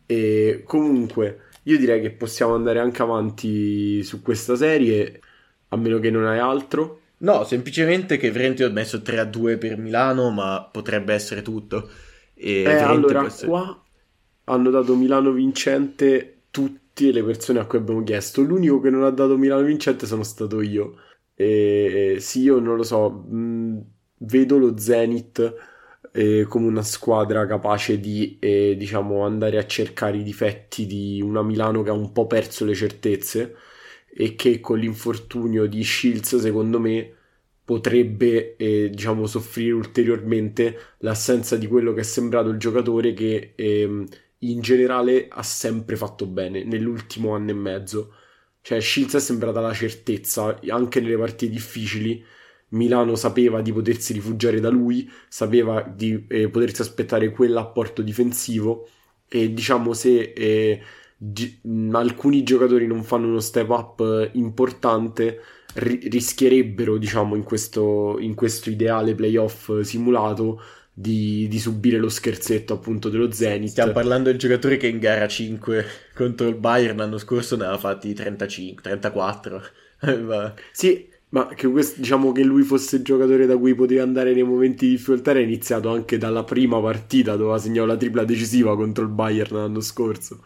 E 0.06 0.62
comunque, 0.66 1.42
io 1.64 1.78
direi 1.78 2.00
che 2.00 2.10
possiamo 2.10 2.54
andare 2.54 2.80
anche 2.80 3.02
avanti 3.02 4.02
su 4.02 4.22
questa 4.22 4.56
serie, 4.56 5.20
a 5.68 5.76
meno 5.76 5.98
che 5.98 6.10
non 6.10 6.26
hai 6.26 6.38
altro. 6.38 7.00
No, 7.18 7.44
semplicemente 7.44 8.16
che 8.16 8.30
Vrenti 8.30 8.62
ho 8.62 8.70
messo 8.70 9.02
3 9.02 9.18
a 9.18 9.24
2 9.24 9.58
per 9.58 9.76
Milano, 9.76 10.30
ma 10.30 10.68
potrebbe 10.70 11.14
essere 11.14 11.42
tutto. 11.42 11.88
E 12.34 12.62
eh, 12.62 12.76
allora, 12.78 13.26
essere... 13.26 13.48
qua 13.48 13.84
hanno 14.44 14.70
dato 14.70 14.96
Milano 14.96 15.30
vincente 15.30 16.42
tutte 16.50 17.12
le 17.12 17.22
persone 17.22 17.60
a 17.60 17.66
cui 17.66 17.78
abbiamo 17.78 18.02
chiesto. 18.02 18.42
L'unico 18.42 18.80
che 18.80 18.90
non 18.90 19.04
ha 19.04 19.10
dato 19.10 19.36
Milano 19.36 19.62
vincente 19.62 20.06
sono 20.06 20.22
stato 20.22 20.60
io. 20.60 20.96
E 21.42 22.16
sì, 22.20 22.42
io 22.42 22.58
non 22.58 22.76
lo 22.76 22.82
so, 22.82 23.10
mh, 23.10 23.84
vedo 24.18 24.58
lo 24.58 24.76
Zenith 24.78 25.54
eh, 26.12 26.44
come 26.48 26.66
una 26.66 26.82
squadra 26.82 27.46
capace 27.46 27.98
di, 28.00 28.36
eh, 28.40 28.74
diciamo, 28.76 29.24
andare 29.24 29.58
a 29.58 29.66
cercare 29.66 30.18
i 30.18 30.22
difetti 30.22 30.86
di 30.86 31.20
una 31.22 31.42
Milano 31.42 31.82
che 31.82 31.90
ha 31.90 31.92
un 31.92 32.12
po' 32.12 32.26
perso 32.26 32.64
le 32.64 32.74
certezze 32.74 33.54
e 34.12 34.34
che 34.34 34.60
con 34.60 34.78
l'infortunio 34.78 35.66
di 35.66 35.82
Shields, 35.84 36.36
secondo 36.36 36.78
me, 36.80 37.14
potrebbe, 37.64 38.56
eh, 38.56 38.90
diciamo, 38.90 39.26
soffrire 39.26 39.72
ulteriormente 39.72 40.76
l'assenza 40.98 41.56
di 41.56 41.66
quello 41.68 41.92
che 41.92 42.00
è 42.00 42.02
sembrato 42.02 42.48
il 42.50 42.58
giocatore 42.58 43.12
che 43.14 43.52
ehm, 43.56 44.06
in 44.40 44.60
generale 44.60 45.28
ha 45.30 45.42
sempre 45.42 45.96
fatto 45.96 46.26
bene 46.26 46.64
nell'ultimo 46.64 47.34
anno 47.34 47.50
e 47.50 47.54
mezzo 47.54 48.14
cioè, 48.62 48.80
Shields 48.80 49.14
è 49.14 49.20
sembrata 49.20 49.60
la 49.60 49.72
certezza, 49.72 50.58
anche 50.68 51.00
nelle 51.00 51.16
partite 51.16 51.52
difficili. 51.52 52.22
Milano 52.70 53.16
sapeva 53.16 53.62
di 53.62 53.72
potersi 53.72 54.12
rifugiare 54.12 54.60
da 54.60 54.68
lui, 54.68 55.10
sapeva 55.28 55.82
di 55.82 56.24
eh, 56.28 56.48
potersi 56.48 56.82
aspettare 56.82 57.30
quell'apporto 57.30 58.00
difensivo 58.02 58.88
e 59.28 59.52
diciamo 59.52 59.92
se 59.92 60.32
eh, 60.32 60.80
gi- 61.16 61.60
alcuni 61.92 62.42
giocatori 62.44 62.86
non 62.86 63.02
fanno 63.02 63.26
uno 63.26 63.40
step 63.40 63.68
up 63.70 64.30
importante 64.34 65.40
ri- 65.74 66.08
rischierebbero 66.08 66.96
diciamo 66.96 67.34
in 67.34 67.42
questo, 67.42 68.18
in 68.20 68.34
questo 68.34 68.70
ideale 68.70 69.14
playoff 69.14 69.80
simulato 69.80 70.60
di, 71.00 71.48
di, 71.48 71.58
subire 71.58 71.96
lo 71.98 72.10
scherzetto 72.10 72.74
appunto 72.74 73.08
dello 73.08 73.32
Zenith. 73.32 73.70
Stiamo 73.70 73.92
parlando 73.92 74.30
del 74.30 74.38
giocatore 74.38 74.76
che 74.76 74.86
in 74.86 74.98
gara 74.98 75.26
5 75.26 75.86
contro 76.14 76.46
il 76.48 76.56
Bayern 76.56 76.98
l'anno 76.98 77.16
scorso 77.16 77.56
ne 77.56 77.64
aveva 77.64 77.78
fatti 77.78 78.12
35, 78.12 78.82
34. 78.82 79.62
sì, 80.72 81.08
ma 81.30 81.48
che 81.48 81.66
questo, 81.68 82.00
diciamo 82.00 82.32
che 82.32 82.42
lui 82.42 82.62
fosse 82.62 82.96
il 82.96 83.02
giocatore 83.02 83.46
da 83.46 83.56
cui 83.56 83.74
poteva 83.74 84.02
andare 84.02 84.34
nei 84.34 84.42
momenti 84.42 84.86
di 84.86 84.92
difficoltà 84.92 85.30
era 85.30 85.40
iniziato 85.40 85.90
anche 85.90 86.18
dalla 86.18 86.44
prima 86.44 86.80
partita 86.80 87.36
dove 87.36 87.54
ha 87.54 87.58
segnato 87.58 87.86
la 87.86 87.96
tripla 87.96 88.24
decisiva 88.24 88.76
contro 88.76 89.04
il 89.04 89.10
Bayern 89.10 89.56
l'anno 89.56 89.80
scorso. 89.80 90.44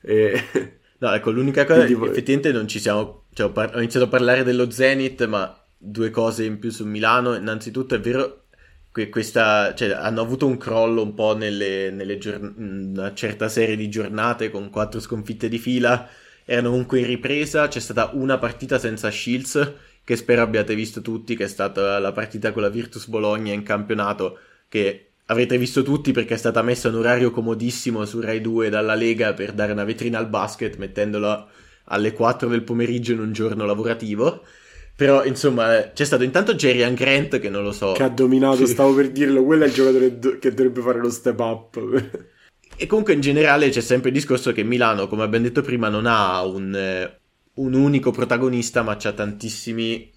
E... 0.00 0.42
No, 0.96 1.12
ecco, 1.12 1.32
l'unica 1.32 1.66
cosa, 1.66 1.84
Quindi... 1.84 2.06
effettivamente 2.06 2.52
non 2.52 2.66
ci 2.66 2.78
siamo... 2.78 3.24
Cioè, 3.34 3.48
ho, 3.48 3.52
par- 3.52 3.74
ho 3.74 3.78
iniziato 3.78 4.06
a 4.06 4.08
parlare 4.08 4.42
dello 4.42 4.70
Zenith, 4.70 5.26
ma 5.26 5.54
due 5.76 6.08
cose 6.08 6.44
in 6.44 6.58
più 6.58 6.70
su 6.70 6.86
Milano. 6.86 7.34
Innanzitutto 7.34 7.96
è 7.96 8.00
vero 8.00 8.43
questa, 9.08 9.74
cioè, 9.74 9.90
hanno 9.90 10.20
avuto 10.20 10.46
un 10.46 10.56
crollo 10.56 11.02
un 11.02 11.14
po' 11.14 11.36
nelle, 11.36 11.90
nelle 11.90 12.16
giorn- 12.16 12.54
una 12.96 13.12
certa 13.12 13.48
serie 13.48 13.74
di 13.74 13.88
giornate 13.88 14.50
con 14.50 14.70
quattro 14.70 15.00
sconfitte 15.00 15.48
di 15.48 15.58
fila. 15.58 16.08
Erano 16.44 16.70
comunque 16.70 17.00
in 17.00 17.06
ripresa. 17.06 17.66
C'è 17.66 17.80
stata 17.80 18.10
una 18.12 18.38
partita 18.38 18.78
senza 18.78 19.10
Shields, 19.10 19.72
che 20.04 20.14
spero 20.14 20.42
abbiate 20.42 20.76
visto 20.76 21.00
tutti, 21.00 21.34
che 21.34 21.44
è 21.44 21.48
stata 21.48 21.98
la 21.98 22.12
partita 22.12 22.52
con 22.52 22.62
la 22.62 22.68
Virtus 22.68 23.08
Bologna 23.08 23.52
in 23.52 23.64
campionato, 23.64 24.38
che 24.68 25.08
avrete 25.26 25.58
visto 25.58 25.82
tutti 25.82 26.12
perché 26.12 26.34
è 26.34 26.36
stata 26.36 26.62
messa 26.62 26.88
un 26.88 26.96
orario 26.96 27.32
comodissimo 27.32 28.04
su 28.04 28.20
Rai 28.20 28.40
2 28.40 28.68
dalla 28.68 28.94
Lega 28.94 29.32
per 29.32 29.52
dare 29.52 29.72
una 29.72 29.84
vetrina 29.84 30.18
al 30.18 30.28
basket, 30.28 30.76
mettendola 30.76 31.48
alle 31.86 32.12
4 32.12 32.48
del 32.48 32.62
pomeriggio 32.62 33.12
in 33.12 33.18
un 33.18 33.32
giorno 33.32 33.64
lavorativo. 33.66 34.44
Però, 34.96 35.24
insomma, 35.24 35.90
c'è 35.92 36.04
stato 36.04 36.22
intanto 36.22 36.54
Jerry 36.54 36.92
Grant 36.94 37.40
che 37.40 37.48
non 37.48 37.64
lo 37.64 37.72
so. 37.72 37.92
Che 37.92 38.02
ha 38.02 38.08
dominato, 38.08 38.64
stavo 38.64 38.94
per 38.94 39.10
dirlo, 39.10 39.42
quello 39.44 39.64
è 39.64 39.66
il 39.66 39.72
giocatore 39.72 40.18
do- 40.18 40.38
che 40.38 40.50
dovrebbe 40.50 40.80
fare 40.80 41.00
lo 41.00 41.10
step 41.10 41.38
up. 41.40 42.04
e 42.76 42.86
comunque 42.86 43.12
in 43.12 43.20
generale 43.20 43.70
c'è 43.70 43.80
sempre 43.80 44.10
il 44.10 44.14
discorso 44.14 44.52
che 44.52 44.62
Milano, 44.62 45.08
come 45.08 45.24
abbiamo 45.24 45.46
detto 45.46 45.62
prima, 45.62 45.88
non 45.88 46.06
ha 46.06 46.44
un, 46.44 46.74
eh, 46.76 47.18
un 47.54 47.74
unico 47.74 48.12
protagonista, 48.12 48.82
ma 48.82 48.96
c'ha 48.96 49.12
tantissimi 49.12 50.12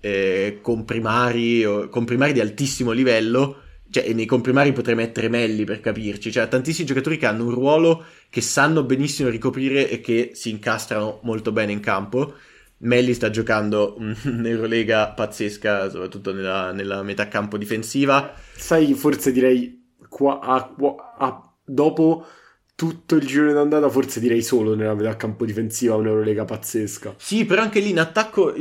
eh, 0.00 0.58
comprimari, 0.60 1.64
o, 1.64 1.88
comprimari 1.88 2.34
di 2.34 2.40
altissimo 2.40 2.90
livello. 2.90 3.62
Cioè, 3.90 4.12
nei 4.12 4.26
comprimari 4.26 4.72
potrei 4.72 4.94
mettere 4.94 5.30
Melli 5.30 5.64
per 5.64 5.80
capirci. 5.80 6.30
Cioè, 6.30 6.48
tantissimi 6.48 6.86
giocatori 6.86 7.16
che 7.16 7.24
hanno 7.24 7.44
un 7.44 7.50
ruolo 7.50 8.04
che 8.28 8.42
sanno 8.42 8.84
benissimo 8.84 9.30
ricoprire 9.30 9.88
e 9.88 10.02
che 10.02 10.32
si 10.34 10.50
incastrano 10.50 11.20
molto 11.22 11.50
bene 11.50 11.72
in 11.72 11.80
campo. 11.80 12.34
Melli 12.80 13.14
sta 13.14 13.30
giocando 13.30 13.96
un'Eurolega 14.24 15.08
pazzesca, 15.08 15.90
soprattutto 15.90 16.32
nella, 16.32 16.72
nella 16.72 17.02
metà 17.02 17.28
campo 17.28 17.56
difensiva. 17.58 18.32
Sai, 18.54 18.94
forse 18.94 19.32
direi 19.32 19.96
qua, 20.08 20.40
a, 20.40 20.74
a, 21.18 21.52
dopo 21.64 22.26
tutto 22.74 23.16
il 23.16 23.26
giro 23.26 23.52
d'andata, 23.52 23.88
forse 23.88 24.20
direi 24.20 24.42
solo 24.42 24.76
nella 24.76 24.94
metà 24.94 25.16
campo 25.16 25.44
difensiva 25.44 25.96
un'Eurolega 25.96 26.44
pazzesca. 26.44 27.14
Sì, 27.18 27.44
però 27.44 27.62
anche 27.62 27.80
lì 27.80 27.90
in 27.90 27.98
attacco, 27.98 28.54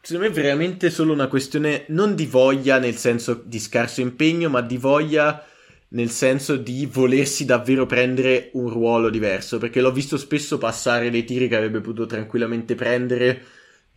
secondo 0.00 0.26
me 0.26 0.28
è 0.28 0.30
veramente 0.30 0.88
solo 0.88 1.12
una 1.12 1.28
questione 1.28 1.84
non 1.88 2.14
di 2.14 2.24
voglia 2.24 2.78
nel 2.78 2.96
senso 2.96 3.42
di 3.44 3.58
scarso 3.58 4.00
impegno, 4.00 4.48
ma 4.48 4.62
di 4.62 4.78
voglia 4.78 5.44
nel 5.90 6.10
senso 6.10 6.56
di 6.56 6.86
volersi 6.86 7.44
davvero 7.44 7.86
prendere 7.86 8.50
un 8.54 8.68
ruolo 8.68 9.10
diverso, 9.10 9.58
perché 9.58 9.80
l'ho 9.80 9.92
visto 9.92 10.16
spesso 10.16 10.58
passare 10.58 11.10
dei 11.10 11.24
tiri 11.24 11.48
che 11.48 11.56
avrebbe 11.56 11.80
potuto 11.80 12.06
tranquillamente 12.06 12.74
prendere 12.74 13.42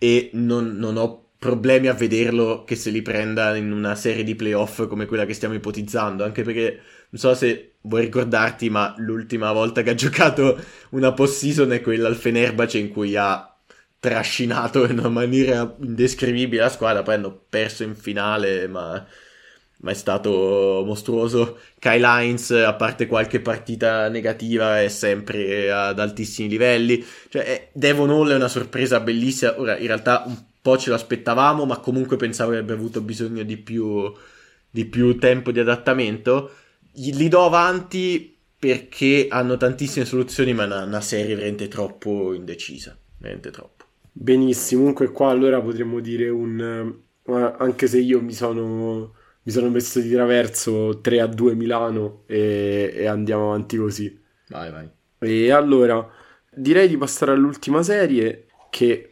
e 0.04 0.32
non, 0.34 0.78
non, 0.78 0.97
ho 0.97 1.28
problemi 1.38 1.86
a 1.86 1.93
vederlo 1.93 2.64
che 2.64 2.76
se 2.76 2.89
li 2.89 3.04
prenda 3.04 3.56
in 3.56 3.72
una 3.72 3.93
serie 3.93 4.24
di 4.24 4.34
playoff 4.34 4.88
come 4.88 5.06
quella 5.06 5.28
che 5.28 5.36
stiamo 5.36 5.54
ipotizzando, 5.54 6.24
anche 6.24 6.41
perché 6.41 6.80
non 7.10 7.22
so 7.22 7.36
se 7.36 7.74
vuoi 7.82 8.02
ricordarti, 8.02 8.72
ma 8.72 8.95
l'ultima 8.97 9.52
volta 9.52 9.84
che 9.84 9.91
ha 9.91 9.93
giocato 9.93 10.60
una 10.89 11.14
post-season 11.14 11.72
è 11.74 11.82
quella 11.82 12.08
al 12.08 12.16
Fenerbahce 12.16 12.80
in 12.80 12.89
cui 12.89 13.16
ha 13.16 13.56
trascinato 13.99 14.86
in 14.86 14.97
una 14.97 15.10
maniera 15.10 15.76
indescrivibile 15.82 16.64
la 16.64 16.70
squadra, 16.70 17.04
poi 17.04 17.14
hanno 17.14 17.39
perso 17.47 17.84
in 17.84 17.93
finale, 17.93 18.68
ma 18.68 19.06
ma 19.82 19.92
è 19.92 19.94
stato 19.96 20.84
mostruoso. 20.86 21.60
Kyle 21.80 22.06
Hines, 22.06 22.52
a 22.52 22.74
parte 22.74 23.08
qualche 23.08 23.40
partita 23.40 24.10
negativa, 24.10 24.82
è 24.82 24.88
sempre 24.88 25.72
ad 25.72 26.00
altissimi 26.00 26.50
livelli. 26.50 27.04
Cioè, 27.30 27.70
Devon 27.74 28.10
Hall 28.10 28.32
è 28.32 28.36
una 28.36 28.48
sorpresa 28.48 29.00
bellissima. 29.00 29.60
Ora, 29.60 29.78
in 29.78 29.88
realtà 29.88 30.24
un 30.26 30.38
po' 30.62 30.78
ce 30.78 30.90
l'aspettavamo, 30.90 31.66
ma 31.66 31.78
comunque 31.80 32.18
pensavo 32.18 32.52
che 32.52 32.58
avrebbe 32.58 32.80
avuto 32.80 33.02
bisogno 33.02 33.44
di 33.44 33.58
più, 33.58 34.12
di 34.70 34.86
più 34.86 35.18
tempo 35.18 35.52
di 35.52 35.60
adattamento. 35.60 36.52
Li 36.94 37.28
do 37.28 37.46
avanti 37.46 38.38
perché 38.60 39.28
hanno 39.30 39.58
tantissime 39.58 40.06
soluzioni, 40.06 40.54
ma 40.54 40.64
è 40.64 40.66
una, 40.68 40.84
una 40.84 41.02
serie 41.02 41.36
veramente 41.36 41.68
troppo 41.68 42.34
indecisa. 42.34 42.96
Veramente 43.18 43.50
troppo. 43.50 43.86
Benissimo, 44.12 44.82
comunque 44.82 45.12
qua 45.12 45.30
allora 45.30 45.62
potremmo 45.62 46.00
dire 46.00 46.28
un... 46.30 46.94
eh, 47.26 47.56
anche 47.58 47.88
se 47.88 48.00
io 48.00 48.22
mi 48.22 48.34
sono, 48.34 49.14
mi 49.44 49.52
sono 49.52 49.70
messo 49.70 50.00
di 50.00 50.12
traverso 50.12 51.00
3 51.02 51.22
a 51.22 51.28
2 51.28 51.56
Milano 51.56 52.24
e, 52.28 52.92
e 52.94 53.06
andiamo 53.08 53.50
avanti 53.50 53.78
così. 53.78 54.20
Vai, 54.50 54.72
vai. 54.72 54.89
E 55.20 55.52
allora 55.52 56.08
direi 56.54 56.88
di 56.88 56.98
passare 56.98 57.32
all'ultima 57.32 57.82
serie 57.84 58.48
che 58.70 59.12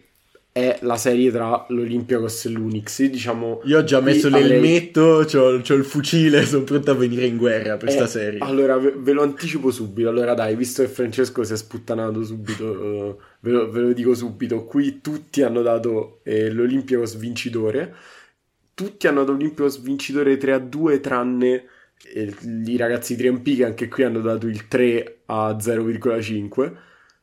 è 0.52 0.80
la 0.82 0.98
serie 0.98 1.32
tra 1.32 1.66
l'Olympiacos 1.70 2.46
e 2.46 2.50
l'Unix. 2.50 3.04
Diciamo, 3.04 3.62
Io 3.66 3.80
ho 3.80 3.84
già 3.84 4.02
messo 4.02 4.30
l'elmetto, 4.30 5.24
c'ho, 5.26 5.62
c'ho 5.62 5.74
il 5.76 5.86
fucile, 5.86 6.44
sono 6.46 6.64
pronto 6.64 6.92
a 6.92 6.96
venire 6.96 7.26
in 7.26 7.38
guerra 7.38 7.78
per 7.78 7.90
Eh, 7.90 7.92
sta 7.92 8.08
serie. 8.08 8.40
Allora, 8.40 8.78
ve, 8.78 8.94
ve 8.98 9.12
lo 9.14 9.22
anticipo 9.22 9.72
subito. 9.72 10.10
Allora, 10.10 10.34
dai, 10.34 10.56
visto 10.56 10.82
che 10.82 10.90
Francesco 10.90 11.44
si 11.44 11.54
è 11.54 11.58
sputtanato 11.58 12.24
subito, 12.24 12.74
eh, 12.74 13.16
ve, 13.42 13.52
lo, 13.52 13.70
ve 13.72 13.80
lo 13.80 13.94
dico 13.94 14.14
subito. 14.14 14.66
Qui 14.66 15.00
tutti 15.02 15.44
hanno 15.44 15.62
dato 15.62 16.20
eh, 16.24 16.52
l'Olympiacos 16.52 17.16
vincitore. 17.18 17.96
Tutti 18.80 19.08
hanno 19.08 19.20
dato 19.20 19.34
l'Olympiacos 19.34 19.82
vincitore 19.82 20.38
3 20.38 20.54
a 20.54 20.60
2, 20.60 21.00
tranne 21.02 21.66
eh, 22.14 22.34
i 22.66 22.78
ragazzi 22.78 23.14
di 23.16 23.24
3MP 23.24 23.58
che 23.58 23.66
anche 23.66 23.88
qui 23.90 24.04
hanno 24.04 24.22
dato 24.22 24.48
il 24.48 24.70
3 24.70 25.18
a 25.26 25.54
0,5, 25.60 26.74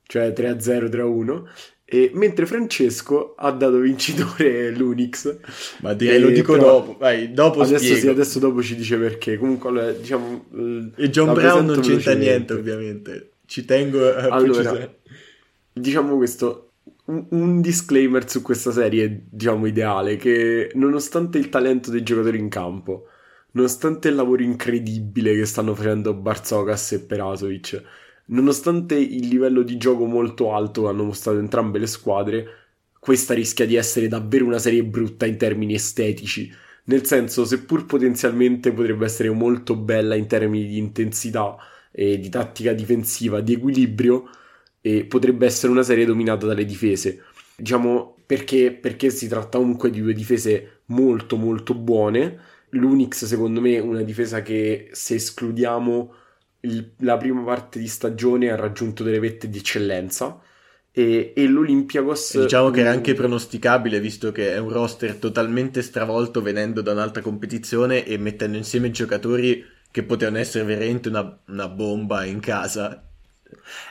cioè 0.07 0.33
3 0.35 0.49
a 0.49 0.61
0, 0.61 0.89
3 0.91 1.01
a 1.01 1.07
1. 1.07 1.49
E 1.89 2.11
mentre 2.13 2.45
Francesco 2.45 3.35
ha 3.39 3.51
dato 3.53 3.79
vincitore 3.79 4.71
l'Unix. 4.77 5.35
Ma 5.81 5.95
direi 5.95 6.21
lo 6.21 6.29
Eh, 6.29 6.33
dico 6.33 6.53
però- 6.53 6.65
dopo. 6.81 6.97
Vai, 6.99 7.33
dopo 7.33 7.63
Adesso 7.63 7.95
sì, 7.95 8.07
adesso 8.07 8.39
dopo 8.39 8.63
ci 8.63 8.77
dice 8.77 8.99
perché. 8.99 9.39
Comunque, 9.39 9.71
allora, 9.71 9.93
diciamo. 9.93 10.45
eh, 10.55 10.91
E 11.05 11.09
John 11.11 11.33
Brown 11.33 11.65
non 11.65 11.81
c'entra 11.81 12.13
niente, 12.13 12.53
ovviamente. 12.53 13.31
Ci 13.47 13.65
tengo 13.65 14.07
a 14.07 14.25
Allora, 14.25 14.37
precisare. 14.43 14.97
Diciamo 15.73 16.17
questo. 16.19 16.66
Un, 17.09 17.61
disclaimer 17.61 18.29
su 18.29 18.43
questa 18.43 18.73
serie, 18.73 19.27
diciamo, 19.31 19.67
ideale, 19.67 20.17
che 20.17 20.71
nonostante 20.75 21.39
il 21.39 21.49
talento 21.49 21.91
dei 21.91 22.03
giocatori 22.03 22.39
in 22.39 22.49
campo, 22.49 23.07
nonostante 23.53 24.09
il 24.09 24.17
lavoro 24.17 24.43
incredibile 24.43 25.35
che 25.37 25.47
stanno 25.47 25.75
facendo 25.75 26.15
Barzokas 26.15 26.93
e 26.93 27.01
Perasovic, 27.01 27.83
nonostante 28.27 28.97
il 28.97 29.29
livello 29.29 29.63
di 29.63 29.77
gioco 29.77 30.05
molto 30.05 30.53
alto 30.53 30.83
che 30.83 30.89
hanno 30.89 31.05
mostrato 31.05 31.39
entrambe 31.39 31.79
le 31.79 31.87
squadre, 31.87 32.47
questa 32.99 33.35
rischia 33.35 33.67
di 33.67 33.77
essere 33.77 34.09
davvero 34.09 34.45
una 34.45 34.59
serie 34.59 34.85
brutta 34.85 35.27
in 35.27 35.37
termini 35.37 35.75
estetici. 35.75 36.53
Nel 36.85 37.05
senso, 37.07 37.45
seppur 37.45 37.87
potenzialmente 37.87 38.73
potrebbe 38.73 39.05
essere 39.05 39.31
molto 39.31 39.77
bella 39.77 40.17
in 40.17 40.27
termini 40.27 40.67
di 40.67 40.79
intensità 40.79 41.57
e 41.93 42.19
di 42.19 42.29
tattica 42.29 42.73
difensiva, 42.73 43.41
di 43.41 43.53
equilibrio, 43.55 44.29
e 44.87 45.05
potrebbe 45.05 45.47
essere 45.47 45.73
una 45.73 45.83
serie 45.83 46.05
dominata 46.05 46.47
dalle 46.47 46.65
difese. 46.65 47.25
Diciamo 47.57 48.23
perché, 48.27 48.73
perché 48.73 49.11
si 49.11 49.29
tratta 49.29 49.59
comunque 49.59 49.91
di 49.91 50.01
due 50.01 50.13
difese 50.15 50.83
molto 50.87 51.37
molto 51.37 51.75
buone. 51.75 52.39
L'Unix 52.71 53.25
secondo 53.25 53.61
me 53.61 53.75
è 53.77 53.81
una 53.81 54.03
difesa 54.03 54.43
che 54.43 54.89
se 54.93 55.15
escludiamo 55.17 56.15
il- 56.61 56.93
la 56.99 57.17
prima 57.17 57.43
parte 57.43 57.79
di 57.79 57.89
stagione 57.89 58.51
ha 58.51 58.57
raggiunto 58.57 59.03
delle 59.03 59.19
vette 59.21 59.49
di 59.49 59.59
eccellenza 59.59 60.41
e, 60.93 61.33
e 61.37 61.47
l'Olympiakos 61.47 62.37
Diciamo 62.39 62.71
che 62.71 62.81
era 62.81 62.91
mm, 62.91 62.93
anche 62.93 63.15
pronosticabile, 63.15 64.01
visto 64.01 64.31
che 64.33 64.53
è 64.53 64.59
un 64.59 64.69
roster 64.71 65.17
totalmente 65.17 65.81
stravolto 65.83 66.43
venendo 66.43 66.83
da 66.83 66.93
un'altra 66.93 67.23
competizione 67.23 68.05
e 68.05 68.19
mettendo 68.19 68.57
insieme 68.57 68.91
giocatori 68.91 69.65
che 69.91 70.03
potevano 70.05 70.39
essere 70.39 70.65
veramente 70.65 71.09
una, 71.09 71.41
una 71.47 71.69
bomba 71.69 72.25
in 72.25 72.41
casa. 72.41 73.03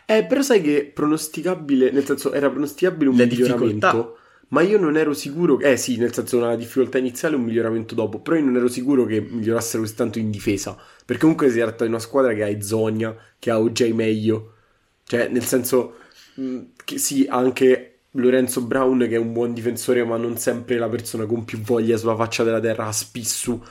Eh, 0.06 0.26
però 0.26 0.42
sai 0.42 0.62
che 0.62 0.92
pronosticabile, 0.94 1.92
nel 1.92 2.06
senso 2.06 2.32
era 2.34 2.50
pronosticabile 2.50 3.10
un 3.10 3.18
Le 3.18 3.26
miglioramento, 3.26 3.58
difficoltà. 3.66 4.16
ma 4.50 4.62
io 4.62 4.78
non 4.80 4.98
ero 4.98 5.14
sicuro, 5.14 5.60
eh 5.60 5.78
sì, 5.78 5.98
nel 5.98 6.14
senso 6.14 6.38
una 6.38 6.56
difficoltà 6.56 6.98
iniziale 6.98 7.36
e 7.36 7.38
un 7.38 7.46
miglioramento 7.46 7.96
dopo, 7.96 8.20
però 8.22 8.38
io 8.38 8.46
non 8.46 8.56
ero 8.56 8.68
sicuro 8.68 9.06
che 9.06 9.22
migliorassero 9.22 9.84
così 9.84 9.96
tanto 9.96 10.20
in 10.20 10.30
difesa, 10.32 10.76
perché 11.06 11.22
comunque 11.22 11.50
si 11.50 11.60
tratta 11.60 11.84
di 11.84 11.90
una 11.90 12.00
squadra 12.00 12.34
che 12.34 12.44
ha 12.44 12.48
Izogna, 12.48 13.16
che 13.40 13.52
ha 13.52 13.60
OJ 13.60 13.92
meglio, 13.94 14.54
cioè 15.04 15.28
nel 15.30 15.44
senso 15.44 15.96
che 16.84 16.98
sì, 16.98 17.26
anche 17.30 17.92
Lorenzo 18.12 18.62
Brown 18.66 19.00
che 19.00 19.16
è 19.16 19.18
un 19.18 19.34
buon 19.34 19.54
difensore, 19.54 20.04
ma 20.06 20.18
non 20.18 20.38
sempre 20.38 20.78
la 20.78 20.90
persona 20.90 21.26
con 21.26 21.44
più 21.46 21.60
voglia 21.60 21.98
sulla 21.98 22.16
faccia 22.16 22.44
della 22.44 22.60
terra, 22.60 22.88
ha 22.88 22.92
Spissu, 22.92 23.62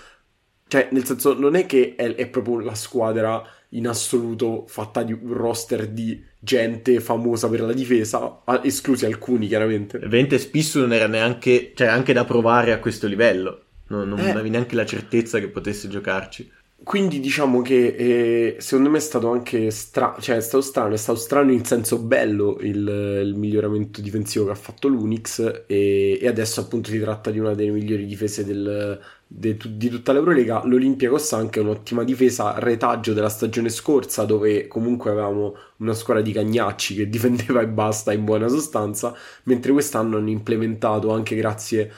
cioè 0.67 0.89
nel 0.93 1.05
senso 1.05 1.35
non 1.39 1.55
è 1.55 1.67
che 1.67 1.95
è, 1.97 2.15
è 2.15 2.29
proprio 2.29 2.61
la 2.61 2.75
squadra 2.75 3.43
in 3.75 3.87
assoluto 3.89 4.65
fatta 4.67 5.03
di 5.03 5.13
un 5.13 5.33
roster 5.33 5.87
di 5.89 6.23
gente 6.39 7.01
famosa 7.01 7.49
per 7.49 7.61
la 7.63 7.73
difesa, 7.73 8.43
esclusi 8.63 9.05
alcuni 9.07 9.47
chiaramente. 9.47 9.99
Veramente 9.99 10.39
spesso 10.39 10.81
non 10.81 10.93
era 10.93 11.07
neanche, 11.07 11.73
cioè 11.75 11.87
anche 11.89 12.13
da 12.13 12.25
provare 12.25 12.73
a 12.73 12.79
questo 12.79 13.07
livello. 13.07 13.63
Non, 13.89 14.09
non 14.09 14.19
Eh. 14.21 14.31
avevi 14.31 14.51
neanche 14.51 14.75
la 14.77 14.87
certezza 14.87 15.39
che 15.39 15.49
potesse 15.49 15.89
giocarci. 15.89 16.51
Quindi 16.85 17.19
diciamo 17.19 17.63
che 17.63 17.87
eh, 17.97 18.57
secondo 18.61 18.91
me 18.91 18.99
è 18.99 19.01
stato 19.01 19.31
anche 19.31 19.71
strano, 19.71 20.21
cioè 20.21 20.37
è 20.37 20.41
stato 20.43 20.61
strano, 20.61 20.93
è 20.93 20.99
stato 20.99 21.19
strano 21.19 21.51
in 21.51 21.65
senso 21.65 21.99
bello 21.99 22.59
il, 22.61 22.77
il 23.25 23.35
miglioramento 23.37 24.03
difensivo 24.03 24.45
che 24.45 24.51
ha 24.51 24.55
fatto 24.55 24.89
l'Unix 24.89 25.65
e, 25.67 26.19
e 26.21 26.29
adesso 26.29 26.61
appunto 26.61 26.91
si 26.91 27.01
tratta 27.01 27.31
di 27.31 27.39
una 27.39 27.55
delle 27.55 27.71
migliori 27.71 28.05
difese 28.05 28.45
del- 28.45 29.01
de- 29.27 29.57
di 29.67 29.89
tutta 29.89 30.13
l'Eurolega. 30.13 30.63
L'Olympiakos 30.67 31.33
ha 31.33 31.39
anche 31.39 31.59
un'ottima 31.61 32.05
difesa, 32.05 32.59
retaggio 32.59 33.15
della 33.15 33.31
stagione 33.31 33.71
scorsa 33.71 34.25
dove 34.25 34.67
comunque 34.69 35.11
avevamo 35.11 35.57
una 35.79 35.95
squadra 35.95 36.23
di 36.23 36.33
cagnacci 36.33 36.95
che 36.97 37.09
difendeva 37.11 37.63
e 37.63 37.67
basta 37.69 38.13
in 38.13 38.25
buona 38.25 38.49
sostanza, 38.49 39.15
mentre 39.45 39.73
quest'anno 39.73 40.19
hanno 40.19 40.29
implementato 40.31 41.11
anche 41.13 41.35
grazie 41.35 41.91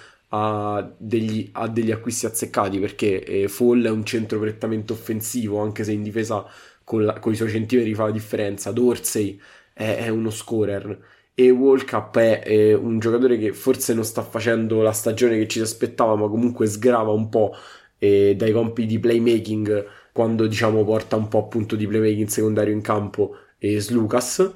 degli, 0.98 1.48
a 1.52 1.68
degli 1.68 1.90
acquisti 1.92 2.26
azzeccati 2.26 2.78
perché 2.78 3.22
eh, 3.24 3.48
Fall 3.48 3.84
è 3.84 3.90
un 3.90 4.04
centro 4.04 4.38
prettamente 4.40 4.92
offensivo 4.92 5.60
anche 5.60 5.84
se 5.84 5.92
in 5.92 6.02
difesa 6.02 6.44
con, 6.84 7.04
la- 7.04 7.18
con 7.18 7.32
i 7.32 7.36
suoi 7.36 7.50
centimetri 7.50 7.94
fa 7.94 8.04
la 8.04 8.10
differenza. 8.10 8.72
Dorsey 8.72 9.40
è, 9.72 9.96
è 10.04 10.08
uno 10.08 10.30
scorer. 10.30 10.98
E 11.34 11.50
Walkup 11.50 12.16
è, 12.18 12.42
eh, 12.46 12.74
un 12.74 12.98
giocatore 12.98 13.38
che 13.38 13.52
forse 13.52 13.92
non 13.94 14.04
sta 14.04 14.22
facendo 14.22 14.80
la 14.82 14.92
stagione 14.92 15.36
che 15.36 15.46
ci 15.48 15.58
si 15.58 15.64
aspettava 15.64 16.16
ma 16.16 16.28
comunque 16.28 16.66
sgrava 16.66 17.10
un 17.12 17.28
po' 17.28 17.54
eh, 17.98 18.34
dai 18.36 18.52
compiti 18.52 18.86
di 18.88 18.98
playmaking 18.98 19.86
quando 20.12 20.46
diciamo 20.46 20.82
porta 20.84 21.16
un 21.16 21.28
po' 21.28 21.38
appunto 21.38 21.76
di 21.76 21.86
playmaking 21.86 22.28
secondario 22.28 22.72
in 22.72 22.80
campo 22.80 23.36
e 23.58 23.80
Slucas 23.80 24.50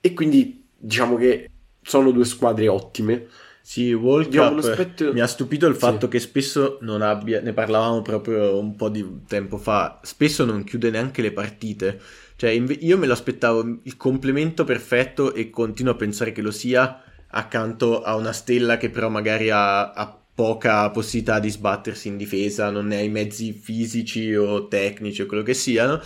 e 0.00 0.14
quindi 0.14 0.66
diciamo 0.76 1.16
che 1.16 1.50
sono 1.82 2.10
due 2.12 2.24
squadre 2.24 2.68
ottime 2.68 3.26
Sì, 3.62 3.92
World 3.92 4.34
Cup 4.34 4.54
lo 4.54 4.62
spetto- 4.62 5.12
mi 5.12 5.20
ha 5.20 5.26
stupito 5.26 5.66
il 5.66 5.74
Sì. 5.74 5.80
fatto 5.80 6.08
che 6.08 6.18
spesso 6.18 6.78
non 6.80 7.02
abbia, 7.02 7.40
ne 7.40 7.52
parlavamo 7.52 8.02
proprio 8.02 8.58
un 8.58 8.74
po' 8.74 8.88
di 8.88 9.04
tempo 9.26 9.58
fa, 9.58 10.00
spesso 10.02 10.44
non 10.44 10.64
chiude 10.64 10.90
neanche 10.90 11.22
le 11.22 11.32
partite. 11.32 12.00
Cioè, 12.36 12.50
io 12.50 12.96
me 12.98 13.06
lo 13.06 13.12
aspettavo 13.12 13.80
il 13.82 13.96
complemento 13.96 14.64
perfetto 14.64 15.34
e 15.34 15.50
continuo 15.50 15.92
a 15.92 15.96
pensare 15.96 16.32
che 16.32 16.40
lo 16.42 16.50
sia 16.50 17.02
accanto 17.32 18.02
a 18.02 18.16
una 18.16 18.32
stella 18.32 18.76
che 18.78 18.90
però 18.90 19.08
magari 19.10 19.50
ha, 19.50 19.92
ha 19.92 20.18
poca 20.34 20.90
possibilità 20.90 21.38
di 21.38 21.50
sbattersi 21.50 22.08
in 22.08 22.16
difesa, 22.16 22.70
non 22.70 22.86
ne 22.86 22.96
ha 22.96 23.00
i 23.02 23.08
mezzi 23.10 23.52
fisici 23.52 24.34
o 24.34 24.68
tecnici 24.68 25.20
o 25.22 25.26
quello 25.26 25.42
che 25.42 25.54
siano, 25.54 26.00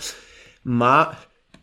ma 0.63 1.15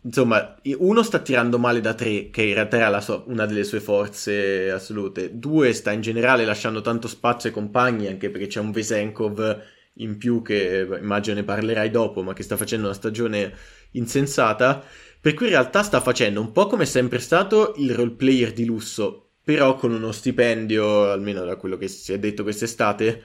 insomma, 0.02 0.56
uno 0.78 1.02
sta 1.02 1.18
tirando 1.20 1.58
male 1.58 1.80
da 1.80 1.94
tre, 1.94 2.30
che 2.30 2.42
in 2.42 2.54
realtà 2.54 2.76
era 2.78 3.00
sua- 3.00 3.22
una 3.26 3.46
delle 3.46 3.64
sue 3.64 3.80
forze 3.80 4.70
assolute, 4.70 5.38
due 5.38 5.72
sta 5.72 5.92
in 5.92 6.00
generale 6.00 6.44
lasciando 6.44 6.80
tanto 6.80 7.08
spazio 7.08 7.48
ai 7.48 7.54
compagni, 7.54 8.06
anche 8.06 8.30
perché 8.30 8.46
c'è 8.46 8.60
un 8.60 8.70
Vesenkov 8.72 9.62
in 9.96 10.16
più 10.16 10.42
che 10.42 10.86
immagino 11.00 11.36
ne 11.36 11.44
parlerai 11.44 11.90
dopo, 11.90 12.22
ma 12.22 12.32
che 12.32 12.42
sta 12.42 12.56
facendo 12.56 12.86
una 12.86 12.94
stagione 12.94 13.52
insensata, 13.92 14.82
per 15.20 15.34
cui 15.34 15.46
in 15.46 15.52
realtà 15.52 15.82
sta 15.82 16.00
facendo 16.00 16.40
un 16.40 16.52
po' 16.52 16.66
come 16.66 16.82
è 16.84 16.86
sempre 16.86 17.18
stato 17.18 17.74
il 17.76 17.94
role 17.94 18.10
player 18.12 18.52
di 18.52 18.64
lusso, 18.64 19.30
però 19.44 19.76
con 19.76 19.92
uno 19.92 20.12
stipendio, 20.12 21.10
almeno 21.10 21.44
da 21.44 21.56
quello 21.56 21.76
che 21.76 21.88
si 21.88 22.12
è 22.12 22.18
detto 22.18 22.42
quest'estate, 22.42 23.22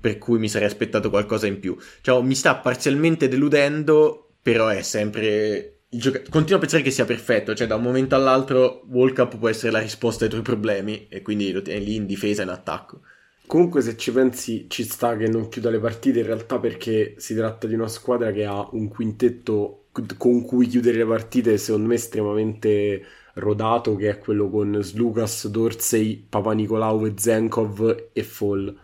per 0.00 0.18
cui 0.18 0.38
mi 0.38 0.48
sarei 0.48 0.66
aspettato 0.68 1.10
qualcosa 1.10 1.46
in 1.46 1.60
più. 1.60 1.76
Cioè, 2.00 2.22
mi 2.22 2.34
sta 2.34 2.56
parzialmente 2.56 3.28
deludendo, 3.28 4.34
però 4.42 4.68
è 4.68 4.82
sempre... 4.82 5.75
gioca- 5.96 6.22
Continuo 6.28 6.56
a 6.56 6.60
pensare 6.60 6.82
che 6.82 6.90
sia 6.90 7.04
perfetto, 7.04 7.54
cioè 7.54 7.66
da 7.66 7.76
un 7.76 7.82
momento 7.82 8.14
all'altro 8.14 8.82
World 8.88 9.14
Cup 9.14 9.38
può 9.38 9.48
essere 9.48 9.72
la 9.72 9.80
risposta 9.80 10.24
ai 10.24 10.30
tuoi 10.30 10.42
problemi 10.42 11.06
e 11.08 11.22
quindi 11.22 11.52
lo 11.52 11.62
tieni 11.62 11.84
lì 11.84 11.94
in 11.96 12.06
difesa 12.06 12.42
e 12.42 12.44
in 12.44 12.50
attacco. 12.50 13.00
Comunque, 13.46 13.80
se 13.80 13.96
ci 13.96 14.10
pensi, 14.12 14.66
ci 14.68 14.82
sta 14.82 15.16
che 15.16 15.28
non 15.28 15.48
chiuda 15.48 15.70
le 15.70 15.78
partite 15.78 16.18
in 16.20 16.26
realtà 16.26 16.58
perché 16.58 17.14
si 17.18 17.34
tratta 17.34 17.66
di 17.68 17.74
una 17.74 17.86
squadra 17.86 18.32
che 18.32 18.44
ha 18.44 18.68
un 18.72 18.88
quintetto 18.88 19.86
con 20.18 20.44
cui 20.44 20.66
chiudere 20.66 20.98
le 20.98 21.06
partite, 21.06 21.56
secondo 21.56 21.86
me, 21.88 21.94
estremamente 21.94 23.04
rodato, 23.34 23.94
che 23.96 24.10
è 24.10 24.18
quello 24.18 24.50
con 24.50 24.82
Slukas, 24.82 25.46
Dorsey, 25.48 26.16
Papanicolau 26.28 27.06
e 27.06 27.14
Zenkov 27.16 28.08
e 28.12 28.22
Fall. 28.24 28.76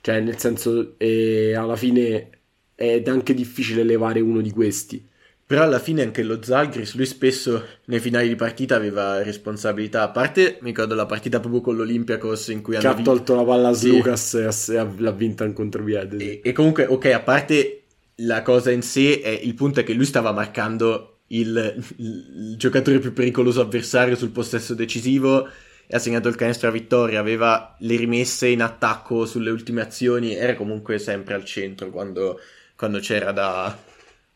Cioè, 0.00 0.20
nel 0.20 0.38
senso, 0.38 0.98
eh, 0.98 1.54
alla 1.54 1.76
fine 1.76 2.30
è 2.74 3.02
anche 3.06 3.34
difficile 3.34 3.84
levare 3.84 4.20
uno 4.20 4.40
di 4.40 4.50
questi. 4.50 5.08
Però 5.52 5.64
alla 5.64 5.78
fine 5.80 6.00
anche 6.00 6.22
lo 6.22 6.42
Zalgris, 6.42 6.94
lui 6.94 7.04
spesso 7.04 7.62
nei 7.84 8.00
finali 8.00 8.26
di 8.26 8.36
partita 8.36 8.74
aveva 8.74 9.22
responsabilità. 9.22 10.00
A 10.00 10.08
parte, 10.08 10.56
mi 10.62 10.68
ricordo 10.68 10.94
la 10.94 11.04
partita 11.04 11.40
proprio 11.40 11.60
con 11.60 11.76
l'Olympiacos 11.76 12.48
in 12.48 12.62
cui 12.62 12.78
che 12.78 12.86
ha 12.86 12.94
tolto 12.94 13.34
la 13.34 13.44
palla 13.44 13.68
a 13.68 13.74
Sì. 13.74 13.90
Lucas 13.90 14.32
e 14.70 14.76
ha- 14.78 14.90
l'ha 14.96 15.10
vinta 15.10 15.44
in 15.44 15.52
contropiede. 15.52 16.18
sì. 16.18 16.24
E, 16.24 16.40
e 16.42 16.52
comunque, 16.52 16.86
ok, 16.86 17.04
a 17.12 17.20
parte 17.20 17.82
la 18.16 18.40
cosa 18.40 18.70
in 18.70 18.80
sé, 18.80 19.20
è, 19.20 19.28
il 19.28 19.52
punto 19.52 19.80
è 19.80 19.84
che 19.84 19.92
lui 19.92 20.06
stava 20.06 20.32
marcando 20.32 21.18
il, 21.26 21.74
il- 21.96 22.26
il 22.52 22.56
giocatore 22.56 22.98
più 22.98 23.12
pericoloso 23.12 23.60
avversario 23.60 24.16
sul 24.16 24.30
possesso 24.30 24.72
decisivo 24.72 25.46
e 25.86 25.94
ha 25.94 25.98
segnato 25.98 26.28
il 26.28 26.34
canestro 26.34 26.68
a 26.68 26.72
vittoria, 26.72 27.20
aveva 27.20 27.76
le 27.80 27.96
rimesse 27.96 28.46
in 28.48 28.62
attacco 28.62 29.26
sulle 29.26 29.50
ultime 29.50 29.82
azioni, 29.82 30.34
era 30.34 30.54
comunque 30.54 30.98
sempre 30.98 31.34
al 31.34 31.44
centro 31.44 31.90
quando, 31.90 32.40
quando 32.74 33.00
c'era 33.00 33.32
da... 33.32 33.90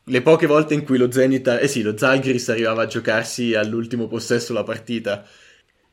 Le 0.09 0.23
poche 0.23 0.47
volte 0.47 0.75
in 0.75 0.85
cui 0.85 0.99
lo 0.99 1.11
Zenit, 1.11 1.49
eh 1.61 1.67
sì, 1.67 1.83
lo 1.83 1.97
Zalgiris 1.97 2.49
arrivava 2.51 2.83
a 2.83 2.87
giocarsi 2.87 3.55
all'ultimo 3.55 4.07
possesso 4.07 4.53
la 4.53 4.63
partita. 4.63 5.27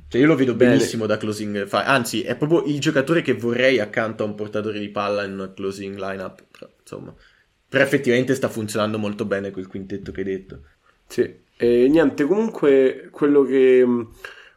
Cioè 0.07 0.21
io 0.21 0.27
lo 0.27 0.35
vedo 0.35 0.53
Bene. 0.53 0.73
benissimo 0.75 1.07
da 1.07 1.17
closing 1.17 1.65
five. 1.65 1.81
Anzi, 1.81 2.21
è 2.21 2.35
proprio 2.35 2.63
il 2.65 2.79
giocatore 2.79 3.23
che 3.23 3.33
vorrei 3.33 3.79
accanto 3.79 4.21
a 4.23 4.27
un 4.27 4.35
portatore 4.35 4.79
di 4.79 4.89
palla 4.89 5.23
in 5.23 5.33
una 5.33 5.51
closing 5.51 5.97
lineup. 5.97 6.43
Insomma. 6.81 7.11
Però 7.67 7.83
effettivamente 7.83 8.35
sta 8.35 8.49
funzionando 8.49 8.99
molto 8.99 9.25
bene 9.25 9.49
quel 9.49 9.65
quintetto 9.65 10.11
che 10.11 10.19
hai 10.19 10.25
detto. 10.27 10.61
Sì, 11.07 11.33
e 11.57 11.87
niente, 11.89 12.25
comunque 12.25 13.07
quello 13.09 13.41
che, 13.41 13.83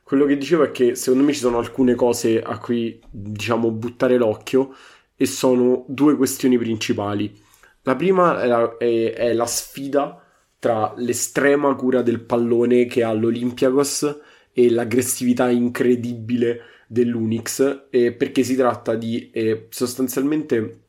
quello 0.02 0.26
che 0.26 0.36
dicevo 0.36 0.64
è 0.64 0.70
che 0.70 0.94
secondo 0.96 1.24
me 1.24 1.32
ci 1.32 1.40
sono 1.40 1.56
alcune 1.56 1.94
cose 1.94 2.42
a 2.42 2.58
cui, 2.58 3.00
diciamo, 3.10 3.70
buttare 3.70 4.18
l'occhio 4.18 4.74
e 5.16 5.24
sono 5.24 5.86
due 5.88 6.14
questioni 6.14 6.58
principali. 6.58 7.44
La 7.86 7.94
prima 7.96 8.42
è 8.42 8.46
la, 8.46 8.76
è- 8.78 9.12
è 9.14 9.32
la 9.32 9.46
sfida 9.46 10.20
tra 10.58 10.92
l'estrema 10.96 11.74
cura 11.74 12.02
del 12.02 12.20
pallone 12.20 12.86
che 12.86 13.02
ha 13.04 13.12
l'Olympiakos 13.12 14.20
e 14.52 14.70
l'aggressività 14.70 15.50
incredibile 15.50 16.60
dell'Unix, 16.88 17.86
eh, 17.90 18.12
perché 18.12 18.42
si 18.42 18.56
tratta 18.56 18.94
di 18.94 19.30
eh, 19.30 19.66
sostanzialmente 19.70 20.80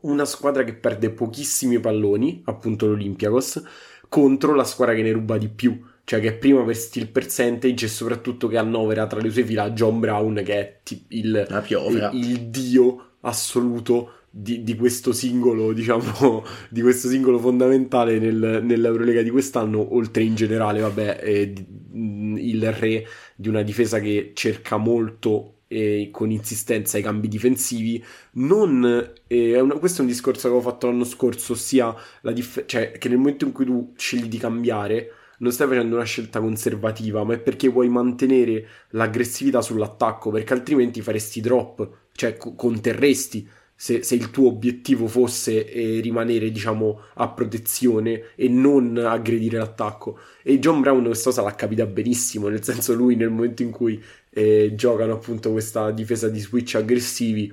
una 0.00 0.24
squadra 0.24 0.64
che 0.64 0.74
perde 0.74 1.10
pochissimi 1.10 1.78
palloni, 1.80 2.42
appunto 2.46 2.86
l'Olympiakos, 2.86 3.62
contro 4.08 4.54
la 4.54 4.64
squadra 4.64 4.94
che 4.94 5.02
ne 5.02 5.12
ruba 5.12 5.38
di 5.38 5.48
più, 5.48 5.80
cioè 6.04 6.20
che 6.20 6.28
è 6.28 6.34
prima 6.38 6.64
per 6.64 6.76
steal 6.76 7.08
percentage 7.08 7.86
e 7.86 7.88
soprattutto 7.88 8.48
che 8.48 8.56
annovera 8.58 9.06
tra 9.06 9.20
le 9.20 9.30
sue 9.30 9.44
fila 9.44 9.70
John 9.70 10.00
Brown 10.00 10.42
che 10.44 10.54
è 10.58 10.80
ti- 10.82 11.04
il, 11.10 11.56
il, 11.86 12.08
il 12.12 12.40
dio 12.50 13.12
assoluto 13.20 14.25
di, 14.38 14.62
di 14.62 14.76
questo 14.76 15.12
singolo, 15.12 15.72
diciamo, 15.74 16.44
di 16.70 16.82
questo 16.82 17.08
singolo 17.08 17.38
fondamentale 17.38 18.18
nel- 18.18 18.60
nell'Eurolega 18.62 19.22
di 19.22 19.30
quest'anno, 19.30 19.94
oltre 19.94 20.22
in 20.24 20.34
generale, 20.34 20.80
vabbè, 20.80 21.20
eh, 21.22 21.52
il 21.92 22.72
re 22.72 23.06
di 23.34 23.48
una 23.48 23.62
difesa 23.62 23.98
che 24.00 24.32
cerca 24.34 24.76
molto 24.76 25.52
eh, 25.68 26.10
con 26.12 26.30
insistenza 26.30 26.98
i 26.98 27.02
cambi 27.02 27.28
difensivi. 27.28 28.02
Non, 28.32 29.12
eh, 29.26 29.60
una- 29.60 29.74
questo 29.78 29.98
è 29.98 30.04
un 30.04 30.10
discorso 30.10 30.42
che 30.42 30.54
avevo 30.54 30.62
fatto 30.70 30.86
l'anno 30.86 31.04
scorso, 31.04 31.52
ossia 31.54 31.94
dif- 32.32 32.66
cioè, 32.66 32.92
che 32.92 33.08
nel 33.08 33.18
momento 33.18 33.44
in 33.46 33.52
cui 33.52 33.64
tu 33.64 33.92
scegli 33.96 34.26
di 34.28 34.38
cambiare, 34.38 35.10
non 35.38 35.52
stai 35.52 35.66
facendo 35.68 35.96
una 35.96 36.04
scelta 36.04 36.40
conservativa, 36.40 37.22
ma 37.24 37.34
è 37.34 37.38
perché 37.38 37.68
vuoi 37.68 37.88
mantenere 37.88 38.66
l'aggressività 38.90 39.60
sull'attacco, 39.60 40.30
perché 40.30 40.52
altrimenti 40.54 41.00
faresti 41.02 41.40
drop, 41.40 41.88
cioè 42.12 42.36
co- 42.36 42.54
conterresti. 42.54 43.46
Se, 43.76 44.02
se 44.02 44.14
il 44.14 44.30
tuo 44.30 44.48
obiettivo 44.48 45.06
fosse 45.06 45.70
eh, 45.70 46.00
rimanere, 46.00 46.50
diciamo, 46.50 47.00
a 47.14 47.28
protezione 47.28 48.30
e 48.34 48.48
non 48.48 48.96
aggredire 48.96 49.58
l'attacco. 49.58 50.18
E 50.42 50.58
John 50.58 50.80
Brown 50.80 51.04
questa 51.04 51.30
cosa 51.30 51.42
l'ha 51.42 51.54
capita 51.54 51.84
benissimo, 51.86 52.48
nel 52.48 52.64
senso 52.64 52.94
lui 52.94 53.16
nel 53.16 53.30
momento 53.30 53.62
in 53.62 53.70
cui 53.70 54.02
eh, 54.30 54.72
giocano 54.74 55.14
appunto 55.14 55.52
questa 55.52 55.90
difesa 55.90 56.28
di 56.28 56.40
switch 56.40 56.74
aggressivi 56.76 57.52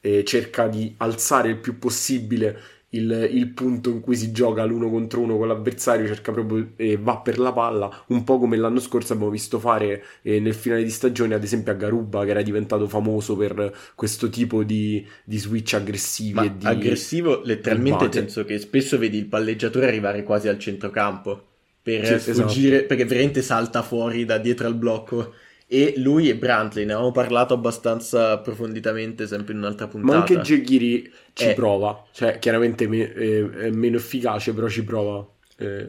eh, 0.00 0.24
cerca 0.24 0.66
di 0.66 0.94
alzare 0.98 1.48
il 1.48 1.56
più 1.56 1.78
possibile 1.78 2.58
il, 2.94 3.28
il 3.32 3.48
punto 3.48 3.90
in 3.90 4.00
cui 4.00 4.16
si 4.16 4.32
gioca 4.32 4.64
l'uno 4.64 4.90
contro 4.90 5.20
uno 5.20 5.36
con 5.36 5.48
l'avversario, 5.48 6.06
cerca 6.06 6.32
proprio 6.32 6.72
e 6.76 6.96
va 6.96 7.18
per 7.18 7.38
la 7.38 7.52
palla, 7.52 8.04
un 8.08 8.24
po' 8.24 8.38
come 8.38 8.56
l'anno 8.56 8.80
scorso 8.80 9.12
abbiamo 9.12 9.30
visto 9.30 9.58
fare 9.58 10.02
eh, 10.22 10.40
nel 10.40 10.54
finale 10.54 10.82
di 10.84 10.90
stagione, 10.90 11.34
ad 11.34 11.42
esempio 11.42 11.72
a 11.72 11.74
Garuba, 11.76 12.24
che 12.24 12.30
era 12.30 12.42
diventato 12.42 12.88
famoso 12.88 13.36
per 13.36 13.74
questo 13.94 14.28
tipo 14.28 14.62
di, 14.62 15.06
di 15.24 15.38
switch 15.38 15.74
aggressivi 15.74 16.32
Ma 16.34 16.44
e 16.44 16.56
di 16.56 16.66
aggressivo 16.66 17.42
letteralmente 17.44 18.04
nel 18.04 18.12
senso 18.12 18.44
che 18.44 18.58
spesso 18.58 18.98
vedi 18.98 19.18
il 19.18 19.26
palleggiatore 19.26 19.86
arrivare 19.86 20.22
quasi 20.22 20.48
al 20.48 20.58
centrocampo 20.58 21.48
per 21.82 22.04
Sì, 22.04 22.14
esatto. 22.14 22.48
sfuggire, 22.48 22.84
perché 22.84 23.04
veramente 23.04 23.42
salta 23.42 23.82
fuori 23.82 24.24
da 24.24 24.38
dietro 24.38 24.66
al 24.66 24.74
blocco. 24.74 25.34
E 25.74 25.94
lui 25.96 26.28
e 26.28 26.36
Brantley 26.36 26.84
ne 26.84 26.92
avevamo 26.92 27.12
parlato 27.12 27.54
abbastanza 27.54 28.32
approfonditamente 28.32 29.26
sempre 29.26 29.54
in 29.54 29.60
un'altra 29.60 29.86
puntata. 29.88 30.12
Ma 30.12 30.18
anche 30.18 30.38
Jekiri 30.40 31.10
ci 31.32 31.48
Eh. 31.48 31.54
prova, 31.54 32.04
cioè 32.12 32.38
chiaramente 32.38 32.86
me- 32.86 33.10
eh, 33.14 33.50
è 33.50 33.70
meno 33.70 33.96
efficace, 33.96 34.52
però 34.52 34.68
ci 34.68 34.84
prova. 34.84 35.26
Eh, 35.56 35.86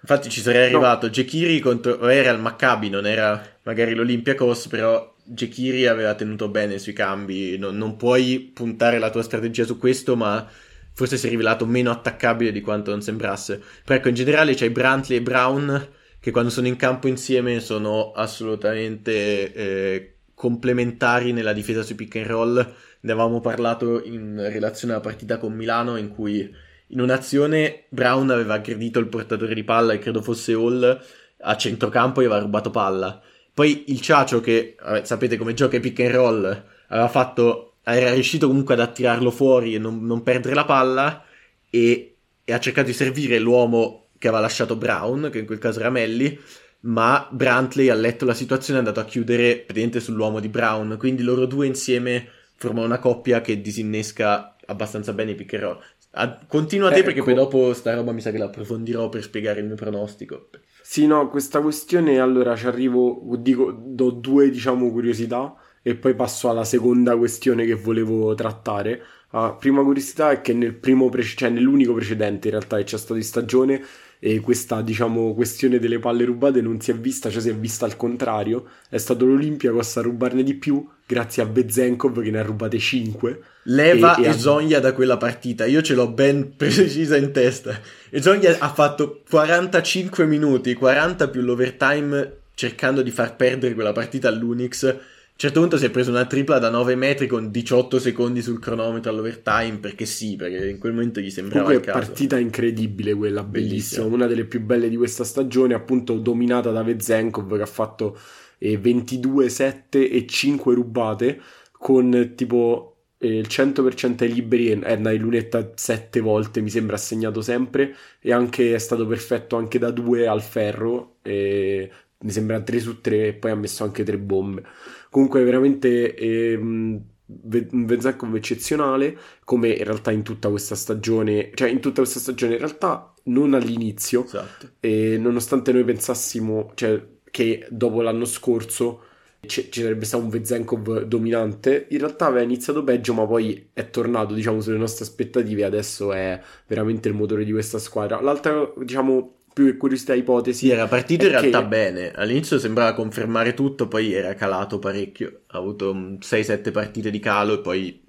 Infatti 0.00 0.30
ci 0.30 0.40
sarei 0.40 0.64
arrivato 0.64 1.10
Jekiri 1.10 1.60
contro 1.60 2.08
era 2.08 2.32
il 2.32 2.40
Maccabi, 2.40 2.88
non 2.90 3.06
era 3.06 3.40
magari 3.62 3.94
l'Olympiacos, 3.94 4.66
però 4.66 5.14
Jekiri 5.22 5.86
aveva 5.86 6.14
tenuto 6.14 6.48
bene 6.48 6.78
sui 6.78 6.92
cambi, 6.92 7.56
non, 7.56 7.76
non 7.76 7.96
puoi 7.96 8.50
puntare 8.52 8.98
la 8.98 9.10
tua 9.10 9.22
strategia 9.22 9.62
su 9.64 9.78
questo, 9.78 10.16
ma 10.16 10.44
forse 10.92 11.16
si 11.16 11.28
è 11.28 11.30
rivelato 11.30 11.66
meno 11.66 11.92
attaccabile 11.92 12.50
di 12.50 12.62
quanto 12.62 12.90
non 12.90 13.00
sembrasse. 13.00 13.62
Però 13.84 13.96
ecco, 13.96 14.08
in 14.08 14.14
generale 14.14 14.54
c'hai 14.54 14.70
Brantley 14.70 15.18
e 15.18 15.22
Brown 15.22 15.88
che 16.20 16.30
quando 16.30 16.50
sono 16.50 16.66
in 16.66 16.76
campo 16.76 17.08
insieme 17.08 17.60
sono 17.60 18.12
assolutamente 18.12 19.52
eh, 19.52 20.14
complementari 20.34 21.32
nella 21.32 21.54
difesa 21.54 21.82
sui 21.82 21.94
pick 21.94 22.16
and 22.16 22.26
roll. 22.26 22.74
Ne 23.00 23.12
avevamo 23.12 23.40
parlato 23.40 24.02
in 24.04 24.36
relazione 24.50 24.92
alla 24.92 25.02
partita 25.02 25.38
con 25.38 25.54
Milano 25.54 25.96
in 25.96 26.10
cui 26.10 26.54
in 26.88 27.00
un'azione 27.00 27.84
Brown 27.88 28.30
aveva 28.30 28.54
aggredito 28.54 28.98
il 28.98 29.08
portatore 29.08 29.54
di 29.54 29.64
palla 29.64 29.94
e 29.94 29.98
credo 29.98 30.20
fosse 30.20 30.52
Hall 30.52 31.00
a 31.42 31.56
centrocampo 31.56 32.20
e 32.20 32.26
aveva 32.26 32.40
rubato 32.40 32.70
palla. 32.70 33.20
Poi 33.52 33.84
il 33.88 34.00
Ciacio 34.00 34.40
che 34.40 34.76
vabbè, 34.80 35.04
sapete 35.04 35.38
come 35.38 35.54
gioca 35.54 35.76
i 35.76 35.80
pick 35.80 36.00
and 36.00 36.14
roll 36.14 36.64
aveva 36.88 37.08
fatto 37.08 37.74
era 37.82 38.12
riuscito 38.12 38.46
comunque 38.46 38.74
ad 38.74 38.80
attirarlo 38.80 39.30
fuori 39.30 39.74
e 39.74 39.78
non, 39.78 40.04
non 40.04 40.22
perdere 40.22 40.54
la 40.54 40.64
palla 40.64 41.24
e, 41.70 42.16
e 42.44 42.52
ha 42.52 42.60
cercato 42.60 42.88
di 42.88 42.92
servire 42.92 43.38
l'uomo 43.38 44.09
che 44.20 44.28
aveva 44.28 44.42
lasciato 44.42 44.76
Brown, 44.76 45.30
che 45.32 45.38
in 45.38 45.46
quel 45.46 45.58
caso 45.58 45.80
era 45.80 45.88
Melli, 45.88 46.38
ma 46.80 47.26
Brantley 47.30 47.88
ha 47.88 47.94
letto 47.94 48.26
la 48.26 48.34
situazione 48.34 48.80
e 48.80 48.82
è 48.82 48.86
andato 48.86 49.00
a 49.04 49.08
chiudere 49.08 49.56
praticamente 49.56 50.00
sull'uomo 50.00 50.40
di 50.40 50.48
Brown, 50.48 50.96
quindi 50.98 51.22
loro 51.22 51.46
due 51.46 51.66
insieme 51.66 52.28
formano 52.56 52.86
una 52.86 52.98
coppia 52.98 53.40
che 53.40 53.60
disinnesca 53.62 54.56
abbastanza 54.66 55.14
bene 55.14 55.30
i 55.32 55.34
pick 55.34 55.54
and 55.54 55.62
roll. 55.62 55.78
Ah, 56.12 56.38
Continua 56.46 56.90
te 56.90 56.98
Eh, 56.98 57.02
perché 57.02 57.20
ecco. 57.20 57.24
poi 57.24 57.34
dopo 57.34 57.72
sta 57.72 57.94
roba 57.94 58.12
mi 58.12 58.20
sa 58.20 58.30
che 58.30 58.38
la 58.38 58.46
approfondirò 58.46 59.08
per 59.08 59.22
spiegare 59.22 59.60
il 59.60 59.66
mio 59.66 59.76
pronostico. 59.76 60.48
Sì, 60.82 61.06
no, 61.06 61.28
questa 61.28 61.60
questione 61.60 62.18
allora 62.18 62.56
ci 62.56 62.66
arrivo, 62.66 63.22
dico, 63.38 63.70
do 63.72 64.10
due, 64.10 64.50
diciamo, 64.50 64.90
curiosità 64.90 65.54
e 65.82 65.94
poi 65.94 66.14
passo 66.14 66.50
alla 66.50 66.64
seconda 66.64 67.16
questione 67.16 67.64
che 67.64 67.74
volevo 67.74 68.34
trattare. 68.34 69.02
La 69.30 69.54
prima 69.58 69.82
curiosità 69.82 70.30
è 70.32 70.40
che 70.40 70.52
nel 70.52 70.74
primo 70.74 71.08
pre- 71.08 71.22
cioè 71.22 71.48
nell'unico 71.50 71.94
precedente 71.94 72.48
in 72.48 72.54
realtà 72.54 72.76
che 72.78 72.84
c'è 72.84 72.98
stato 72.98 73.14
di 73.14 73.22
stagione 73.22 73.80
e 74.22 74.38
questa, 74.40 74.82
diciamo, 74.82 75.32
questione 75.32 75.78
delle 75.78 75.98
palle 75.98 76.26
rubate 76.26 76.60
non 76.60 76.78
si 76.78 76.90
è 76.90 76.94
vista, 76.94 77.30
cioè 77.30 77.40
si 77.40 77.48
è 77.48 77.54
vista 77.54 77.86
al 77.86 77.96
contrario. 77.96 78.66
È 78.90 78.98
stato 78.98 79.24
l'Olympiakos 79.24 79.96
a 79.96 80.02
rubarne 80.02 80.42
di 80.42 80.54
più 80.54 80.86
grazie 81.06 81.42
a 81.42 81.46
Bezenkov 81.46 82.22
che 82.22 82.30
ne 82.30 82.38
ha 82.38 82.42
rubate 82.42 82.78
5. 82.78 83.40
Leva 83.64 84.16
E- 84.16 84.24
e, 84.24 84.28
e 84.28 84.32
Zonja 84.34 84.78
da 84.78 84.92
quella 84.92 85.16
partita, 85.16 85.64
io 85.64 85.80
ce 85.80 85.94
l'ho 85.94 86.10
ben 86.10 86.52
precisa 86.54 87.16
in 87.16 87.32
testa. 87.32 87.80
E 88.10 88.20
Zonja 88.20 88.56
ha 88.58 88.72
fatto 88.72 89.22
45 89.28 90.26
minuti, 90.26 90.74
40 90.74 91.28
più 91.28 91.40
l'overtime 91.40 92.34
cercando 92.54 93.00
di 93.00 93.10
far 93.10 93.36
perdere 93.36 93.72
quella 93.72 93.92
partita 93.92 94.28
all'Unix. 94.28 94.96
A 95.40 95.46
un 95.46 95.48
certo 95.48 95.60
punto 95.66 95.78
si 95.78 95.86
è 95.86 95.90
preso 95.90 96.10
una 96.10 96.26
tripla 96.26 96.58
da 96.58 96.68
9 96.68 96.96
metri 96.96 97.26
con 97.26 97.50
18 97.50 97.98
secondi 97.98 98.42
sul 98.42 98.58
cronometro 98.58 99.10
all'overtime 99.10 99.78
perché 99.78 100.04
sì, 100.04 100.36
perché 100.36 100.68
in 100.68 100.76
quel 100.76 100.92
momento 100.92 101.18
gli 101.18 101.30
sembrava 101.30 101.64
Comunque 101.64 101.88
il 101.88 101.94
caso. 101.94 102.06
partita 102.06 102.38
incredibile 102.38 103.14
quella, 103.14 103.42
bellissima, 103.42 104.02
Bellissima. 104.02 104.04
una 104.04 104.26
delle 104.26 104.44
più 104.44 104.60
belle 104.60 104.90
di 104.90 104.98
questa 104.98 105.24
stagione, 105.24 105.72
appunto 105.72 106.18
dominata 106.18 106.72
da 106.72 106.82
Vezenkov 106.82 107.56
che 107.56 107.62
ha 107.62 107.66
fatto 107.66 108.18
eh, 108.58 108.76
22, 108.76 109.48
7 109.48 110.10
e 110.10 110.26
5 110.26 110.74
rubate 110.74 111.40
con 111.72 112.32
tipo 112.36 112.96
eh, 113.16 113.38
il 113.38 113.46
100% 113.48 114.24
ai 114.24 114.34
liberi 114.34 114.72
e 114.72 114.92
in 114.92 115.16
lunetta 115.18 115.70
7 115.74 116.20
volte, 116.20 116.60
mi 116.60 116.68
sembra 116.68 116.96
assegnato 116.96 117.40
sempre 117.40 117.96
e 118.20 118.30
anche 118.30 118.74
è 118.74 118.78
stato 118.78 119.06
perfetto 119.06 119.56
anche 119.56 119.78
da 119.78 119.90
2 119.90 120.26
al 120.26 120.42
ferro, 120.42 121.14
mi 121.22 122.30
sembra 122.30 122.60
3 122.60 122.78
su 122.78 123.00
3 123.00 123.28
e 123.28 123.32
poi 123.32 123.50
ha 123.52 123.56
messo 123.56 123.84
anche 123.84 124.04
3 124.04 124.18
bombe. 124.18 124.64
Comunque 125.10 125.42
veramente 125.44 126.14
ehm, 126.14 127.02
un 127.26 127.86
Vezenkov 127.86 128.34
eccezionale, 128.34 129.16
come 129.44 129.68
in 129.70 129.84
realtà 129.84 130.10
in 130.10 130.22
tutta 130.22 130.48
questa 130.48 130.74
stagione, 130.74 131.50
cioè 131.54 131.68
in 131.68 131.80
tutta 131.80 132.00
questa 132.02 132.18
stagione 132.20 132.54
in 132.54 132.58
realtà 132.60 133.12
non 133.24 133.54
all'inizio, 133.54 134.24
Esatto. 134.24 134.70
e 134.80 135.16
nonostante 135.18 135.72
noi 135.72 135.84
pensassimo 135.84 136.72
cioè, 136.74 137.00
che 137.30 137.66
dopo 137.70 138.02
l'anno 138.02 138.24
scorso 138.24 139.04
ci 139.46 139.70
ci 139.70 139.80
sarebbe 139.82 140.04
stato 140.04 140.22
un 140.24 140.28
Vezenkov 140.30 141.02
dominante, 141.04 141.86
in 141.90 141.98
realtà 141.98 142.26
aveva 142.26 142.42
iniziato 142.44 142.84
peggio, 142.84 143.14
ma 143.14 143.26
poi 143.26 143.70
è 143.72 143.88
tornato, 143.90 144.34
diciamo, 144.34 144.60
sulle 144.60 144.76
nostre 144.76 145.04
aspettative, 145.04 145.64
adesso 145.64 146.12
è 146.12 146.38
veramente 146.66 147.08
il 147.08 147.14
motore 147.14 147.44
di 147.44 147.52
questa 147.52 147.78
squadra. 147.78 148.20
L'altra, 148.20 148.70
diciamo, 148.76 149.39
più 149.52 149.66
che 149.66 149.76
curiosità 149.76 150.14
ipotesi 150.14 150.66
Sì, 150.66 150.70
era 150.70 150.86
partito 150.88 151.24
in 151.26 151.30
che- 151.30 151.38
realtà 151.40 151.62
bene. 151.62 152.10
All'inizio 152.12 152.58
sembrava 152.58 152.94
confermare 152.94 153.54
tutto, 153.54 153.88
poi 153.88 154.12
era 154.12 154.34
calato 154.34 154.78
parecchio. 154.78 155.42
Ha 155.48 155.58
avuto 155.58 155.94
mm, 155.94 156.16
6-7 156.20 156.70
partite 156.70 157.10
di 157.10 157.18
calo 157.20 157.54
e 157.54 157.60
poi 157.60 158.02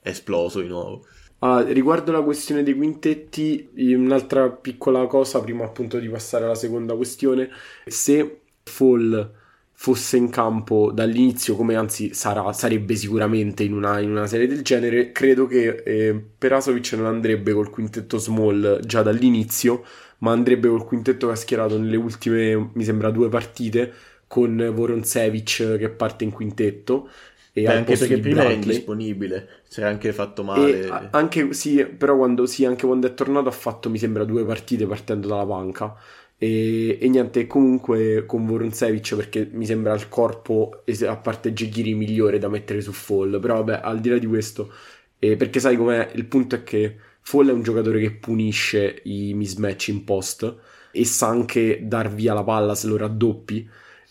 è 0.00 0.08
esploso 0.10 0.60
di 0.60 0.68
nuovo. 0.68 1.04
Ah, 1.40 1.60
riguardo 1.62 2.12
la 2.12 2.22
questione 2.22 2.62
dei 2.62 2.74
quintetti, 2.74 3.70
un'altra 3.94 4.50
piccola 4.50 5.06
cosa 5.06 5.40
prima 5.40 5.64
appunto 5.64 5.98
di 5.98 6.08
passare 6.08 6.44
alla 6.44 6.54
seconda 6.54 6.94
questione, 6.96 7.50
se 7.86 8.40
Fall 8.64 9.32
fosse 9.78 10.16
in 10.16 10.30
campo 10.30 10.90
dall'inizio, 10.90 11.54
come 11.54 11.74
anzi 11.76 12.14
sarà, 12.14 12.52
sarebbe 12.52 12.96
sicuramente 12.96 13.62
in 13.62 13.72
una, 13.74 14.00
in 14.00 14.10
una 14.10 14.26
serie 14.26 14.46
del 14.46 14.62
genere, 14.62 15.12
credo 15.12 15.46
che 15.46 15.82
eh, 15.84 16.14
Perasovic 16.38 16.92
non 16.94 17.06
andrebbe 17.06 17.52
col 17.52 17.70
quintetto 17.70 18.18
small 18.18 18.80
già 18.84 19.02
dall'inizio, 19.02 19.84
ma 20.18 20.32
andrebbe 20.32 20.68
col 20.68 20.84
quintetto 20.84 21.26
che 21.26 21.32
ha 21.34 21.36
schierato 21.36 21.78
nelle 21.78 21.96
ultime, 21.96 22.70
mi 22.74 22.84
sembra, 22.84 23.10
due 23.10 23.28
partite, 23.28 23.92
con 24.26 24.56
Voronsevic 24.74 25.76
che 25.78 25.88
parte 25.90 26.24
in 26.24 26.30
quintetto. 26.32 27.08
E 27.52 27.66
Beh, 27.66 27.74
anche 27.74 27.96
perché 27.98 28.18
prima 28.18 28.40
era 28.42 28.52
Brantley. 28.52 28.52
indisponibile. 28.52 29.62
Si 29.68 29.80
era 29.80 29.88
anche 29.90 30.12
fatto 30.14 30.42
male. 30.42 30.86
a- 30.86 31.10
anche, 31.10 31.52
sì, 31.52 31.84
però 31.86 32.16
quando, 32.16 32.46
sì, 32.46 32.64
anche 32.64 32.86
quando 32.86 33.06
è 33.08 33.14
tornato 33.14 33.48
ha 33.48 33.52
fatto, 33.52 33.90
mi 33.90 33.98
sembra, 33.98 34.24
due 34.24 34.44
partite 34.44 34.86
partendo 34.86 35.28
dalla 35.28 35.44
panca. 35.46 35.94
E, 36.38 36.98
e 37.00 37.08
niente, 37.08 37.46
comunque 37.46 38.26
con 38.26 38.44
Voronsevic 38.46 39.16
perché 39.16 39.48
mi 39.52 39.64
sembra 39.64 39.94
il 39.94 40.08
corpo, 40.08 40.82
a 41.06 41.16
parte 41.16 41.52
Gigiri, 41.52 41.94
migliore 41.94 42.38
da 42.38 42.48
mettere 42.48 42.80
su 42.80 42.92
Fall. 42.92 43.40
Però 43.40 43.56
vabbè, 43.62 43.80
al 43.82 44.00
di 44.00 44.08
là 44.10 44.18
di 44.18 44.26
questo, 44.26 44.70
eh, 45.18 45.36
perché 45.36 45.60
sai 45.60 45.76
com'è? 45.76 46.10
Il 46.14 46.26
punto 46.26 46.56
è 46.56 46.62
che 46.62 46.96
Fall 47.22 47.48
è 47.48 47.52
un 47.52 47.62
giocatore 47.62 48.00
che 48.00 48.12
punisce 48.12 49.00
i 49.04 49.34
mismatch 49.34 49.88
in 49.88 50.04
post 50.04 50.56
e 50.92 51.04
sa 51.04 51.28
anche 51.28 51.80
dar 51.82 52.12
via 52.14 52.34
la 52.34 52.44
palla 52.44 52.74
se 52.74 52.86
lo 52.86 52.96
raddoppi. 52.96 53.68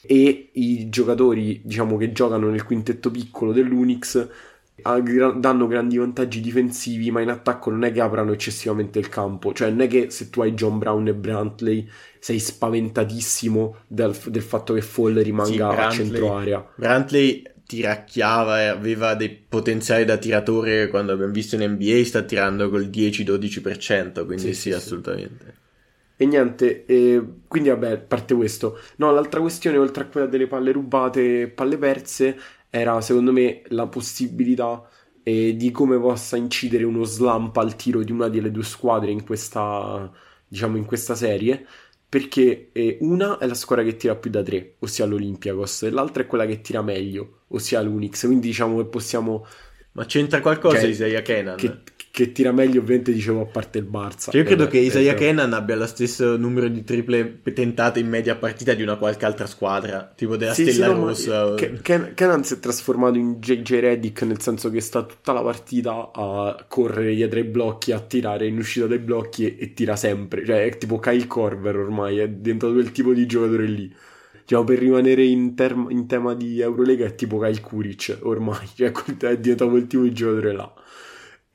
E 0.07 0.49
i 0.53 0.89
giocatori, 0.89 1.61
diciamo, 1.63 1.97
che 1.97 2.11
giocano 2.11 2.49
nel 2.49 2.63
quintetto 2.63 3.09
piccolo 3.11 3.51
dell'Unix 3.53 4.27
danno 4.81 5.67
grandi 5.67 5.97
vantaggi 5.97 6.41
difensivi, 6.41 7.11
ma 7.11 7.21
in 7.21 7.29
attacco 7.29 7.69
non 7.69 7.83
è 7.83 7.91
che 7.91 8.01
aprano 8.01 8.31
eccessivamente 8.33 8.99
il 8.99 9.09
campo. 9.09 9.53
Cioè, 9.53 9.69
non 9.69 9.81
è 9.81 9.87
che 9.87 10.09
se 10.11 10.29
tu 10.29 10.41
hai 10.41 10.53
John 10.53 10.77
Brown 10.79 11.07
e 11.07 11.13
Brantley 11.15 11.87
sei 12.19 12.39
spaventatissimo 12.39 13.77
del, 13.87 14.15
del 14.27 14.41
fatto 14.43 14.73
che 14.73 14.81
Fall 14.81 15.21
rimanga 15.21 15.67
Sì, 15.67 15.79
a 15.79 15.87
centro 15.87 16.35
area. 16.35 16.67
Brantley 16.75 17.43
tiracchiava 17.65 18.61
e 18.61 18.65
aveva 18.67 19.15
dei 19.15 19.29
potenziali 19.29 20.05
da 20.05 20.17
tiratore 20.17 20.87
quando 20.89 21.13
abbiamo 21.13 21.31
visto 21.31 21.55
in 21.55 21.63
NBA 21.71 22.03
sta 22.05 22.23
tirando 22.23 22.69
col 22.69 22.89
10-12% 22.89 24.25
quindi 24.25 24.53
Sì, 24.53 24.53
sì, 24.53 24.71
sì, 24.71 24.73
sì. 24.73 24.73
assolutamente 24.73 25.59
E 26.17 26.25
niente, 26.25 26.85
e 26.85 27.21
quindi 27.47 27.67
vabbè, 27.69 27.99
parte 27.99 28.35
questo. 28.35 28.79
No, 28.97 29.11
l'altra 29.11 29.41
questione, 29.41 29.77
oltre 29.77 30.03
a 30.03 30.07
quella 30.07 30.27
delle 30.27 30.47
palle 30.47 30.71
rubate 30.71 31.41
e 31.41 31.47
palle 31.49 31.77
perse, 31.77 32.37
era 32.75 32.99
secondo 33.01 33.31
me 33.31 33.61
la 33.69 33.87
possibilità 33.87 34.87
eh, 35.23 35.55
di 35.55 35.71
come 35.71 35.97
possa 35.97 36.35
incidere 36.35 36.83
uno 36.83 37.03
slump 37.05 37.55
al 37.57 37.75
tiro 37.75 38.03
di 38.03 38.11
una 38.11 38.27
delle 38.27 38.51
due 38.51 38.63
squadre 38.63 39.11
in 39.11 39.23
questa, 39.23 40.11
diciamo, 40.47 40.77
in 40.77 40.85
questa 40.85 41.15
serie. 41.15 41.65
Perché 42.07 42.69
eh, 42.71 42.97
una 43.01 43.37
è 43.39 43.47
la 43.47 43.53
squadra 43.55 43.83
che 43.83 43.95
tira 43.97 44.15
più 44.15 44.29
da 44.29 44.43
tre, 44.43 44.75
ossia 44.79 45.05
l'Olympiakos, 45.05 45.83
e 45.83 45.89
l'altra 45.89 46.23
è 46.23 46.27
quella 46.27 46.45
che 46.45 46.61
tira 46.61 46.81
meglio, 46.81 47.43
ossia 47.49 47.81
l'Unix. 47.81 48.25
Quindi 48.25 48.47
diciamo 48.47 48.77
che 48.77 48.85
possiamo. 48.85 49.45
ma 49.93 50.05
c'entra 50.05 50.41
qualcosa 50.41 50.79
Cioè, 50.81 50.89
Isaiah 50.89 51.21
Kenan? 51.21 51.57
Che, 51.57 51.81
che 52.15 52.31
tira 52.31 52.53
meglio, 52.53 52.79
ovviamente, 52.79 53.11
dicevo 53.11 53.41
a 53.41 53.45
parte 53.45 53.77
il 53.79 53.83
Barça. 53.83 54.31
Cioè, 54.31 54.37
io 54.39 54.45
credo 54.45 54.63
Eh, 54.63 54.67
che 54.69 54.77
eh, 54.77 54.83
Isaiah 54.83 55.13
però- 55.13 55.25
Kenan 55.25 55.51
abbia 55.51 55.75
lo 55.75 55.85
stesso 55.85 56.37
numero 56.37 56.69
di 56.69 56.81
triple 56.85 57.41
tentate 57.53 57.99
in 57.99 58.07
media 58.07 58.37
partita 58.37 58.73
di 58.73 58.81
una 58.83 58.95
qualche 58.95 59.25
altra 59.25 59.45
squadra, 59.45 60.13
tipo 60.15 60.37
della 60.37 60.53
Sì, 60.53 60.63
sì, 60.63 60.71
Stella 60.71 60.93
no, 60.93 60.99
ma 61.01 61.05
Rossa. 61.07 61.45
o- 61.47 61.55
Ke- 61.55 61.79
Ken- 61.81 62.13
Kenan 62.13 62.45
si 62.45 62.53
è 62.53 62.59
trasformato 62.59 63.17
in 63.17 63.33
JJ 63.41 63.79
Reddick 63.81 64.21
nel 64.21 64.39
senso 64.39 64.69
che 64.69 64.79
sta 64.79 65.03
tutta 65.03 65.33
la 65.33 65.41
partita 65.41 66.11
a 66.13 66.65
correre 66.69 67.13
dietro 67.13 67.37
ai 67.39 67.45
blocchi, 67.45 67.91
a 67.91 67.99
tirare 67.99 68.47
in 68.47 68.57
uscita 68.59 68.87
dai 68.87 68.99
blocchi 68.99 69.45
e, 69.45 69.57
e 69.59 69.73
tira 69.73 69.97
sempre. 69.97 70.45
Cioè, 70.45 70.63
è 70.65 70.77
tipo 70.77 70.99
Kyle 70.99 71.27
Korver 71.27 71.75
ormai, 71.75 72.19
è 72.19 72.29
diventato 72.29 72.71
quel 72.71 72.93
tipo 72.93 73.11
di 73.13 73.25
giocatore 73.25 73.65
lì. 73.67 73.93
Diciamo, 74.41 74.63
per 74.63 74.77
rimanere 74.77 75.23
in, 75.25 75.53
term- 75.55 75.89
in 75.89 76.05
tema 76.07 76.33
di 76.33 76.61
Eurolega 76.61 77.05
è 77.05 77.15
tipo 77.15 77.39
Kyle 77.39 77.59
Kuric 77.59 78.19
ormai, 78.21 78.65
cioè 78.73 78.91
è 78.91 79.37
diventato 79.37 79.69
quel 79.71 79.87
tipo 79.87 80.03
di 80.03 80.13
giocatore 80.13 80.53
là. 80.53 80.73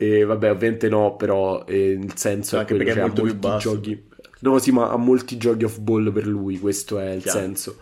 E 0.03 0.25
vabbè, 0.25 0.51
ovviamente 0.51 0.89
no, 0.89 1.17
però 1.17 1.65
eh, 1.67 1.91
il 1.91 2.17
senso 2.17 2.57
Anche 2.57 2.73
è 2.73 2.77
quello, 2.77 2.77
perché 2.77 2.93
è 2.93 2.95
cioè, 2.95 3.03
ha 3.03 3.07
molto 3.07 3.23
più 3.23 3.35
molti 3.35 3.39
basso. 3.39 3.59
giochi. 3.59 4.09
No, 4.41 4.59
sì, 4.59 4.73
ma 4.73 4.91
ha 4.91 4.97
molti 4.97 5.37
giochi 5.37 5.65
off 5.65 5.79
ball 5.79 6.11
per 6.13 6.27
lui, 6.27 6.59
questo 6.59 6.99
è 6.99 7.11
il 7.13 7.23
Chiaro. 7.23 7.29
senso. 7.29 7.79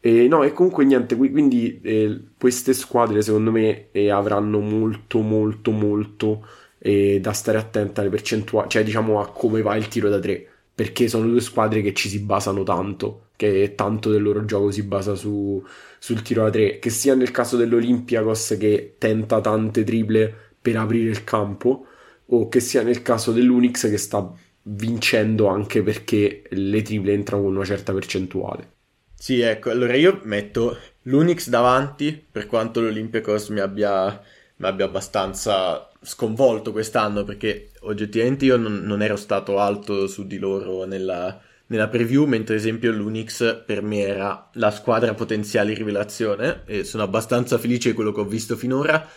E 0.00 0.28
no, 0.28 0.44
e 0.44 0.52
comunque 0.52 0.84
niente, 0.84 1.16
qui- 1.16 1.30
quindi 1.32 1.80
eh, 1.82 2.20
queste 2.38 2.72
squadre 2.74 3.22
secondo 3.22 3.50
me 3.50 3.90
eh, 3.90 4.10
avranno 4.10 4.60
molto 4.60 5.20
molto 5.20 5.72
molto 5.72 6.46
eh, 6.78 7.18
da 7.20 7.32
stare 7.32 7.58
attente 7.58 8.00
alle 8.00 8.10
percentuali, 8.10 8.68
cioè 8.68 8.84
diciamo 8.84 9.20
a 9.20 9.30
come 9.32 9.62
va 9.62 9.74
il 9.76 9.88
tiro 9.88 10.08
da 10.08 10.20
tre, 10.20 10.46
perché 10.74 11.08
sono 11.08 11.26
due 11.28 11.40
squadre 11.40 11.82
che 11.82 11.92
ci 11.94 12.08
si 12.08 12.20
basano 12.20 12.62
tanto, 12.62 13.30
che 13.36 13.74
tanto 13.74 14.10
del 14.10 14.22
loro 14.22 14.44
gioco 14.44 14.70
si 14.70 14.82
basa 14.84 15.14
su, 15.16 15.62
sul 15.98 16.22
tiro 16.22 16.44
da 16.44 16.50
tre, 16.50 16.78
che 16.78 16.90
sia 16.90 17.14
nel 17.16 17.32
caso 17.32 17.56
dell'Olympiakos 17.56 18.56
che 18.58 18.94
tenta 18.98 19.40
tante 19.40 19.82
triple 19.84 20.45
per 20.66 20.76
aprire 20.76 21.10
il 21.10 21.22
campo, 21.22 21.86
o 22.26 22.48
che 22.48 22.58
sia 22.58 22.82
nel 22.82 23.02
caso 23.02 23.30
dell'Unix 23.30 23.88
che 23.88 23.98
sta 23.98 24.32
vincendo 24.62 25.46
anche 25.46 25.80
perché 25.82 26.42
le 26.48 26.82
triple 26.82 27.12
entrano 27.12 27.44
con 27.44 27.54
una 27.54 27.64
certa 27.64 27.92
percentuale. 27.92 28.72
Sì, 29.14 29.40
ecco, 29.40 29.70
allora 29.70 29.94
io 29.94 30.20
metto 30.24 30.76
l'Unix 31.02 31.48
davanti, 31.48 32.20
per 32.28 32.46
quanto 32.46 32.80
l'Olympiacos 32.80 33.50
mi 33.50 33.60
abbia, 33.60 34.20
mi 34.56 34.66
abbia 34.66 34.86
abbastanza 34.86 35.88
sconvolto 36.02 36.72
quest'anno, 36.72 37.22
perché 37.22 37.70
oggettivamente 37.82 38.44
io 38.44 38.56
non, 38.56 38.80
non 38.82 39.02
ero 39.02 39.16
stato 39.16 39.60
alto 39.60 40.08
su 40.08 40.26
di 40.26 40.38
loro 40.38 40.84
nella, 40.84 41.40
nella 41.66 41.88
preview, 41.88 42.24
mentre 42.24 42.54
ad 42.54 42.60
esempio 42.60 42.90
l'Unix 42.90 43.62
per 43.64 43.82
me 43.82 44.00
era 44.00 44.50
la 44.54 44.72
squadra 44.72 45.14
potenziale 45.14 45.74
rivelazione, 45.74 46.62
e 46.66 46.82
sono 46.82 47.04
abbastanza 47.04 47.56
felice 47.56 47.90
di 47.90 47.94
quello 47.94 48.10
che 48.10 48.20
ho 48.20 48.26
visto 48.26 48.56
finora. 48.56 49.08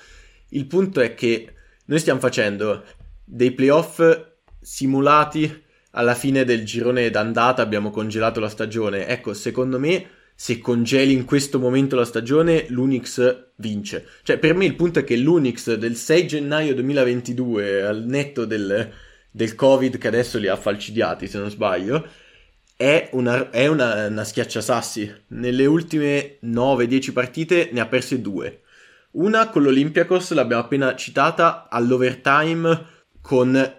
Il 0.50 0.66
punto 0.66 1.02
è 1.02 1.14
che 1.14 1.54
noi 1.86 2.00
stiamo 2.00 2.20
facendo 2.20 2.84
dei 3.24 3.52
playoff 3.52 4.02
simulati 4.60 5.64
alla 5.92 6.16
fine 6.16 6.44
del 6.44 6.64
girone 6.66 7.10
d'andata 7.10 7.62
abbiamo 7.62 7.90
congelato 7.90 8.40
la 8.40 8.50
stagione. 8.50 9.08
Ecco, 9.08 9.34
secondo 9.34 9.80
me, 9.80 10.06
se 10.36 10.60
congeli 10.60 11.14
in 11.14 11.26
questo 11.26 11.60
momento 11.60 11.96
la 11.96 12.06
stagione, 12.06 12.66
l'Unix 12.70 13.48
vince. 13.56 14.06
Cioè, 14.24 14.38
per 14.38 14.54
me 14.56 14.66
il 14.66 14.76
punto 14.76 15.00
è 15.00 15.04
che 15.04 15.18
l'Unix 15.18 15.74
del 15.74 15.96
6 15.96 16.28
gennaio 16.28 16.74
2022, 16.76 17.82
al 17.84 18.06
netto 18.06 18.46
del, 18.46 18.92
del 19.32 19.56
Covid 19.56 19.98
che 19.98 20.08
adesso 20.08 20.38
li 20.38 20.48
ha 20.48 20.56
falcidiati, 20.56 21.28
se 21.28 21.40
non 21.40 21.50
sbaglio, 21.50 22.08
è 22.76 23.10
una, 23.14 23.50
è 23.50 23.68
una, 23.68 24.08
una 24.08 24.24
schiacciasassi. 24.24 25.14
Nelle 25.30 25.66
ultime 25.66 26.38
9-10 26.44 27.12
partite 27.12 27.70
ne 27.74 27.82
ha 27.82 27.88
perse 27.88 28.22
due. 28.22 28.62
Una 29.12 29.50
con 29.50 29.64
l'Olympiakos, 29.64 30.34
l'abbiamo 30.34 30.62
appena 30.62 30.96
citata, 30.96 31.68
all'overtime 31.70 32.86
con 33.22 33.78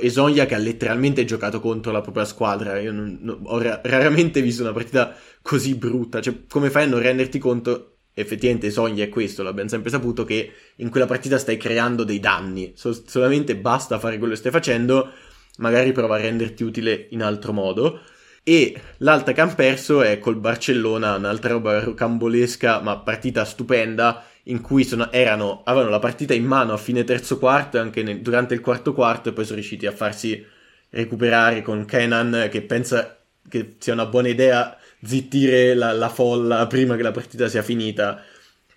Esonia 0.00 0.46
che 0.46 0.54
ha 0.54 0.58
letteralmente 0.58 1.24
giocato 1.24 1.60
contro 1.60 1.92
la 1.92 2.00
propria 2.00 2.24
squadra. 2.24 2.78
Io 2.80 2.90
non- 2.90 3.18
non- 3.20 3.40
ho 3.44 3.60
ra- 3.60 3.80
raramente 3.84 4.40
visto 4.40 4.62
una 4.62 4.72
partita 4.72 5.14
così 5.42 5.76
brutta. 5.76 6.20
Cioè, 6.20 6.46
come 6.48 6.70
fai 6.70 6.84
a 6.84 6.86
non 6.88 7.00
renderti 7.00 7.38
conto? 7.38 7.98
Effettivamente 8.14 8.66
Esonia 8.68 9.04
è 9.04 9.08
questo, 9.08 9.42
l'abbiamo 9.42 9.68
sempre 9.68 9.90
saputo, 9.90 10.24
che 10.24 10.50
in 10.76 10.90
quella 10.90 11.06
partita 11.06 11.38
stai 11.38 11.56
creando 11.56 12.02
dei 12.02 12.18
danni. 12.18 12.72
So- 12.74 13.06
solamente 13.06 13.56
basta 13.56 13.98
fare 13.98 14.18
quello 14.18 14.32
che 14.32 14.38
stai 14.40 14.50
facendo, 14.52 15.10
magari 15.58 15.92
prova 15.92 16.16
a 16.16 16.20
renderti 16.20 16.64
utile 16.64 17.06
in 17.10 17.22
altro 17.22 17.52
modo. 17.52 18.00
E 18.42 18.80
l'altra 18.98 19.32
che 19.32 19.40
hanno 19.42 19.54
perso 19.54 20.02
è 20.02 20.18
col 20.18 20.36
Barcellona, 20.36 21.16
un'altra 21.16 21.52
roba 21.52 21.84
rocambolesca, 21.84 22.80
ma 22.80 22.98
partita 22.98 23.44
stupenda, 23.44 24.24
in 24.50 24.60
cui 24.60 24.84
sono- 24.84 25.10
erano, 25.12 25.62
avevano 25.64 25.90
la 25.90 25.98
partita 25.98 26.34
in 26.34 26.44
mano 26.44 26.72
a 26.72 26.76
fine 26.76 27.04
terzo 27.04 27.38
quarto 27.38 27.76
e 27.76 27.80
anche 27.80 28.02
nel- 28.02 28.20
durante 28.20 28.54
il 28.54 28.60
quarto 28.60 28.92
quarto 28.92 29.28
e 29.28 29.32
poi 29.32 29.44
sono 29.44 29.56
riusciti 29.56 29.86
a 29.86 29.92
farsi 29.92 30.44
recuperare 30.90 31.62
con 31.62 31.84
Kenan 31.84 32.48
che 32.50 32.62
pensa 32.62 33.16
che 33.48 33.76
sia 33.78 33.92
una 33.92 34.06
buona 34.06 34.28
idea 34.28 34.76
zittire 35.02 35.74
la, 35.74 35.92
la 35.92 36.08
folla 36.08 36.66
prima 36.66 36.96
che 36.96 37.02
la 37.02 37.10
partita 37.10 37.48
sia 37.48 37.62
finita 37.62 38.22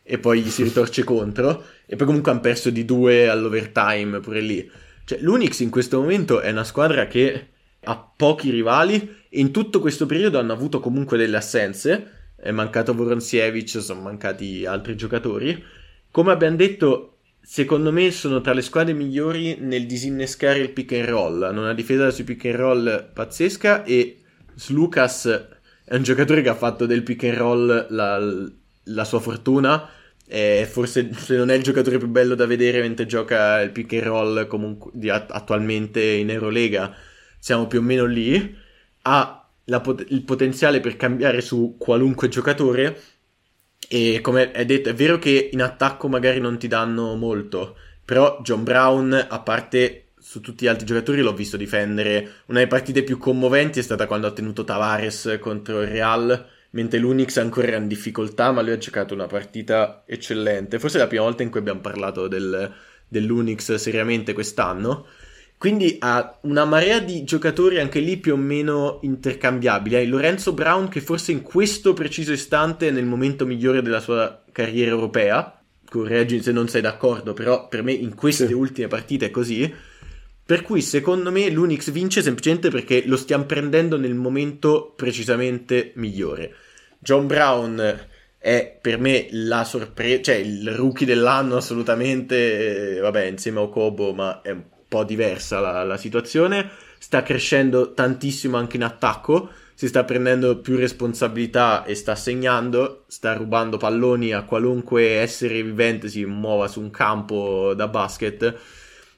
e 0.03 0.17
poi 0.19 0.41
gli 0.41 0.49
si 0.49 0.63
ritorce 0.63 1.03
contro 1.05 1.65
e 1.85 1.95
poi 1.95 2.05
comunque 2.05 2.31
hanno 2.31 2.41
perso 2.41 2.69
di 2.69 2.85
due 2.85 3.27
all'overtime 3.27 4.19
pure 4.19 4.41
lì. 4.41 4.69
Cioè 5.05 5.19
l'Unix 5.19 5.59
in 5.59 5.69
questo 5.69 5.99
momento 5.99 6.39
è 6.39 6.51
una 6.51 6.63
squadra 6.63 7.07
che 7.07 7.47
ha 7.85 8.11
pochi 8.15 8.49
rivali 8.49 9.25
e 9.29 9.39
in 9.39 9.51
tutto 9.51 9.79
questo 9.79 10.05
periodo 10.05 10.39
hanno 10.39 10.53
avuto 10.53 10.79
comunque 10.79 11.17
delle 11.17 11.37
assenze, 11.37 12.11
è 12.43 12.51
mancato 12.51 12.93
Voronsiewicz, 12.93 13.77
sono 13.77 14.01
mancati 14.01 14.65
altri 14.65 14.97
giocatori. 14.97 15.63
Come 16.11 16.33
abbiamo 16.33 16.57
detto, 16.57 17.19
secondo 17.41 17.89
me 17.93 18.11
sono 18.11 18.41
tra 18.41 18.51
le 18.51 18.61
squadre 18.61 18.93
migliori 18.93 19.55
nel 19.61 19.85
disinnescare 19.85 20.59
il 20.59 20.71
pick 20.71 20.91
and 20.91 21.05
roll, 21.05 21.41
hanno 21.43 21.61
una 21.61 21.73
difesa 21.73 22.11
sui 22.11 22.25
pick 22.25 22.43
and 22.45 22.55
roll 22.55 23.11
pazzesca 23.13 23.85
e 23.85 24.23
Slucas 24.55 25.47
è 25.85 25.95
un 25.95 26.03
giocatore 26.03 26.41
che 26.41 26.49
ha 26.49 26.55
fatto 26.55 26.85
del 26.85 27.03
pick 27.03 27.23
and 27.23 27.37
roll 27.37 27.87
la, 27.89 28.19
la 28.83 29.05
sua 29.05 29.19
fortuna. 29.21 29.89
E 30.25 30.67
forse 30.69 31.13
se 31.13 31.37
non 31.37 31.49
è 31.49 31.53
il 31.53 31.63
giocatore 31.63 31.97
più 31.97 32.07
bello 32.07 32.35
da 32.35 32.45
vedere 32.45 32.81
mentre 32.81 33.05
gioca 33.05 33.61
il 33.61 33.71
pick 33.71 33.93
and 33.93 34.03
roll 34.03 34.47
comunque 34.47 34.91
di, 34.93 35.09
attualmente 35.09 36.01
in 36.01 36.29
Eurolega, 36.29 36.93
siamo 37.39 37.67
più 37.67 37.79
o 37.79 37.83
meno 37.83 38.05
lì. 38.05 38.57
Ha 39.03 39.42
pot- 39.81 40.05
il 40.09 40.23
potenziale 40.23 40.79
per 40.79 40.95
cambiare 40.95 41.41
su 41.41 41.75
qualunque 41.77 42.27
giocatore. 42.27 43.01
E 43.87 44.19
come 44.21 44.51
è 44.51 44.65
detto, 44.65 44.89
è 44.89 44.93
vero 44.93 45.19
che 45.19 45.49
in 45.51 45.61
attacco 45.61 46.07
magari 46.07 46.39
non 46.39 46.57
ti 46.57 46.67
danno 46.67 47.15
molto. 47.15 47.77
Però 48.05 48.39
John 48.41 48.63
Brown, 48.63 49.27
a 49.29 49.39
parte 49.39 50.03
su 50.23 50.39
tutti 50.39 50.63
gli 50.65 50.67
altri 50.67 50.85
giocatori 50.85 51.21
l'ho 51.21 51.33
visto 51.33 51.57
difendere. 51.57 52.43
Una 52.45 52.59
delle 52.59 52.67
partite 52.67 53.03
più 53.03 53.17
commoventi 53.17 53.79
è 53.79 53.83
stata 53.83 54.07
quando 54.07 54.27
ha 54.27 54.31
tenuto 54.31 54.63
Tavares 54.63 55.37
contro 55.39 55.81
il 55.81 55.89
Real, 55.89 56.47
mentre 56.71 56.99
l'Unix 56.99 57.37
ancora 57.37 57.67
era 57.67 57.77
in 57.77 57.87
difficoltà, 57.87 58.51
ma 58.51 58.61
lui 58.61 58.71
ha 58.71 58.77
giocato 58.77 59.13
una 59.13 59.27
partita 59.27 60.03
eccellente. 60.05 60.79
Forse 60.79 60.97
è 60.97 61.01
la 61.01 61.07
prima 61.07 61.23
volta 61.23 61.43
in 61.43 61.49
cui 61.49 61.59
abbiamo 61.59 61.81
parlato 61.81 62.27
del, 62.27 62.73
dell'Unix 63.07 63.75
seriamente 63.75 64.33
quest'anno. 64.33 65.07
Quindi 65.63 65.95
ha 65.99 66.39
una 66.41 66.65
marea 66.65 66.99
di 66.99 67.23
giocatori 67.23 67.79
anche 67.79 68.01
lì 68.01 68.17
più 68.17 68.33
o 68.33 68.35
meno 68.35 68.99
intercambiabili. 69.03 69.95
Hai 69.95 70.07
Lorenzo 70.07 70.51
Brown 70.51 70.89
che 70.89 70.99
forse 70.99 71.31
in 71.31 71.41
questo 71.41 71.93
preciso 71.93 72.33
istante 72.33 72.89
è 72.89 72.91
nel 72.91 73.05
momento 73.05 73.45
migliore 73.45 73.81
della 73.81 74.01
sua 74.01 74.43
carriera 74.51 74.91
europea. 74.91 75.63
Correggi 75.89 76.43
se 76.43 76.51
non 76.51 76.67
sei 76.67 76.81
d'accordo, 76.81 77.31
però 77.31 77.69
per 77.69 77.81
me 77.81 77.93
in 77.93 78.13
queste 78.13 78.47
sì. 78.47 78.51
ultime 78.51 78.89
partite 78.89 79.27
è 79.27 79.31
così. 79.31 79.73
Per 80.45 80.63
cui 80.63 80.81
secondo 80.81 81.31
me 81.31 81.49
l'Unix 81.49 81.91
vince 81.91 82.21
semplicemente 82.21 82.69
perché 82.69 83.03
lo 83.05 83.15
stiamo 83.15 83.45
prendendo 83.45 83.97
nel 83.97 84.15
momento 84.15 84.91
precisamente 84.97 85.93
migliore. 85.95 86.55
John 86.99 87.25
Brown 87.25 88.07
è 88.37 88.77
per 88.81 88.99
me 88.99 89.27
la 89.31 89.63
sorpresa, 89.63 90.23
cioè 90.23 90.35
il 90.35 90.75
rookie 90.75 91.05
dell'anno 91.05 91.55
assolutamente, 91.55 92.97
eh, 92.97 92.99
vabbè 92.99 93.27
insieme 93.27 93.59
a 93.59 93.61
Okobo 93.61 94.13
ma 94.13 94.41
è 94.41 94.51
un 94.51 94.63
po' 94.93 95.03
diversa 95.03 95.59
la, 95.59 95.83
la 95.83 95.97
situazione, 95.97 96.69
sta 96.99 97.23
crescendo 97.23 97.93
tantissimo 97.93 98.57
anche 98.57 98.75
in 98.75 98.83
attacco, 98.83 99.49
si 99.73 99.87
sta 99.87 100.03
prendendo 100.03 100.59
più 100.59 100.77
responsabilità 100.77 101.83
e 101.83 101.95
sta 101.95 102.15
segnando, 102.15 103.05
sta 103.07 103.33
rubando 103.33 103.77
palloni 103.77 104.33
a 104.33 104.43
qualunque 104.43 105.17
essere 105.19 105.63
vivente 105.63 106.09
si 106.09 106.23
muova 106.25 106.67
su 106.67 106.79
un 106.79 106.91
campo 106.91 107.73
da 107.75 107.87
basket 107.87 108.55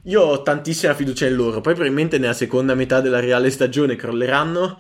io 0.08 0.22
ho 0.22 0.42
tantissima 0.44 0.94
fiducia 0.94 1.26
in 1.26 1.36
loro. 1.36 1.62
Poi 1.62 1.74
probabilmente 1.74 2.20
nella 2.20 2.34
seconda 2.34 2.76
metà 2.76 3.02
della 3.02 3.20
reale 3.20 3.50
stagione 3.50 3.96
crolleranno. 3.96 4.80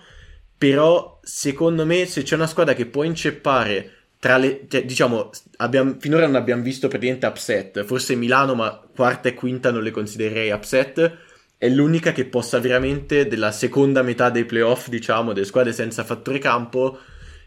Però, 0.58 1.20
secondo 1.24 1.86
me, 1.86 2.06
se 2.06 2.24
c'è 2.24 2.36
una 2.36 2.48
squadra 2.48 2.74
che 2.74 2.86
può 2.86 3.04
inceppare 3.04 3.95
tra 4.26 4.38
le. 4.38 4.65
Cioè, 4.67 4.86
diciamo, 4.86 5.30
abbiamo, 5.57 5.97
finora 5.99 6.26
non 6.26 6.34
abbiamo 6.34 6.63
visto 6.63 6.88
praticamente 6.88 7.28
upset. 7.28 7.84
Forse 7.84 8.15
Milano, 8.15 8.55
ma 8.55 8.84
quarta 8.95 9.30
e 9.30 9.36
quinta 9.36 9.69
non 9.69 9.84
le 9.84 9.91
considererei 9.91 10.49
upset. 10.49 11.17
È 11.55 11.69
l'unica 11.69 12.11
che 12.11 12.26
possa 12.26 12.59
veramente, 12.59 13.28
della 13.28 13.51
seconda 13.51 14.01
metà 14.01 14.32
dei 14.32 14.45
playoff, 14.45 14.88
diciamo, 14.88 15.32
delle 15.32 15.45
squadre 15.45 15.73
senza 15.73 16.03
fattore 16.03 16.39
campo, 16.39 16.97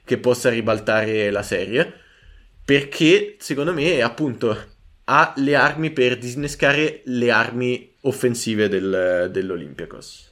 che 0.04 0.18
possa 0.18 0.50
ribaltare 0.50 1.32
la 1.32 1.42
serie. 1.42 1.92
Perché, 2.64 3.34
secondo 3.40 3.72
me, 3.72 4.00
appunto, 4.00 4.56
ha 5.02 5.32
le 5.36 5.56
armi 5.56 5.90
per 5.90 6.16
disinnescare 6.16 7.00
le 7.06 7.30
armi 7.32 7.92
offensive 8.02 8.68
del, 8.68 9.28
dell'Olympiacos. 9.32 10.26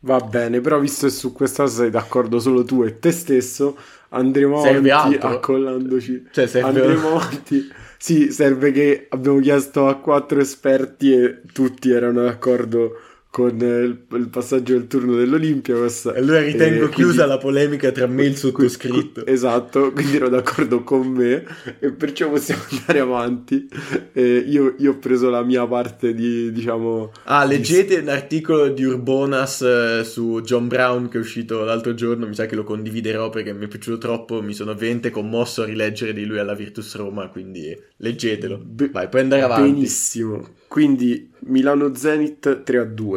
Va 0.00 0.20
bene, 0.20 0.60
però 0.60 0.78
visto 0.78 1.06
che 1.06 1.12
su 1.12 1.32
questa 1.32 1.66
sei 1.66 1.88
d'accordo 1.90 2.38
solo 2.38 2.62
tu 2.62 2.84
e 2.84 2.98
te 2.98 3.10
stesso, 3.10 3.76
andremo 4.10 4.62
serve 4.62 4.90
avanti 4.90 5.14
altro. 5.14 5.28
accollandoci. 5.28 6.26
Cioè, 6.30 6.46
serve... 6.46 6.68
Andremo 6.68 7.08
avanti. 7.16 7.72
Sì, 8.00 8.30
serve 8.30 8.70
che 8.70 9.06
abbiamo 9.10 9.40
chiesto 9.40 9.88
a 9.88 9.96
quattro 9.96 10.38
esperti 10.40 11.12
e 11.12 11.40
tutti 11.52 11.90
erano 11.90 12.22
d'accordo 12.22 12.92
con 13.30 13.56
il, 13.58 14.06
il, 14.16 14.28
passaggio 14.28 14.72
del 14.72 14.86
turno 14.86 15.14
dell'Olimpia. 15.14 15.76
Questa, 15.76 16.14
allora 16.14 16.40
ritengo 16.40 16.86
eh, 16.86 16.88
chiusa 16.88 17.24
quindi, 17.24 17.30
la 17.30 17.38
polemica 17.38 17.92
tra 17.92 18.06
me 18.06 18.22
e 18.22 18.26
il 18.26 18.36
sottoscritto. 18.36 19.26
Esatto, 19.26 19.92
quindi 19.92 20.16
ero 20.16 20.28
d'accordo 20.28 20.82
con 20.82 21.06
me 21.06 21.44
e 21.78 21.92
perciò 21.92 22.30
possiamo 22.30 22.62
andare 22.72 23.00
avanti. 23.00 23.68
Eh, 24.12 24.44
io, 24.46 24.74
io, 24.78 24.92
ho 24.92 24.96
preso 24.96 25.28
la 25.28 25.42
mia 25.42 25.66
parte 25.66 26.14
di, 26.14 26.50
diciamo... 26.52 27.12
Ah, 27.24 27.44
leggete 27.44 27.96
di... 27.96 28.02
un 28.02 28.08
articolo 28.08 28.68
di 28.68 28.84
Urbonas 28.84 29.60
eh, 29.62 30.04
su 30.04 30.40
John 30.42 30.66
Brown 30.66 31.08
che 31.08 31.18
è 31.18 31.20
uscito 31.20 31.64
l'altro 31.64 31.94
giorno, 31.94 32.26
mi 32.26 32.34
sa 32.34 32.46
che 32.46 32.56
lo 32.56 32.64
condividerò 32.64 33.28
perché 33.28 33.52
mi 33.52 33.66
è 33.66 33.68
piaciuto 33.68 33.98
troppo, 33.98 34.42
mi 34.42 34.54
sono 34.54 34.74
veramente 34.74 35.10
commosso 35.10 35.62
a 35.62 35.66
rileggere 35.66 36.12
di 36.12 36.24
lui 36.24 36.38
alla 36.38 36.54
Virtus 36.54 36.96
Roma, 36.96 37.28
quindi 37.28 37.76
leggetelo. 37.98 38.58
Be- 38.58 38.88
Vai, 38.90 39.08
puoi 39.08 39.22
andare 39.22 39.42
avanti. 39.42 39.70
Benissimo. 39.70 40.56
Quindi 40.68 41.30
Milano 41.40 41.94
Zenit 41.94 42.62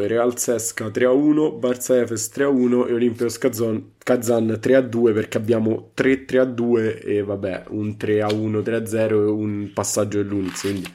3-2, 0.01 0.07
Real 0.07 0.37
Sesca 0.37 0.87
3-1, 0.87 1.59
Barça 1.59 1.95
Efes 2.01 2.31
3-1 2.35 2.89
e 2.89 2.93
Olympios 2.93 3.37
Kazan, 3.37 3.91
Kazan 3.97 4.59
3-2 4.61 5.13
perché 5.13 5.37
abbiamo 5.37 5.91
3-3-2 5.95 6.99
e 7.03 7.23
vabbè 7.23 7.65
un 7.69 7.95
3-1, 7.99 8.61
3-0 8.61 9.09
e 9.09 9.13
un 9.13 9.71
passaggio 9.73 10.21
dell'Unix. 10.21 10.61
Quindi 10.61 10.93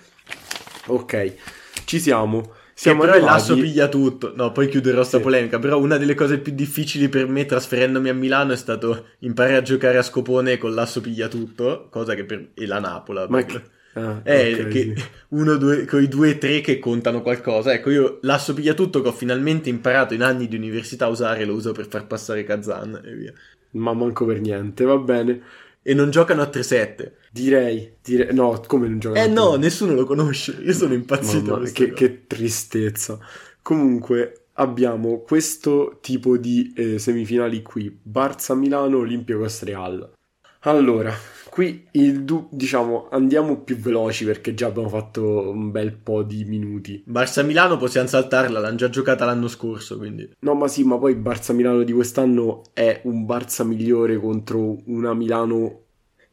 ok, 0.86 1.34
ci 1.84 2.00
siamo. 2.00 2.52
Siamo 2.78 3.00
però 3.00 3.12
arrivati... 3.12 3.32
l'asso 3.32 3.54
piglia 3.54 3.88
tutto. 3.88 4.34
No, 4.36 4.52
poi 4.52 4.68
chiuderò 4.68 5.02
sta 5.02 5.16
sì. 5.16 5.22
polemica. 5.22 5.58
Però 5.58 5.80
una 5.80 5.96
delle 5.96 6.14
cose 6.14 6.38
più 6.38 6.52
difficili 6.52 7.08
per 7.08 7.26
me 7.26 7.46
trasferendomi 7.46 8.10
a 8.10 8.14
Milano 8.14 8.52
è 8.52 8.56
stato 8.56 9.06
imparare 9.20 9.56
a 9.56 9.62
giocare 9.62 9.96
a 9.96 10.02
scopone 10.02 10.58
con 10.58 10.74
l'asso 10.74 11.00
piglia 11.00 11.28
tutto, 11.28 11.88
cosa 11.90 12.14
che 12.14 12.26
per... 12.26 12.50
e 12.52 12.66
la 12.66 12.78
Napola. 12.78 13.26
Ma 13.30 13.42
che 13.44 13.62
Ah, 13.96 14.22
è 14.22 14.52
okay, 14.52 14.68
che 14.68 14.92
sì. 14.94 15.04
uno, 15.28 15.56
due, 15.56 15.86
con 15.86 16.02
i 16.02 16.08
due 16.08 16.36
tre 16.36 16.60
che 16.60 16.78
contano 16.78 17.22
qualcosa. 17.22 17.72
Ecco, 17.72 17.90
io 17.90 18.18
l'asso 18.22 18.52
piglia 18.52 18.74
tutto 18.74 19.00
che 19.00 19.08
ho 19.08 19.12
finalmente 19.12 19.70
imparato 19.70 20.12
in 20.12 20.22
anni 20.22 20.48
di 20.48 20.56
università 20.56 21.06
a 21.06 21.08
usare, 21.08 21.46
lo 21.46 21.54
uso 21.54 21.72
per 21.72 21.88
far 21.88 22.06
passare 22.06 22.44
Kazan 22.44 23.00
e 23.02 23.14
via. 23.14 23.32
Ma 23.72 23.94
manco 23.94 24.26
per 24.26 24.40
niente, 24.40 24.84
va 24.84 24.98
bene. 24.98 25.40
E 25.80 25.94
non 25.94 26.10
giocano 26.10 26.42
a 26.42 26.50
3-7. 26.52 27.12
Direi, 27.30 27.94
direi, 28.02 28.34
no, 28.34 28.60
come 28.66 28.86
non 28.86 28.98
giocano? 28.98 29.24
Eh 29.24 29.28
no, 29.28 29.54
nessuno 29.54 29.94
lo 29.94 30.04
conosce. 30.04 30.58
Io 30.60 30.72
sono 30.74 30.92
impazzito. 30.92 31.52
Mamma, 31.52 31.70
che, 31.70 31.92
che, 31.92 32.26
tristezza. 32.26 33.18
Comunque, 33.62 34.48
abbiamo 34.54 35.20
questo 35.20 35.98
tipo 36.02 36.36
di 36.36 36.72
eh, 36.76 36.98
semifinali 36.98 37.62
qui: 37.62 37.98
Barça 38.02 38.54
Milano, 38.54 38.98
Olympiacos 38.98 39.62
Real. 39.62 40.12
Allora, 40.60 41.14
Qui 41.56 41.88
il 41.92 42.24
du- 42.24 42.48
diciamo 42.50 43.08
andiamo 43.10 43.62
più 43.62 43.78
veloci 43.78 44.26
perché 44.26 44.52
già 44.52 44.66
abbiamo 44.66 44.90
fatto 44.90 45.48
un 45.48 45.70
bel 45.70 45.96
po' 45.96 46.22
di 46.22 46.44
minuti. 46.44 47.02
Barça 47.08 47.42
Milano 47.42 47.78
possiamo 47.78 48.06
saltarla, 48.06 48.60
l'hanno 48.60 48.76
già 48.76 48.90
giocata 48.90 49.24
l'anno 49.24 49.48
scorso, 49.48 49.96
quindi. 49.96 50.28
No, 50.40 50.52
ma 50.52 50.68
sì, 50.68 50.84
ma 50.84 50.98
poi 50.98 51.14
Barça 51.14 51.54
Milano 51.54 51.82
di 51.82 51.92
quest'anno 51.94 52.60
è 52.74 53.00
un 53.04 53.24
Barça 53.24 53.64
migliore 53.64 54.18
contro 54.18 54.76
una 54.84 55.14
Milano 55.14 55.84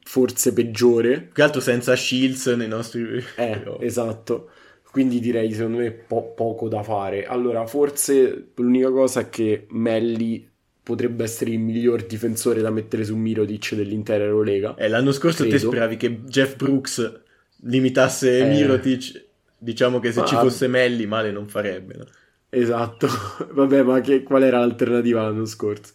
forse 0.04 0.52
peggiore. 0.52 1.30
Che 1.32 1.42
altro 1.42 1.62
senza 1.62 1.96
Shields 1.96 2.48
nei 2.48 2.68
nostri 2.68 3.24
Eh, 3.38 3.64
esatto. 3.80 4.50
Quindi 4.92 5.22
direi 5.22 5.54
secondo 5.54 5.78
me 5.78 5.92
po- 5.92 6.34
poco 6.36 6.68
da 6.68 6.84
fare. 6.84 7.26
Allora, 7.26 7.66
forse 7.66 8.52
l'unica 8.56 8.92
cosa 8.92 9.22
è 9.22 9.30
che 9.30 9.68
Melli 9.70 10.52
potrebbe 10.84 11.24
essere 11.24 11.52
il 11.52 11.60
miglior 11.60 12.06
difensore 12.06 12.62
da 12.62 12.70
mettere 12.70 13.06
su 13.06 13.16
Mirotic 13.16 13.74
dell'intera 13.74 14.26
Eurolega. 14.26 14.76
Eh, 14.76 14.90
l'anno 14.90 15.14
scorso 15.14 15.44
credo. 15.44 15.58
te 15.58 15.66
speravi 15.66 15.98
che 15.98 16.22
Jeff 16.26 16.58
Brooks 16.58 17.22
limitasse 17.62 18.40
eh. 18.40 18.46
Mirotic, 18.46 19.26
diciamo 19.58 20.00
che 20.00 20.12
se 20.12 20.20
ma... 20.20 20.26
ci 20.26 20.36
fosse 20.36 20.68
Melli 20.68 21.06
male 21.06 21.32
non 21.32 21.48
farebbe. 21.48 21.96
No? 21.96 22.06
Esatto, 22.50 23.08
vabbè 23.52 23.82
ma 23.82 24.02
che, 24.02 24.24
qual 24.24 24.44
era 24.44 24.60
l'alternativa 24.60 25.24
l'anno 25.24 25.46
scorso? 25.46 25.94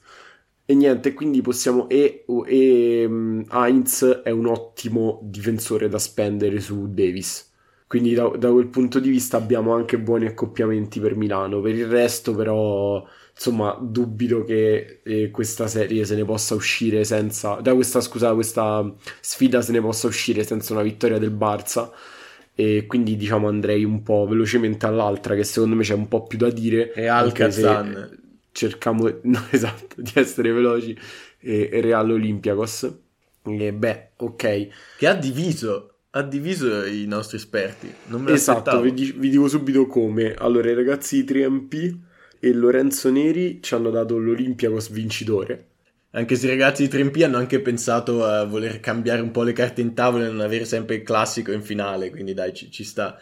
E 0.64 0.74
niente, 0.74 1.14
quindi 1.14 1.41
possiamo... 1.41 1.89
E, 1.89 2.24
e 2.47 3.05
um, 3.07 3.45
Heinz 3.51 4.05
è 4.22 4.30
un 4.30 4.47
ottimo 4.47 5.20
difensore 5.22 5.89
da 5.89 5.99
spendere 5.99 6.61
su 6.61 6.93
Davis. 6.93 7.51
Quindi 7.86 8.12
da, 8.12 8.28
da 8.36 8.51
quel 8.51 8.66
punto 8.66 9.01
di 9.01 9.09
vista 9.09 9.39
abbiamo 9.39 9.74
anche 9.74 9.99
buoni 9.99 10.26
accoppiamenti 10.26 11.01
per 11.01 11.16
Milano. 11.16 11.62
Per 11.62 11.74
il 11.74 11.86
resto 11.86 12.34
però 12.34 13.03
insomma, 13.39 13.78
dubito 13.80 14.43
che 14.43 14.99
eh, 15.05 15.30
questa 15.30 15.68
serie 15.68 16.05
se 16.05 16.16
ne 16.16 16.24
possa 16.24 16.57
uscire 16.57 17.05
senza. 17.05 17.55
Da 17.55 17.72
questa, 17.72 18.01
scusa, 18.01 18.34
questa 18.34 18.93
sfida 19.20 19.62
se 19.62 19.70
ne 19.70 19.80
possa 19.80 20.09
uscire 20.09 20.43
senza 20.43 20.72
una 20.72 20.82
vittoria 20.82 21.18
del 21.18 21.32
Barça. 21.32 21.89
E 22.55 22.86
quindi 22.89 23.16
diciamo 23.16 23.47
andrei 23.47 23.84
un 23.84 24.03
po' 24.03 24.26
velocemente 24.28 24.86
all'altra, 24.86 25.36
che 25.36 25.45
secondo 25.45 25.76
me 25.76 25.84
c'è 25.84 25.95
un 25.95 26.09
po' 26.09 26.26
più 26.26 26.36
da 26.36 26.51
dire. 26.51 26.93
Real 26.95 27.30
Kazan. 27.30 28.18
Cerchiamo 28.51 29.09
no, 29.22 29.47
esatto, 29.51 30.03
di 30.03 30.11
essere 30.14 30.51
veloci. 30.51 30.99
E, 31.39 31.70
e 31.72 31.80
Real 31.80 32.11
Olympiacos. 32.11 32.93
E 33.45 33.72
beh, 33.72 34.09
ok. 34.16 34.68
Che 34.99 35.07
ha 35.07 35.14
diviso 35.14 35.93
ha 36.11 36.22
diviso 36.22 36.84
i 36.84 37.05
nostri 37.07 37.36
esperti. 37.36 37.93
Non 38.07 38.22
me 38.22 38.32
esatto, 38.32 38.80
vi, 38.80 38.91
vi, 38.91 39.28
dico 39.28 39.47
subito 39.47 39.86
come. 39.86 40.34
Allora, 40.34 40.68
i 40.68 40.74
ragazzi 40.74 41.22
di 41.22 41.32
3MP 41.32 41.97
e 42.41 42.53
Lorenzo 42.53 43.11
Neri 43.11 43.61
ci 43.62 43.74
hanno 43.74 43.91
dato 43.91 44.18
l'Olympiacos 44.18 44.91
vincitore. 44.91 45.66
Anche 46.12 46.36
se 46.36 46.47
i 46.47 46.51
ragazzi 46.51 46.86
di 46.86 46.97
3MP 46.97 47.22
hanno 47.22 47.36
anche 47.36 47.61
pensato 47.61 48.24
a 48.24 48.45
voler 48.45 48.80
cambiare 48.80 49.20
un 49.20 49.30
po' 49.30 49.43
le 49.43 49.53
carte 49.53 49.82
in 49.82 49.95
tavola 49.95 50.26
e 50.26 50.30
non 50.30 50.41
avere 50.41 50.64
sempre 50.64 50.97
il 50.97 51.03
classico 51.03 51.53
in 51.53 51.62
finale, 51.62 52.11
quindi 52.11 52.32
dai, 52.34 52.55
ci, 52.55 52.70
ci 52.70 52.82
sta. 52.84 53.18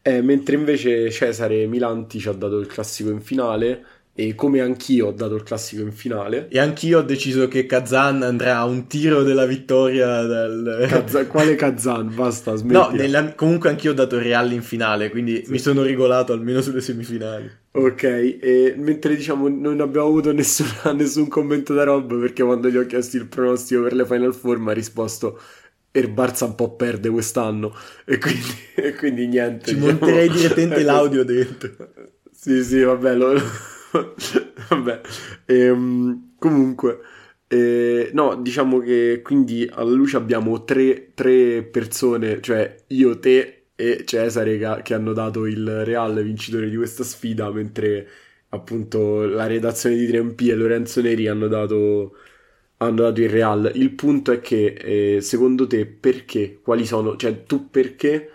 Eh, 0.00 0.22
mentre 0.22 0.54
invece 0.54 1.10
Cesare 1.10 1.66
Milanti 1.66 2.20
ci 2.20 2.28
ha 2.28 2.32
dato 2.32 2.58
il 2.58 2.66
classico 2.66 3.10
in 3.10 3.20
finale 3.20 3.84
e 4.20 4.34
come 4.34 4.60
anch'io 4.60 5.06
ho 5.06 5.12
dato 5.12 5.36
il 5.36 5.44
classico 5.44 5.80
in 5.82 5.92
finale. 5.92 6.48
E 6.48 6.58
anch'io 6.58 6.98
ho 6.98 7.02
deciso 7.02 7.46
che 7.46 7.66
Kazan 7.66 8.24
andrà 8.24 8.56
a 8.56 8.64
un 8.64 8.88
tiro 8.88 9.22
della 9.22 9.46
vittoria. 9.46 10.22
Dal... 10.22 10.86
Kazan, 10.88 11.28
quale 11.30 11.54
Kazan? 11.54 12.12
Basta, 12.12 12.56
smettila. 12.56 12.88
No, 12.88 12.96
nella... 12.96 13.32
comunque 13.36 13.68
anch'io 13.68 13.92
ho 13.92 13.94
dato 13.94 14.16
il 14.16 14.22
Real 14.22 14.50
in 14.50 14.62
finale, 14.62 15.08
quindi 15.10 15.44
sì. 15.44 15.52
mi 15.52 15.60
sono 15.60 15.84
regolato 15.84 16.32
almeno 16.32 16.60
sulle 16.62 16.80
semifinali. 16.80 17.48
Ok, 17.70 18.02
e 18.02 18.74
mentre 18.76 19.14
diciamo 19.14 19.46
non 19.46 19.80
abbiamo 19.80 20.08
avuto 20.08 20.32
nessuna, 20.32 20.90
nessun 20.98 21.28
commento 21.28 21.72
da 21.72 21.84
Rob 21.84 22.18
perché 22.18 22.42
quando 22.42 22.68
gli 22.68 22.76
ho 22.76 22.86
chiesto 22.86 23.18
il 23.18 23.28
pronostico 23.28 23.82
per 23.82 23.92
le 23.92 24.04
Final 24.04 24.34
Four 24.34 24.58
mi 24.58 24.70
ha 24.70 24.74
risposto 24.74 25.40
il 25.92 26.10
Barça 26.10 26.44
un 26.44 26.56
po' 26.56 26.74
perde 26.74 27.08
quest'anno 27.08 27.72
e 28.04 28.18
quindi, 28.18 28.56
e 28.74 28.94
quindi 28.94 29.28
niente. 29.28 29.66
Ci 29.66 29.74
diciamo... 29.76 29.92
monterei 29.92 30.28
direttamente 30.28 30.82
l'audio 30.82 31.22
dentro. 31.22 31.70
sì, 32.32 32.64
sì, 32.64 32.82
vabbè, 32.82 33.14
lo 33.14 33.40
Vabbè, 34.68 35.00
ehm, 35.46 36.34
comunque, 36.38 37.00
eh, 37.48 38.10
no, 38.12 38.36
diciamo 38.36 38.78
che 38.80 39.20
quindi 39.22 39.68
alla 39.70 39.90
luce 39.90 40.16
abbiamo 40.16 40.64
tre, 40.64 41.12
tre 41.14 41.62
persone, 41.62 42.40
cioè 42.40 42.76
io, 42.88 43.18
te 43.18 43.58
e 43.80 44.04
Cesare 44.04 44.82
che, 44.82 44.94
hanno 44.94 45.12
dato 45.12 45.46
il 45.46 45.84
Real 45.84 46.20
vincitore 46.22 46.68
di 46.68 46.76
questa 46.76 47.04
sfida, 47.04 47.48
mentre 47.52 48.08
appunto 48.48 49.24
la 49.24 49.46
redazione 49.46 49.94
di 49.96 50.08
3MP 50.08 50.48
e 50.50 50.54
Lorenzo 50.56 51.00
Neri 51.00 51.28
hanno 51.28 51.46
dato, 51.46 52.16
hanno 52.78 53.02
dato 53.02 53.20
il 53.20 53.28
Real. 53.28 53.70
Il 53.74 53.92
punto 53.92 54.32
è 54.32 54.40
che 54.40 55.16
eh, 55.16 55.20
secondo 55.20 55.66
te 55.68 55.86
perché? 55.86 56.58
Quali 56.60 56.84
sono? 56.86 57.16
Cioè 57.16 57.44
tu 57.44 57.70
perché 57.70 58.30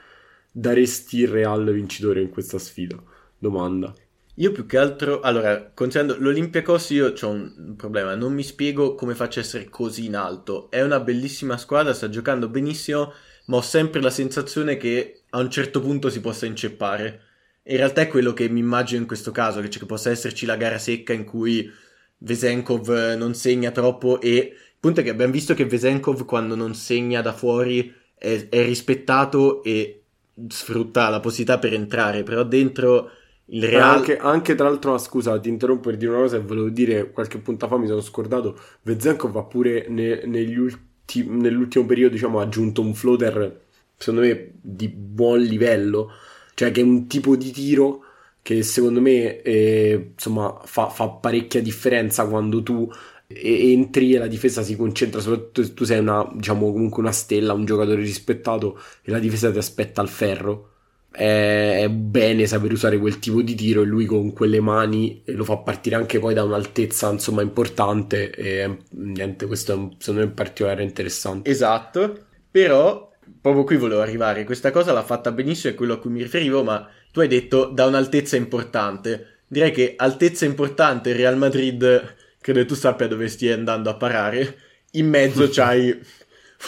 daresti 0.52 1.20
il 1.20 1.28
Real 1.28 1.72
vincitore 1.74 2.22
in 2.22 2.30
questa 2.30 2.58
sfida? 2.58 2.96
Domanda. 3.38 3.94
Io 4.38 4.52
più 4.52 4.66
che 4.66 4.80
altro, 4.80 5.20
allora, 5.20 5.72
considerando 5.74 6.16
l'Olympiacos, 6.20 6.90
io 6.90 7.14
ho 7.22 7.30
un 7.30 7.76
problema, 7.78 8.16
non 8.16 8.34
mi 8.34 8.42
spiego 8.42 8.96
come 8.96 9.14
faccia 9.14 9.40
a 9.40 9.44
essere 9.44 9.70
così 9.70 10.06
in 10.06 10.16
alto. 10.16 10.72
È 10.72 10.82
una 10.82 11.00
bellissima 11.00 11.56
squadra, 11.58 11.94
sta 11.94 12.10
giocando 12.10 12.50
benissimo, 12.50 13.14
ma 13.46 13.58
ho 13.58 13.62
sempre 13.62 14.02
la 14.02 14.10
sensazione 14.10 14.78
che 14.78 15.22
a 15.30 15.38
un 15.38 15.52
certo 15.52 15.82
punto 15.82 16.10
si 16.10 16.20
possa 16.20 16.48
inceppare. 16.48 17.22
In 17.66 17.78
realtà 17.78 18.02
è 18.02 18.08
quello 18.08 18.34
che 18.34 18.50
mi 18.50 18.60
immagino 18.60 19.02
in 19.02 19.08
questo 19.08 19.32
caso, 19.32 19.62
che, 19.62 19.68
che 19.68 19.86
possa 19.86 20.10
esserci 20.10 20.48
la 20.48 20.58
gara 20.58 20.80
secca 20.80 21.14
in 21.14 21.26
cui 21.26 21.72
Vesenkov 22.18 23.14
non 23.16 23.36
segna 23.36 23.70
troppo 23.70 24.20
e 24.20 24.30
il 24.30 24.80
punto 24.80 25.02
è 25.02 25.04
che 25.04 25.12
abbiamo 25.12 25.32
visto 25.32 25.54
che 25.54 25.66
Vesenkov 25.66 26.26
quando 26.26 26.56
non 26.56 26.74
segna 26.74 27.22
da 27.22 27.34
fuori 27.34 27.94
è, 28.16 28.48
è 28.50 28.66
rispettato 28.66 29.64
e 29.64 30.04
sfrutta 30.48 31.10
la 31.10 31.20
possibilità 31.20 31.60
per 31.60 31.74
entrare, 31.74 32.24
però 32.24 32.44
dentro 32.44 33.12
il 33.54 33.64
Real... 33.68 33.98
Anche, 33.98 34.18
anche, 34.18 34.56
tra 34.56 34.68
l'altro, 34.68 34.98
scusa, 34.98 35.40
ti 35.40 35.50
interrompo 35.50 35.90
per 35.90 35.98
dire 35.98 36.12
una 36.12 36.22
cosa 36.22 36.38
e 36.38 36.42
volevo 36.42 36.70
dire 36.70 37.12
qualche 37.12 37.38
punta 37.38 37.68
fa 37.68 37.78
mi 37.78 37.88
sono 37.88 38.02
scordato. 38.02 38.60
Vezenkov 38.82 39.36
ha 39.38 39.44
pure 39.44 39.86
ne, 39.90 40.22
ulti, 40.58 41.26
nell'ultimo 41.28 41.86
periodo, 41.86 42.14
diciamo, 42.14 42.40
ha 42.40 42.44
aggiunto 42.44 42.82
un 42.82 42.94
floater, 42.96 43.62
secondo 43.96 44.26
me, 44.26 44.54
di 44.60 44.88
buon 44.90 45.40
livello. 45.40 46.12
Cioè, 46.56 46.72
che 46.72 46.82
è 46.82 46.84
un 46.84 47.08
tipo 47.08 47.36
di 47.36 47.52
tiro 47.52 48.04
che 48.42 48.64
secondo 48.64 49.02
me, 49.02 49.42
eh, 49.42 50.12
insomma, 50.14 50.60
fa, 50.66 50.90
fa 50.90 51.10
parecchia 51.10 51.62
differenza 51.62 52.28
quando 52.28 52.64
tu 52.64 52.92
entri 53.28 54.14
e 54.14 54.18
la 54.18 54.28
difesa 54.28 54.64
si 54.64 54.76
concentra, 54.76 55.20
soprattutto 55.22 55.64
se 55.64 55.74
tu 55.74 55.84
sei 55.86 56.00
una, 56.00 56.28
diciamo, 56.34 56.72
comunque 56.72 57.02
una 57.02 57.12
stella, 57.12 57.54
un 57.54 57.66
giocatore 57.66 58.02
rispettato 58.02 58.80
e 59.04 59.12
la 59.12 59.20
difesa 59.20 59.52
ti 59.52 59.58
aspetta 59.60 60.02
al 60.02 60.10
ferro 60.10 60.73
è 61.16 61.88
bene 61.92 62.48
saper 62.48 62.72
usare 62.72 62.98
quel 62.98 63.20
tipo 63.20 63.44
di 63.44 63.54
tiro 63.54 63.84
e 63.84 63.86
lui 63.86 64.06
con 64.06 64.34
quelle 64.34 64.60
mani 64.60 65.22
lo 65.26 65.44
fa 65.44 65.58
partire 65.58 65.96
anche 65.96 66.18
poi 66.18 66.34
da 66.34 66.44
un'altezza 66.44 67.12
insomma 67.12 67.44
importante 67.44 68.32
e 68.32 68.80
niente 68.90 69.46
questo 69.46 69.74
è 69.74 69.76
un, 69.76 69.92
secondo 70.00 70.22
me 70.22 70.28
un 70.28 70.34
particolare 70.34 70.82
interessante. 70.82 71.50
Esatto. 71.50 72.26
Però 72.50 73.12
proprio 73.40 73.64
qui 73.64 73.78
volevo 73.78 74.02
arrivare. 74.02 74.44
Questa 74.44 74.72
cosa 74.72 74.92
l'ha 74.92 75.04
fatta 75.04 75.32
benissimo 75.32 75.74
è 75.74 75.76
quello 75.76 75.94
a 75.94 76.00
cui 76.00 76.10
mi 76.10 76.24
riferivo 76.24 76.64
ma 76.64 76.90
tu 77.12 77.20
hai 77.20 77.28
detto 77.28 77.66
da 77.66 77.86
un'altezza 77.86 78.36
importante. 78.36 79.42
Direi 79.48 79.72
che 79.72 79.94
altezza 79.96 80.46
importante 80.46 81.14
Real 81.14 81.38
Madrid 81.38 82.16
credo 82.42 82.66
tu 82.66 82.74
sappia 82.74 83.08
dove 83.08 83.28
stia 83.28 83.54
andando 83.54 83.92
a 83.92 83.96
parare. 83.96 84.58
In 84.94 85.10
mezzo 85.10 85.48
c'hai 85.52 85.96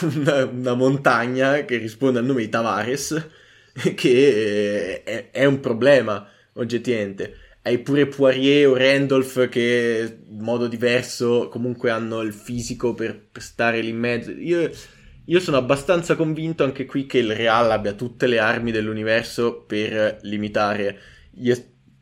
una, 0.01 0.45
una 0.45 0.73
montagna 0.75 1.65
che 1.65 1.77
risponde 1.77 2.19
al 2.19 2.25
nome 2.25 2.41
di 2.41 2.49
Tavares 2.49 3.29
che 3.95 5.03
è, 5.03 5.31
è 5.31 5.45
un 5.45 5.59
problema 5.59 6.27
oggettivamente. 6.53 7.37
Hai 7.61 7.79
pure 7.79 8.07
Poirier 8.07 8.67
o 8.67 8.77
Randolph 8.77 9.49
che 9.49 10.19
in 10.29 10.39
modo 10.39 10.67
diverso 10.67 11.49
comunque 11.49 11.89
hanno 11.89 12.21
il 12.21 12.33
fisico 12.33 12.93
per, 12.93 13.19
per 13.31 13.41
stare 13.41 13.81
lì 13.81 13.89
in 13.89 13.97
mezzo. 13.97 14.31
Io, 14.31 14.69
io, 15.25 15.39
sono 15.39 15.57
abbastanza 15.57 16.15
convinto 16.15 16.63
anche 16.63 16.85
qui 16.85 17.05
che 17.07 17.17
il 17.17 17.35
Real 17.35 17.71
abbia 17.71 17.93
tutte 17.93 18.27
le 18.27 18.39
armi 18.39 18.71
dell'universo 18.71 19.63
per 19.63 20.19
limitare. 20.21 20.99
Gli, 21.31 21.51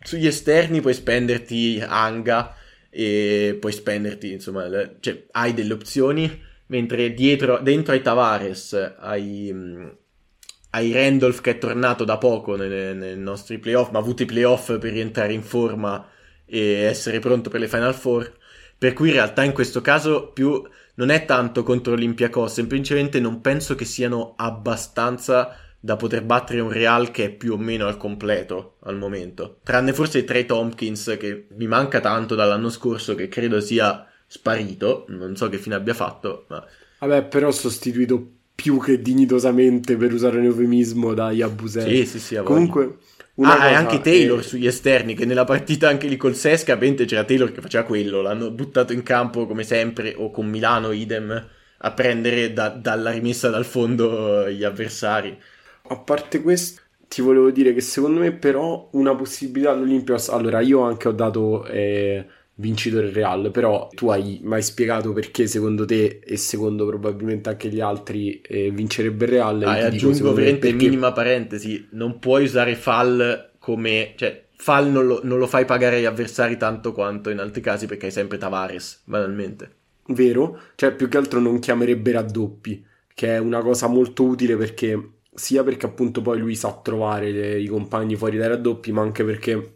sugli 0.02 0.28
esterni 0.28 0.82
puoi 0.82 0.94
spenderti 0.94 1.82
Anga 1.86 2.56
e 2.90 3.58
puoi 3.60 3.72
spenderti, 3.72 4.34
insomma, 4.34 4.68
le, 4.68 4.98
cioè, 5.00 5.26
hai 5.32 5.54
delle 5.54 5.74
opzioni, 5.74 6.30
mentre 6.68 7.14
dietro, 7.14 7.60
dentro 7.60 7.94
ai 7.94 8.02
Tavares 8.02 8.74
hai 9.00 10.02
ai 10.76 10.92
Randolph 10.92 11.42
che 11.42 11.52
è 11.52 11.58
tornato 11.58 12.04
da 12.04 12.18
poco 12.18 12.56
nei, 12.56 12.96
nei 12.96 13.18
nostri 13.18 13.60
playoff, 13.60 13.92
ma 13.92 14.00
ha 14.00 14.02
avuto 14.02 14.24
i 14.24 14.28
playoff 14.28 14.78
per 14.78 14.92
rientrare 14.92 15.34
in 15.34 15.44
forma 15.44 16.08
e 16.46 16.60
essere 16.84 17.20
pronto 17.20 17.50
per 17.50 17.60
le 17.60 17.68
Final 17.68 17.94
Four. 17.94 18.32
Per 18.78 18.94
cui 18.94 19.10
in 19.10 19.14
realtà 19.14 19.44
in 19.44 19.54
questo 19.54 19.82
caso 19.82 20.32
più 20.34 20.62
non 20.96 21.10
è 21.10 21.26
tanto 21.26 21.64
contro 21.64 21.94
l'Olympiacos, 21.94 22.54
semplicemente 22.54 23.20
non 23.20 23.40
penso 23.42 23.76
che 23.76 23.86
siano 23.86 24.34
abbastanza 24.36 25.58
da 25.80 25.96
poter 25.96 26.24
battere 26.24 26.60
un 26.60 26.72
Real 26.72 27.12
che 27.12 27.26
è 27.26 27.30
più 27.30 27.54
o 27.54 27.58
meno 27.58 27.88
al 27.88 27.98
completo 27.98 28.78
al 28.84 28.98
momento. 28.98 29.60
Tranne 29.64 29.94
forse 29.94 30.24
Trey 30.24 30.46
Tompkins 30.46 31.18
che 31.20 31.48
mi 31.56 31.68
manca 31.68 32.00
tanto 32.00 32.36
dall'anno 32.36 32.70
scorso 32.70 33.16
che 33.16 33.28
credo 33.28 33.60
sia 33.60 34.08
sparito, 34.26 35.06
non 35.10 35.36
so 35.36 35.50
che 35.50 35.58
fine 35.58 35.76
abbia 35.76 35.94
fatto, 35.94 36.46
ma... 36.50 36.66
Vabbè, 37.00 37.26
però 37.26 37.52
sostituito 37.52 38.43
più 38.56 38.80
che 38.80 39.02
dignitosamente 39.02 39.98
per 39.98 40.14
usare 40.14 40.38
un 40.38 40.46
eufemismo 40.46 41.14
da 41.14 41.32
Yabusel. 41.32 41.88
Sì, 41.88 42.06
sì, 42.06 42.20
sì. 42.20 42.36
Comunque, 42.44 42.98
una 43.36 43.60
ah, 43.60 43.70
e 43.70 43.74
anche 43.74 44.02
Taylor 44.02 44.40
è... 44.40 44.44
sugli 44.44 44.68
esterni, 44.68 45.16
che 45.16 45.26
nella 45.26 45.44
partita 45.44 45.88
anche 45.88 46.08
lì 46.08 46.18
col 46.18 46.36
Sesca, 46.36 46.74
ovviamente 46.74 47.06
c'era 47.06 47.24
Taylor 47.24 47.52
che 47.52 47.62
faceva 47.62 47.84
quello, 47.84 48.22
l'hanno 48.22 48.52
buttato 48.52 48.94
in 48.94 49.04
campo 49.04 49.48
come 49.48 49.64
sempre, 49.64 50.14
o 50.18 50.32
con 50.32 50.48
Milano, 50.48 50.92
idem, 50.92 51.50
a 51.78 51.92
prendere 51.92 52.54
da, 52.54 52.70
dalla 52.70 53.12
rimessa 53.12 53.50
dal 53.50 53.66
fondo 53.66 54.50
gli 54.50 54.64
avversari. 54.64 55.38
A 55.88 55.98
parte 55.98 56.42
questo, 56.42 56.82
ti 57.08 57.22
volevo 57.22 57.52
dire 57.52 57.74
che 57.74 57.82
secondo 57.82 58.20
me 58.20 58.32
però 58.32 58.90
una 58.94 59.16
possibilità 59.16 59.72
all'Olympios, 59.72 60.30
allora 60.30 60.60
io 60.62 60.82
anche 60.82 61.08
ho 61.08 61.14
dato... 61.14 61.66
Eh, 61.66 62.26
vincitore 62.56 63.12
Real, 63.12 63.50
però 63.52 63.90
tu 63.94 64.10
hai 64.10 64.40
mai 64.44 64.62
spiegato 64.62 65.12
perché 65.14 65.48
secondo 65.48 65.86
te 65.86 66.20
e 66.24 66.38
secondo 66.38 66.86
probabilmente 66.86 67.50
anche 67.50 67.70
gli 67.70 67.80
altri 67.80 68.42
eh, 68.42 68.70
vincerebbe 68.72 69.26
il 69.26 69.32
Real? 69.32 69.64
Ah, 69.64 69.78
e 69.78 69.84
aggiungo 69.86 70.34
veramente 70.34 70.68
perché... 70.70 70.86
minima 70.86 71.12
parentesi, 71.12 71.88
non 71.92 72.20
puoi 72.20 72.44
usare 72.44 72.76
Fall 72.76 73.52
come... 73.58 74.14
cioè 74.16 74.42
Fall 74.56 74.90
non 74.90 75.06
lo, 75.06 75.20
non 75.24 75.40
lo, 75.40 75.48
fai 75.48 75.66
pagare 75.66 75.98
agli 75.98 76.06
avversari 76.06 76.56
tanto 76.56 76.94
quanto 76.94 77.30
in 77.30 77.40
altri 77.40 77.62
casi 77.62 77.86
perché 77.86 78.06
hai 78.06 78.12
sempre 78.14 78.38
Tavares, 78.38 79.02
banalmente. 79.04 79.72
Vero? 80.08 80.60
Cioè 80.76 80.94
più 80.94 81.10
che 81.10 81.18
altro 81.18 81.42
non 81.42 81.60
chiamerebbe 81.60 82.12
raddoppi, 82.14 82.86
che 83.14 83.36
è 83.36 83.38
una 83.40 83.62
cosa 83.62 83.88
molto 83.88 84.24
utile 84.24 84.56
perché 84.56 85.12
sia 85.34 85.64
perché 85.64 85.86
appunto 85.86 86.22
poi 86.22 86.40
lui 86.40 86.56
sa 86.56 86.80
trovare 86.82 87.32
le, 87.32 87.60
i 87.60 87.68
compagni 87.68 88.16
fuori 88.16 88.38
dai 88.38 88.50
raddoppi, 88.50 88.92
ma 88.92 89.02
anche 89.02 89.24
perché 89.24 89.73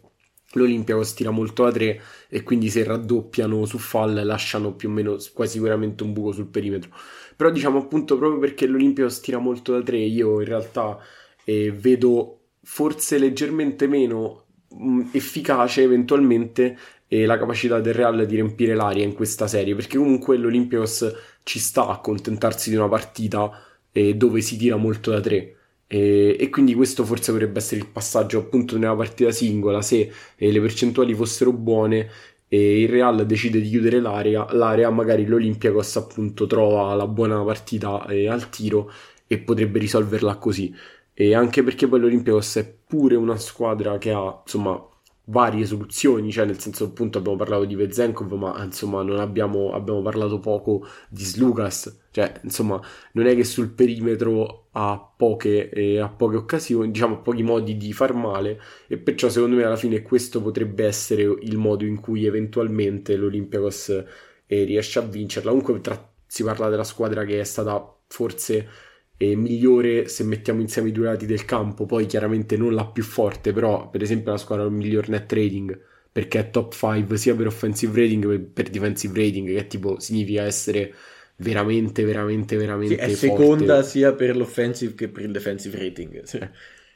L'Olympiacos 0.52 1.12
tira 1.12 1.30
molto 1.30 1.64
da 1.64 1.72
3 1.72 2.00
e 2.28 2.42
quindi 2.42 2.70
se 2.70 2.82
raddoppiano 2.82 3.66
su 3.66 3.78
fall 3.78 4.24
lasciano 4.24 4.72
più 4.72 4.88
o 4.88 4.92
meno 4.92 5.16
quasi 5.34 5.52
sicuramente 5.52 6.02
un 6.04 6.12
buco 6.12 6.32
sul 6.32 6.46
perimetro. 6.46 6.90
Però 7.36 7.50
diciamo 7.50 7.78
appunto 7.78 8.16
proprio 8.16 8.40
perché 8.40 8.66
l'Olympiacos 8.66 9.20
tira 9.20 9.38
molto 9.38 9.72
da 9.72 9.82
3, 9.82 9.98
io 9.98 10.40
in 10.40 10.46
realtà 10.46 10.98
eh, 11.44 11.70
vedo 11.70 12.40
forse 12.62 13.18
leggermente 13.18 13.86
meno 13.86 14.44
mh, 14.70 14.90
mm, 14.90 15.00
efficace 15.12 15.82
eventualmente 15.82 16.78
eh, 17.08 17.26
la 17.26 17.38
capacità 17.38 17.80
del 17.80 17.94
Real 17.94 18.26
di 18.26 18.34
riempire 18.34 18.74
l'aria 18.74 19.04
in 19.04 19.14
questa 19.14 19.46
serie, 19.46 19.74
perché 19.74 19.98
comunque 19.98 20.36
l'Olympiacos 20.38 21.14
ci 21.42 21.58
sta 21.58 21.86
a 21.86 21.92
accontentarsi 21.92 22.70
di 22.70 22.76
una 22.76 22.88
partita 22.88 23.50
eh, 23.92 24.14
dove 24.14 24.40
si 24.40 24.56
tira 24.56 24.76
molto 24.76 25.10
da 25.10 25.20
3 25.20 25.57
e, 25.90 26.36
e, 26.38 26.50
quindi 26.50 26.74
questo 26.74 27.02
forse 27.04 27.32
potrebbe 27.32 27.58
essere 27.58 27.80
il 27.80 27.86
passaggio 27.86 28.38
appunto 28.38 28.76
nella 28.76 28.94
partita 28.94 29.30
singola 29.30 29.80
se 29.80 30.12
eh, 30.36 30.52
le 30.52 30.60
percentuali 30.60 31.14
fossero 31.14 31.50
buone 31.50 32.10
e 32.46 32.82
il 32.82 32.88
Real 32.88 33.24
decide 33.26 33.60
di 33.60 33.68
chiudere 33.70 34.00
l'area, 34.00 34.46
l'area 34.52 34.90
magari 34.90 35.26
l'Olympiacos 35.26 35.96
appunto 35.96 36.46
trova 36.46 36.94
la 36.94 37.06
buona 37.06 37.42
partita 37.42 38.06
eh, 38.06 38.28
al 38.28 38.50
tiro 38.50 38.90
e 39.26 39.38
potrebbe 39.38 39.78
risolverla 39.78 40.36
così. 40.36 40.74
E 41.14 41.34
anche 41.34 41.62
perché 41.62 41.88
poi 41.88 42.00
l'Olympiacos 42.00 42.56
è 42.56 42.74
pure 42.86 43.16
una 43.16 43.36
squadra 43.36 43.98
che 43.98 44.12
ha 44.12 44.40
insomma 44.42 44.82
varie 45.24 45.66
soluzioni, 45.66 46.30
cioè 46.30 46.46
nel 46.46 46.58
senso 46.58 46.84
appunto 46.84 47.18
abbiamo 47.18 47.36
parlato 47.36 47.64
di 47.64 47.74
Vezenkov, 47.74 48.32
ma 48.32 48.62
insomma 48.62 49.02
non 49.02 49.18
abbiamo, 49.20 49.72
abbiamo 49.72 50.00
parlato 50.02 50.38
poco 50.38 50.86
di 51.08 51.24
Slukas, 51.24 52.04
cioè 52.10 52.32
insomma 52.42 52.80
non 53.12 53.26
è 53.26 53.34
che 53.34 53.44
sul 53.44 53.70
perimetro 53.70 54.67
ha 54.80 55.12
poche, 55.16 55.70
eh, 55.70 55.98
ha 55.98 56.08
poche 56.08 56.36
occasioni, 56.36 56.92
diciamo 56.92 57.20
pochi 57.20 57.42
modi 57.42 57.76
di 57.76 57.92
far 57.92 58.14
male 58.14 58.60
e 58.86 58.96
perciò 58.96 59.28
secondo 59.28 59.56
me 59.56 59.64
alla 59.64 59.76
fine 59.76 60.02
questo 60.02 60.40
potrebbe 60.40 60.86
essere 60.86 61.22
il 61.22 61.56
modo 61.56 61.84
in 61.84 61.98
cui 62.00 62.26
eventualmente 62.26 63.16
l'Olympiakos 63.16 64.04
eh, 64.46 64.64
riesce 64.64 65.00
a 65.00 65.02
vincerla, 65.02 65.50
comunque 65.50 65.80
tra, 65.80 66.12
si 66.24 66.44
parla 66.44 66.68
della 66.68 66.84
squadra 66.84 67.24
che 67.24 67.40
è 67.40 67.44
stata 67.44 67.96
forse 68.06 68.68
e 69.16 69.34
migliore 69.34 70.06
se 70.06 70.22
mettiamo 70.22 70.60
insieme 70.60 70.90
i 70.90 70.92
due 70.92 71.06
lati 71.06 71.26
del 71.26 71.44
campo, 71.44 71.84
poi 71.84 72.06
chiaramente 72.06 72.56
non 72.56 72.72
la 72.72 72.86
più 72.86 73.02
forte, 73.02 73.52
però 73.52 73.90
per 73.90 74.02
esempio 74.02 74.30
la 74.30 74.38
squadra 74.38 74.64
con 74.64 74.74
miglior 74.74 75.08
net 75.08 75.32
rating 75.32 75.76
perché 76.12 76.38
è 76.38 76.50
top 76.50 76.72
5 76.72 77.16
sia 77.16 77.34
per 77.34 77.48
offensive 77.48 78.00
rating 78.00 78.30
che 78.30 78.38
per 78.38 78.70
defensive 78.70 79.20
rating, 79.20 79.48
che 79.54 79.66
tipo 79.66 79.98
significa 79.98 80.42
essere 80.44 80.94
veramente, 81.38 82.04
veramente, 82.04 82.56
veramente 82.56 82.94
sì, 82.94 83.12
è 83.12 83.14
forte. 83.14 83.16
seconda 83.16 83.82
sia 83.82 84.12
per 84.12 84.36
l'offensive 84.36 84.94
che 84.94 85.08
per 85.08 85.24
il 85.24 85.32
defensive 85.32 85.78
rating. 85.78 86.22
Sì. 86.24 86.40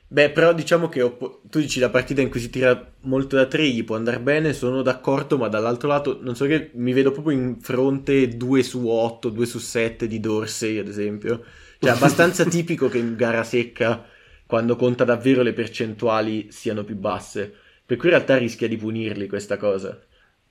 Beh, 0.07 0.30
però 0.30 0.53
diciamo 0.53 0.88
che 0.88 1.01
oppo- 1.01 1.40
tu 1.49 1.59
dici 1.59 1.80
la 1.80 1.88
partita 1.88 2.20
in 2.20 2.28
cui 2.28 2.40
si 2.40 2.51
tira 2.51 2.93
molto 3.03 3.36
da 3.36 3.47
3 3.47 3.66
gli 3.68 3.82
può 3.82 3.97
andare 3.97 4.20
bene, 4.20 4.53
sono 4.53 4.82
d'accordo, 4.82 5.38
ma 5.38 5.49
dall'altro 5.49 5.88
lato 5.88 6.18
non 6.20 6.36
so 6.36 6.45
che 6.47 6.70
mi 6.74 6.93
vedo 6.93 7.12
proprio 7.12 7.38
in 7.38 7.61
fronte 7.61 8.28
2 8.28 8.62
su 8.62 8.86
8, 8.88 9.30
2 9.30 9.47
su 9.47 9.59
7 9.59 10.07
di 10.07 10.20
Dorsey, 10.20 10.76
ad 10.78 10.88
esempio 10.88 11.43
cioè, 11.78 11.93
abbastanza 11.93 12.45
tipico 12.49 12.88
che 12.88 12.99
in 12.99 13.16
gara 13.16 13.43
secca, 13.43 14.07
quando 14.47 14.76
conta 14.76 15.05
davvero 15.05 15.43
le 15.43 15.53
percentuali, 15.53 16.49
siano 16.53 16.84
più 16.84 16.97
basse. 16.97 17.53
Per 17.84 17.97
cui 17.97 18.09
in 18.09 18.14
realtà 18.14 18.36
rischia 18.36 18.68
di 18.68 18.76
punirli 18.76 19.26
questa 19.26 19.57
cosa. 19.57 19.99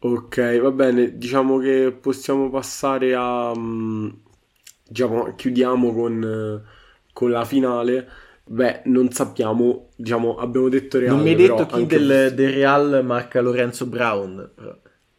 Ok, 0.04 0.60
va 0.60 0.72
bene. 0.72 1.18
Diciamo 1.18 1.60
che 1.60 1.92
possiamo 1.92 2.50
passare 2.50 3.14
a... 3.16 3.54
Mm, 3.56 4.10
diciamo, 4.88 5.36
chiudiamo 5.36 5.94
con, 5.94 6.64
con 7.14 7.30
la 7.30 7.46
finale. 7.46 8.10
Beh, 8.44 8.82
non 8.86 9.12
sappiamo, 9.12 9.90
diciamo, 9.96 10.38
abbiamo 10.38 10.70
detto 10.70 10.98
Real. 10.98 11.14
Non 11.14 11.24
mi 11.24 11.30
hai 11.30 11.36
detto 11.36 11.68
chi 11.68 11.86
del, 11.86 12.34
del, 12.34 12.52
Real 12.52 13.06
marca 13.06 13.42
Lorenzo 13.42 13.86
Brown. 13.86 14.50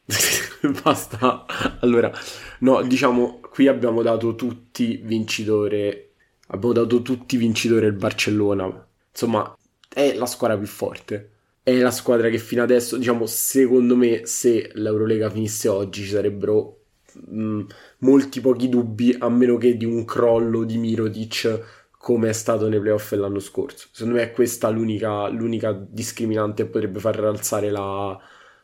Basta. 0.83 1.47
Allora, 1.81 2.11
no, 2.59 2.83
diciamo, 2.83 3.41
qui 3.51 3.69
abbiamo 3.69 4.03
dato 4.03 4.35
tutti 4.35 4.97
vincitore. 4.97 6.11
Abbiamo 6.49 6.75
dato 6.75 7.03
tutti 7.03 7.37
vincitore 7.37 7.87
il 7.87 7.93
Barcellona. 7.93 8.87
Insomma, 9.11 9.57
è 9.89 10.13
la 10.15 10.27
squadra 10.27 10.59
più 10.59 10.67
forte. 10.67 11.32
È 11.63 11.73
la 11.77 11.91
squadra 11.91 12.29
che 12.29 12.39
fino 12.39 12.63
adesso, 12.63 12.97
diciamo, 12.97 13.27
secondo 13.27 13.97
me, 13.97 14.27
se 14.27 14.71
l'Eurolega 14.75 15.31
finisse 15.31 15.69
oggi 15.69 16.03
ci 16.03 16.11
sarebbero 16.11 16.81
mh, 17.13 17.43
mm, 17.43 17.61
molti 17.99 18.41
pochi 18.41 18.69
dubbi, 18.69 19.15
a 19.19 19.29
meno 19.29 19.57
che 19.57 19.77
di 19.77 19.85
un 19.85 20.05
crollo 20.05 20.65
di 20.65 20.79
Mirotic 20.79 21.81
come 22.03 22.31
è 22.31 22.33
stato 22.33 22.69
nei 22.69 22.81
playoff 22.81 23.13
l'anno 23.13 23.39
scorso. 23.39 23.87
Secondo 23.93 24.19
me 24.19 24.25
è 24.25 24.33
questa 24.33 24.69
l'unica, 24.71 25.29
l'unica 25.29 25.73
discriminante 25.73 26.65
che 26.65 26.69
potrebbe 26.69 26.99
far 26.99 27.17
rialzare 27.17 27.71
la, 27.71 28.19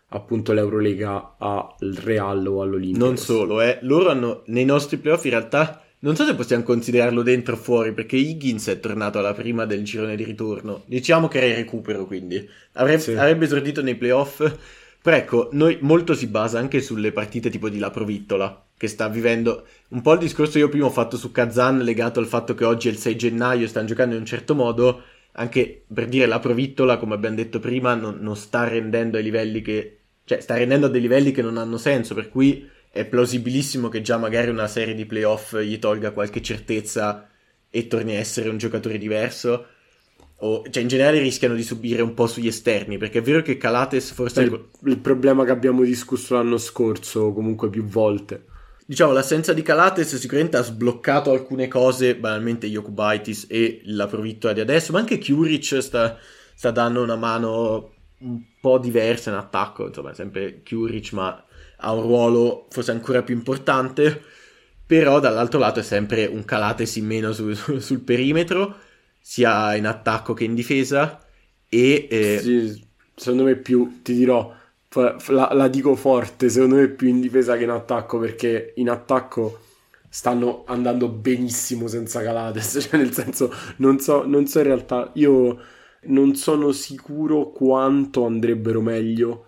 appunto 0.09 0.53
l'Eurolega 0.53 1.37
al 1.39 1.93
Real 2.03 2.45
o 2.49 2.63
all'Olimpia. 2.63 3.05
Non 3.05 3.17
solo, 3.17 3.61
eh. 3.61 3.79
loro 3.83 4.11
hanno 4.11 4.43
nei 4.47 4.65
nostri 4.65 4.97
playoff 4.97 5.25
in 5.25 5.31
realtà 5.31 5.85
non 6.01 6.15
so 6.15 6.25
se 6.25 6.35
possiamo 6.35 6.63
considerarlo 6.63 7.23
dentro 7.23 7.55
o 7.55 7.57
fuori 7.57 7.93
perché 7.93 8.17
Higgins 8.17 8.69
è 8.69 8.79
tornato 8.81 9.19
alla 9.19 9.35
prima 9.35 9.65
del 9.67 9.83
girone 9.83 10.17
di 10.17 10.25
ritorno. 10.25 10.83
Diciamo 10.87 11.29
che 11.29 11.39
era 11.39 11.47
in 11.47 11.55
recupero 11.57 12.07
quindi 12.07 12.49
avrebbe, 12.75 13.01
sì. 13.01 13.15
avrebbe 13.15 13.45
esordito 13.47 13.83
nei 13.83 13.97
playoff. 13.97 14.57
Però 15.01 15.17
ecco, 15.17 15.49
noi 15.53 15.79
molto 15.81 16.15
si 16.15 16.27
basa 16.27 16.59
anche 16.59 16.81
sulle 16.81 17.13
partite 17.13 17.51
tipo 17.51 17.69
di 17.69 17.79
La 17.79 17.91
Provittola 17.91 18.65
che 18.77 18.89
sta 18.89 19.09
vivendo 19.09 19.67
un 19.89 20.03
po' 20.03 20.13
il 20.13 20.21
discorso 20.21 20.59
io 20.59 20.69
prima 20.69 20.87
ho 20.87 20.91
fatto 20.91 21.17
su 21.17 21.33
Kazan 21.33 21.79
legato 21.79 22.21
al 22.21 22.27
fatto 22.27 22.55
che 22.55 22.65
oggi 22.65 22.89
è 22.89 22.91
il 22.93 22.99
6 22.99 23.17
gennaio 23.17 23.65
e 23.65 23.69
stanno 23.69 23.87
giocando 23.87 24.15
in 24.15 24.21
un 24.21 24.27
certo 24.27 24.55
modo 24.55 25.03
anche 25.33 25.85
per 25.93 26.07
dire 26.07 26.27
la 26.27 26.39
Provittola 26.39 26.97
come 26.97 27.15
abbiamo 27.15 27.37
detto 27.37 27.59
prima 27.59 27.95
non, 27.95 28.19
non 28.21 28.37
sta 28.37 28.69
rendendo 28.69 29.17
ai 29.17 29.25
livelli 29.25 29.63
che 29.63 29.99
cioè 30.29 30.41
sta 30.41 30.57
rendendo 30.57 30.87
a 30.87 30.89
dei 30.91 31.01
livelli 31.01 31.33
che 31.33 31.41
non 31.41 31.57
hanno 31.57 31.79
senso, 31.79 32.15
per 32.15 32.29
cui 32.29 32.69
è 32.91 33.05
plausibilissimo 33.05 33.89
che 33.89 34.01
già 34.01 34.17
magari 34.17 34.51
una 34.51 34.67
serie 34.67 34.95
di 34.95 35.07
playoff 35.07 35.57
gli 35.59 35.79
tolga 35.79 36.11
qualche 36.11 36.43
certezza 36.43 37.29
e 37.71 37.87
torni 37.87 38.17
a 38.17 38.19
essere 38.19 38.49
un 38.49 38.59
giocatore 38.59 38.99
diverso. 38.99 39.67
O, 40.41 40.63
cioè, 40.71 40.83
in 40.83 40.89
generale 40.89 41.19
rischiano 41.19 41.55
di 41.55 41.65
subire 41.65 42.01
un 42.01 42.15
po' 42.15 42.29
sugli 42.29 42.47
esterni, 42.47 42.97
perché 42.97 43.19
è 43.19 43.23
vero 43.23 43.43
che 43.43 43.57
Calates 43.57 44.13
forse... 44.13 44.43
Il, 44.43 44.69
il 44.85 44.99
problema 44.99 45.45
che 45.45 45.51
abbiamo 45.51 45.83
discusso 45.83 46.35
l'anno 46.35 46.59
scorso, 46.59 47.33
comunque 47.33 47.69
più 47.71 47.85
volte. 47.85 48.45
Diciamo, 48.87 49.13
l'assenza 49.13 49.53
di 49.53 49.63
Calates 49.63 50.17
sicuramente 50.17 50.57
ha 50.57 50.63
sbloccato 50.63 51.33
alcune 51.33 51.67
cose, 51.67 52.17
banalmente 52.17 52.69
Jokubaitis 52.69 53.47
e 53.49 53.83
la 53.85 54.07
Provittola 54.07 54.53
di 54.53 54.61
adesso, 54.61 54.93
ma 54.93 55.01
anche 55.01 55.19
Kuric 55.19 55.83
sta, 55.83 56.17
sta 56.55 56.71
dando 56.71 57.03
una 57.03 57.17
mano 57.17 57.95
un 58.21 58.41
po' 58.61 58.79
diversa 58.79 59.31
in 59.31 59.37
attacco, 59.37 59.89
insomma, 59.89 60.15
sempre 60.15 60.63
Kuric, 60.67 61.13
ma 61.13 61.45
ha 61.81 61.93
un 61.93 62.03
ruolo 62.03 62.67
forse 62.71 62.91
ancora 62.91 63.23
più 63.23 63.35
importante. 63.35 64.23
Però 64.87 65.21
dall'altro 65.21 65.59
lato 65.59 65.81
è 65.81 65.83
sempre 65.83 66.25
un 66.25 66.45
Calates 66.45 66.97
in 66.97 67.05
meno 67.07 67.33
su, 67.33 67.53
sul 67.53 68.01
perimetro, 68.01 68.77
sia 69.21 69.75
in 69.75 69.87
attacco 69.87 70.33
che 70.33 70.45
in 70.45 70.55
difesa. 70.55 71.23
E 71.69 72.09
eh... 72.11 72.39
sì, 72.41 72.87
secondo 73.15 73.45
me 73.45 73.57
più 73.57 74.01
ti 74.03 74.15
dirò, 74.15 74.51
la, 74.95 75.51
la, 75.53 75.69
dico 75.69 75.95
forte, 75.95 76.49
secondo 76.49 76.77
me 76.77 76.89
più 76.89 77.09
in 77.09 77.21
difesa 77.21 77.59
che 77.59 77.65
in 77.65 77.71
attacco, 77.71 78.19
perché 78.19 78.73
in 78.77 78.89
attacco 78.89 79.61
stanno 80.09 80.65
andando 80.67 81.09
benissimo 81.09 81.87
senza 81.87 82.23
Calates. 82.23 82.79
Cioè, 82.89 82.99
nel 82.99 83.13
senso, 83.13 83.53
non 83.77 83.99
so, 83.99 84.25
non 84.25 84.47
so 84.47 84.59
in 84.61 84.65
realtà. 84.65 85.11
Io 85.15 85.61
non 86.05 86.35
sono 86.35 86.73
sicuro 86.73 87.51
quanto 87.51 88.25
andrebbero 88.25 88.81
meglio 88.81 89.48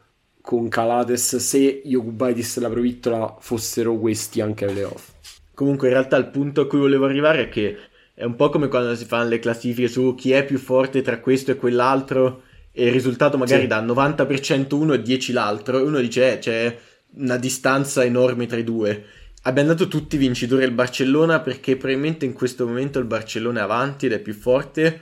con 0.51 0.68
Calates 0.68 1.36
se 1.36 1.80
Jokubaitis 1.84 2.57
e 2.57 2.61
la 2.61 2.68
Provittola 2.68 3.36
fossero 3.38 3.96
questi 3.96 4.40
anche 4.40 4.64
ai 4.64 4.72
playoff. 4.72 5.11
Comunque 5.55 5.86
in 5.86 5.94
realtà 5.94 6.16
il 6.16 6.26
punto 6.26 6.62
a 6.62 6.66
cui 6.66 6.80
volevo 6.80 7.05
arrivare 7.05 7.42
è 7.42 7.48
che 7.48 7.78
è 8.12 8.24
un 8.24 8.34
po' 8.34 8.48
come 8.48 8.66
quando 8.66 8.96
si 8.96 9.05
fanno 9.05 9.28
le 9.28 9.38
classifiche 9.38 9.86
su 9.86 10.16
chi 10.16 10.32
è 10.32 10.44
più 10.44 10.59
forte 10.59 11.03
tra 11.03 11.20
questo 11.20 11.53
e 11.53 11.55
quell'altro 11.55 12.42
e 12.72 12.86
il 12.86 12.90
risultato 12.90 13.38
magari 13.38 13.61
sì. 13.61 13.66
da 13.68 13.80
90% 13.80 14.74
uno 14.74 14.94
e 14.94 15.03
10 15.03 15.32
l'altro 15.32 15.78
e 15.78 15.82
uno 15.82 16.01
dice 16.01 16.32
eh, 16.32 16.38
c'è 16.40 16.76
una 17.18 17.36
distanza 17.36 18.03
enorme 18.03 18.46
tra 18.46 18.59
i 18.59 18.64
due. 18.64 19.05
Abbiamo 19.42 19.68
dato 19.68 19.86
tutti 19.86 20.16
vincitori 20.16 20.64
al 20.64 20.72
Barcellona 20.72 21.38
perché 21.38 21.76
probabilmente 21.76 22.24
in 22.24 22.32
questo 22.32 22.66
momento 22.66 22.98
il 22.98 23.05
Barcellona 23.05 23.61
è 23.61 23.62
avanti 23.62 24.07
ed 24.07 24.12
è 24.14 24.18
più 24.18 24.34
forte 24.34 25.01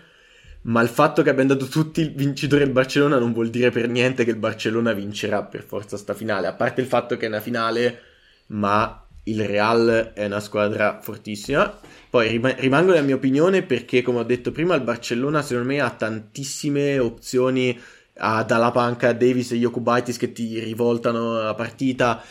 ma 0.63 0.83
il 0.83 0.89
fatto 0.89 1.23
che 1.23 1.31
abbiamo 1.31 1.55
dato 1.55 1.67
tutti 1.67 2.01
il 2.01 2.13
vincitore 2.13 2.65
del 2.65 2.73
Barcellona 2.73 3.19
non 3.19 3.33
vuol 3.33 3.51
dire 3.51 3.71
per 3.71 3.89
niente 3.89 4.25
che 4.25 4.31
il 4.31 4.37
Barcellona 4.37 4.93
vincerà 4.93 5.43
per 5.45 5.63
forza 5.63 5.97
sta 5.97 6.15
finale, 6.15 6.47
a 6.47 6.53
parte 6.53 6.81
il 6.81 6.87
fatto 6.87 7.17
che 7.17 7.27
è 7.27 7.29
una 7.29 7.41
finale, 7.41 8.01
ma 8.49 9.05
il 9.25 9.47
Real 9.47 10.13
è 10.15 10.25
una 10.25 10.41
squadra 10.41 11.01
fortissima. 11.01 11.79
Poi 12.11 12.29
rim- 12.29 12.57
rimango 12.59 12.93
nella 12.93 13.03
mia 13.03 13.15
opinione 13.15 13.63
perché, 13.63 14.03
come 14.03 14.21
ho 14.21 14.25
detto 14.25 14.53
prima, 14.53 14.75
il 14.75 14.83
Barcellona 14.83 15.43
secondo 15.43 15.69
me 15.69 15.81
ha 15.81 15.91
tantissime 15.91 16.99
opzioni 16.99 17.79
ha 18.19 18.43
dalla 18.43 18.71
panca 18.71 19.13
Davis 19.13 19.53
e 19.53 19.59
Jokubaitis 19.59 20.17
che 20.17 20.33
ti 20.33 20.59
rivoltano 20.59 21.41
la 21.41 21.55
partita 21.55 22.23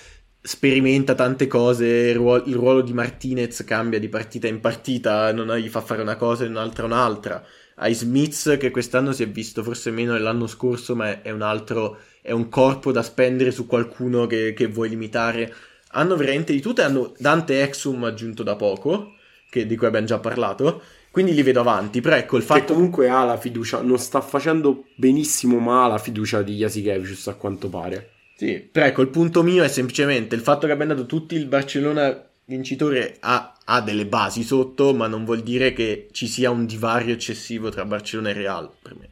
sperimenta 0.41 1.15
tante 1.15 1.47
cose 1.47 1.86
il 1.86 2.15
ruolo, 2.15 2.43
il 2.45 2.55
ruolo 2.55 2.82
di 2.82 2.93
Martinez 2.93 3.63
cambia 3.63 3.99
di 3.99 4.09
partita 4.09 4.47
in 4.47 4.59
partita 4.59 5.32
non 5.34 5.55
gli 5.57 5.69
fa 5.69 5.82
fare 5.82 6.01
una 6.01 6.15
cosa 6.15 6.43
e 6.43 6.47
un'altra 6.47 6.86
un'altra 6.86 7.43
ai 7.80 7.93
Smiths 7.93 8.57
che 8.59 8.71
quest'anno 8.71 9.11
si 9.11 9.23
è 9.23 9.28
visto 9.28 9.63
forse 9.63 9.91
meno 9.91 10.13
dell'anno 10.13 10.47
scorso, 10.47 10.95
ma 10.95 11.21
è 11.21 11.32
un 11.32 11.41
altro, 11.41 11.99
è 12.21 12.32
un 12.32 12.49
corpo 12.49 12.91
da 12.91 13.03
spendere 13.03 13.51
su 13.51 13.67
qualcuno 13.67 14.25
che, 14.25 14.53
che 14.53 14.67
vuoi 14.67 14.89
limitare. 14.89 15.53
Hanno 15.91 16.15
veramente 16.15 16.53
di 16.53 16.61
tutto 16.61 16.82
e 16.82 16.86
hanno 16.86 17.13
Dante 17.17 17.61
Exum 17.61 18.03
aggiunto 18.03 18.43
da 18.43 18.55
poco, 18.55 19.13
che, 19.49 19.67
di 19.67 19.75
cui 19.75 19.88
abbiamo 19.88 20.07
già 20.07 20.19
parlato. 20.19 20.82
Quindi 21.11 21.34
li 21.34 21.43
vedo 21.43 21.59
avanti, 21.59 22.01
però 22.01 22.15
ecco 22.15 22.38
il 22.38 22.43
fatto... 22.43 22.59
Che 22.59 22.73
comunque 22.73 23.09
ha 23.09 23.23
la 23.23 23.38
fiducia, 23.38 23.82
non 23.82 23.97
sta 23.97 24.21
facendo 24.21 24.86
benissimo 24.95 25.57
ma 25.57 25.84
ha 25.84 25.88
la 25.88 25.97
fiducia 25.97 26.41
di 26.41 26.55
Jasikevicius 26.55 27.28
a 27.28 27.36
quanto 27.36 27.69
pare. 27.69 28.11
Sì, 28.36 28.59
però 28.71 28.86
ecco 28.86 29.01
il 29.01 29.09
punto 29.09 29.41
mio 29.41 29.63
è 29.63 29.67
semplicemente 29.67 30.36
il 30.36 30.41
fatto 30.41 30.67
che 30.67 30.73
abbiamo 30.73 30.93
dato 30.93 31.07
tutti 31.07 31.34
il 31.36 31.47
Barcellona 31.47 32.23
vincitore 32.47 33.17
ha, 33.19 33.53
ha, 33.65 33.81
delle 33.81 34.05
basi 34.05 34.43
sotto, 34.43 34.93
ma 34.93 35.07
non 35.07 35.25
vuol 35.25 35.41
dire 35.41 35.73
che 35.73 36.07
ci 36.11 36.27
sia 36.27 36.49
un 36.49 36.65
divario 36.65 37.13
eccessivo 37.13 37.69
tra 37.69 37.85
Barcellona 37.85 38.29
e 38.29 38.33
Real 38.33 38.69
per 38.81 38.95
me. 38.95 39.09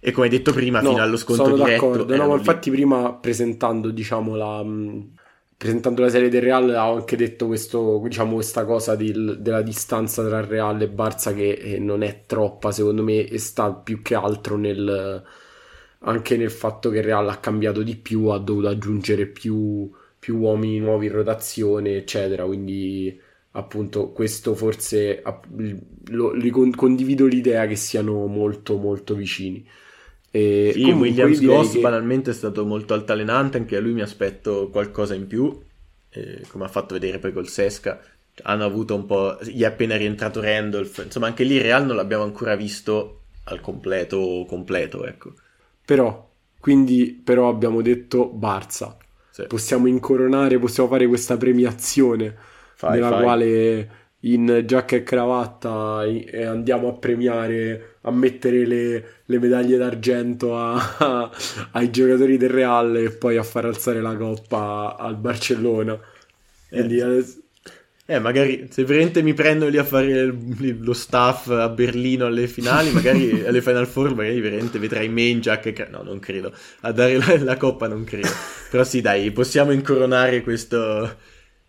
E 0.00 0.10
come 0.10 0.26
hai 0.26 0.32
detto 0.32 0.52
prima, 0.52 0.80
no, 0.80 0.90
fino 0.90 1.02
allo 1.02 1.16
scontro 1.16 1.44
sono 1.44 1.56
diretto... 1.56 1.86
D'accordo. 1.86 2.16
No, 2.16 2.26
ma 2.26 2.34
infatti 2.34 2.70
prima 2.70 3.14
presentando, 3.14 3.90
diciamo, 3.90 4.34
la... 4.34 4.64
Presentando 5.56 6.02
la 6.02 6.08
serie 6.08 6.28
del 6.28 6.42
Real 6.42 6.68
ho 6.70 6.96
anche 6.96 7.14
detto 7.14 7.46
questo, 7.46 8.00
diciamo, 8.02 8.34
questa 8.34 8.64
cosa 8.64 8.96
di, 8.96 9.12
della 9.38 9.62
distanza 9.62 10.26
tra 10.26 10.44
Real 10.44 10.82
e 10.82 10.90
Barça 10.90 11.32
che 11.32 11.52
eh, 11.52 11.78
non 11.78 12.02
è 12.02 12.24
troppa 12.26 12.72
secondo 12.72 13.04
me 13.04 13.24
e 13.24 13.38
sta 13.38 13.72
più 13.72 14.02
che 14.02 14.16
altro 14.16 14.56
nel, 14.56 15.22
anche 16.00 16.36
nel 16.36 16.50
fatto 16.50 16.90
che 16.90 17.00
Real 17.00 17.28
ha 17.28 17.36
cambiato 17.36 17.84
di 17.84 17.94
più, 17.94 18.26
ha 18.26 18.38
dovuto 18.38 18.66
aggiungere 18.66 19.26
più, 19.26 19.88
più 20.22 20.36
uomini 20.38 20.78
nuovi 20.78 21.06
in 21.06 21.12
rotazione, 21.14 21.96
eccetera. 21.96 22.44
Quindi, 22.44 23.20
appunto, 23.50 24.12
questo 24.12 24.54
forse 24.54 25.20
lo, 26.10 26.32
lo, 26.32 26.70
condivido 26.76 27.26
l'idea 27.26 27.66
che 27.66 27.74
siano 27.74 28.26
molto, 28.26 28.76
molto 28.76 29.16
vicini. 29.16 29.66
E 30.30 30.70
sì, 30.74 30.92
Williams 30.92 31.44
Goss 31.44 31.72
che... 31.72 31.80
banalmente 31.80 32.30
è 32.30 32.34
stato 32.34 32.64
molto 32.64 32.94
altalenante, 32.94 33.56
anche 33.56 33.74
a 33.76 33.80
lui 33.80 33.94
mi 33.94 34.00
aspetto 34.00 34.68
qualcosa 34.70 35.14
in 35.14 35.26
più, 35.26 35.60
eh, 36.10 36.42
come 36.46 36.66
ha 36.66 36.68
fatto 36.68 36.94
vedere 36.94 37.18
poi 37.18 37.32
col 37.32 37.48
Sesca. 37.48 38.00
Hanno 38.42 38.64
avuto 38.64 38.94
un 38.94 39.06
po'. 39.06 39.38
Gli 39.42 39.62
è 39.62 39.66
appena 39.66 39.96
rientrato 39.96 40.40
Randolph. 40.40 41.02
Insomma, 41.04 41.26
anche 41.26 41.42
lì 41.42 41.58
Real 41.58 41.84
non 41.84 41.96
l'abbiamo 41.96 42.22
ancora 42.22 42.54
visto 42.54 43.22
al 43.46 43.60
completo, 43.60 44.46
completo, 44.46 45.04
ecco. 45.04 45.32
Però, 45.84 46.30
quindi, 46.60 47.20
però 47.24 47.48
abbiamo 47.48 47.82
detto 47.82 48.32
Barça. 48.32 49.00
Sì. 49.32 49.46
Possiamo 49.46 49.86
incoronare, 49.86 50.58
possiamo 50.58 50.90
fare 50.90 51.06
questa 51.06 51.38
premiazione 51.38 52.36
fai, 52.74 52.96
nella 52.96 53.08
fai. 53.08 53.22
quale 53.22 53.90
in 54.24 54.62
giacca 54.66 54.96
e 54.96 55.02
cravatta 55.02 56.04
e 56.04 56.44
andiamo 56.44 56.88
a 56.88 56.92
premiare, 56.92 57.96
a 58.02 58.10
mettere 58.10 58.66
le, 58.66 59.04
le 59.24 59.38
medaglie 59.38 59.78
d'argento 59.78 60.56
a, 60.56 60.96
a, 60.98 61.30
ai 61.72 61.90
giocatori 61.90 62.36
del 62.36 62.50
Real 62.50 62.94
e 62.96 63.10
poi 63.10 63.38
a 63.38 63.42
far 63.42 63.64
alzare 63.64 64.02
la 64.02 64.14
coppa 64.16 64.96
al 64.98 65.16
Barcellona. 65.16 65.98
Quindi 66.68 66.98
eh, 66.98 67.02
adesso... 67.02 67.41
eh, 68.14 68.18
magari 68.18 68.68
se 68.70 68.84
veramente 68.84 69.22
mi 69.22 69.32
prendo 69.32 69.68
lì 69.68 69.78
a 69.78 69.84
fare 69.84 70.24
lo 70.26 70.92
staff 70.92 71.48
a 71.48 71.68
Berlino 71.68 72.26
alle 72.26 72.46
finali, 72.46 72.90
magari 72.90 73.42
alle 73.46 73.62
Final 73.62 73.86
Four, 73.86 74.14
magari 74.14 74.40
veramente 74.40 74.78
vedrai 74.78 75.08
me 75.08 75.22
in 75.22 75.40
giacca 75.40 75.68
e 75.68 75.72
cravatta. 75.72 75.96
No, 75.96 76.02
non 76.02 76.18
credo. 76.18 76.54
A 76.80 76.92
dare 76.92 77.16
la, 77.16 77.42
la 77.42 77.56
coppa 77.56 77.88
non 77.88 78.04
credo. 78.04 78.28
Però 78.70 78.84
sì, 78.84 79.00
dai, 79.00 79.30
possiamo 79.30 79.72
incoronare 79.72 80.42
questo 80.42 81.18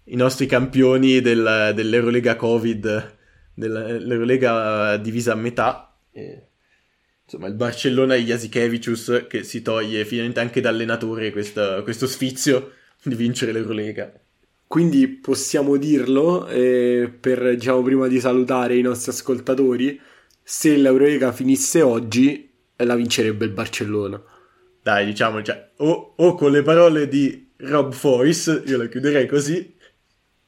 i 0.05 0.15
nostri 0.15 0.45
campioni 0.45 1.21
del, 1.21 1.71
dell'Eurolega 1.73 2.35
Covid, 2.35 3.17
dell'Eurolega 3.53 4.97
divisa 4.97 5.33
a 5.33 5.35
metà. 5.35 5.97
E, 6.11 6.47
insomma, 7.23 7.47
il 7.47 7.53
Barcellona 7.53 8.15
e 8.15 8.23
Jasikevicius 8.23 9.25
che 9.27 9.43
si 9.43 9.61
toglie 9.61 10.05
finalmente 10.05 10.41
anche 10.41 10.61
da 10.61 10.69
allenatore 10.69 11.31
questa, 11.31 11.81
questo 11.83 12.07
sfizio 12.07 12.73
di 13.01 13.15
vincere 13.15 13.51
l'Eurolega. 13.51 14.11
Quindi 14.73 15.07
possiamo 15.07 15.77
dirlo, 15.77 16.47
eh, 16.47 17.07
per, 17.19 17.55
diciamo, 17.55 17.83
prima 17.83 18.07
di 18.07 18.19
salutare 18.19 18.75
i 18.75 18.81
nostri 18.81 19.11
ascoltatori, 19.11 20.01
se 20.41 20.75
l'Eurolega 20.77 21.31
finisse 21.31 21.83
oggi, 21.83 22.51
la 22.77 22.95
vincerebbe 22.95 23.45
il 23.45 23.51
Barcellona. 23.51 24.19
Dai, 24.81 25.05
diciamo, 25.05 25.43
cioè, 25.43 25.73
o, 25.77 26.15
o 26.17 26.33
con 26.33 26.49
le 26.49 26.63
parole 26.63 27.07
di 27.07 27.51
Rob 27.57 27.93
Foyce, 27.93 28.63
io 28.65 28.77
la 28.77 28.87
chiuderei 28.87 29.27
così, 29.27 29.75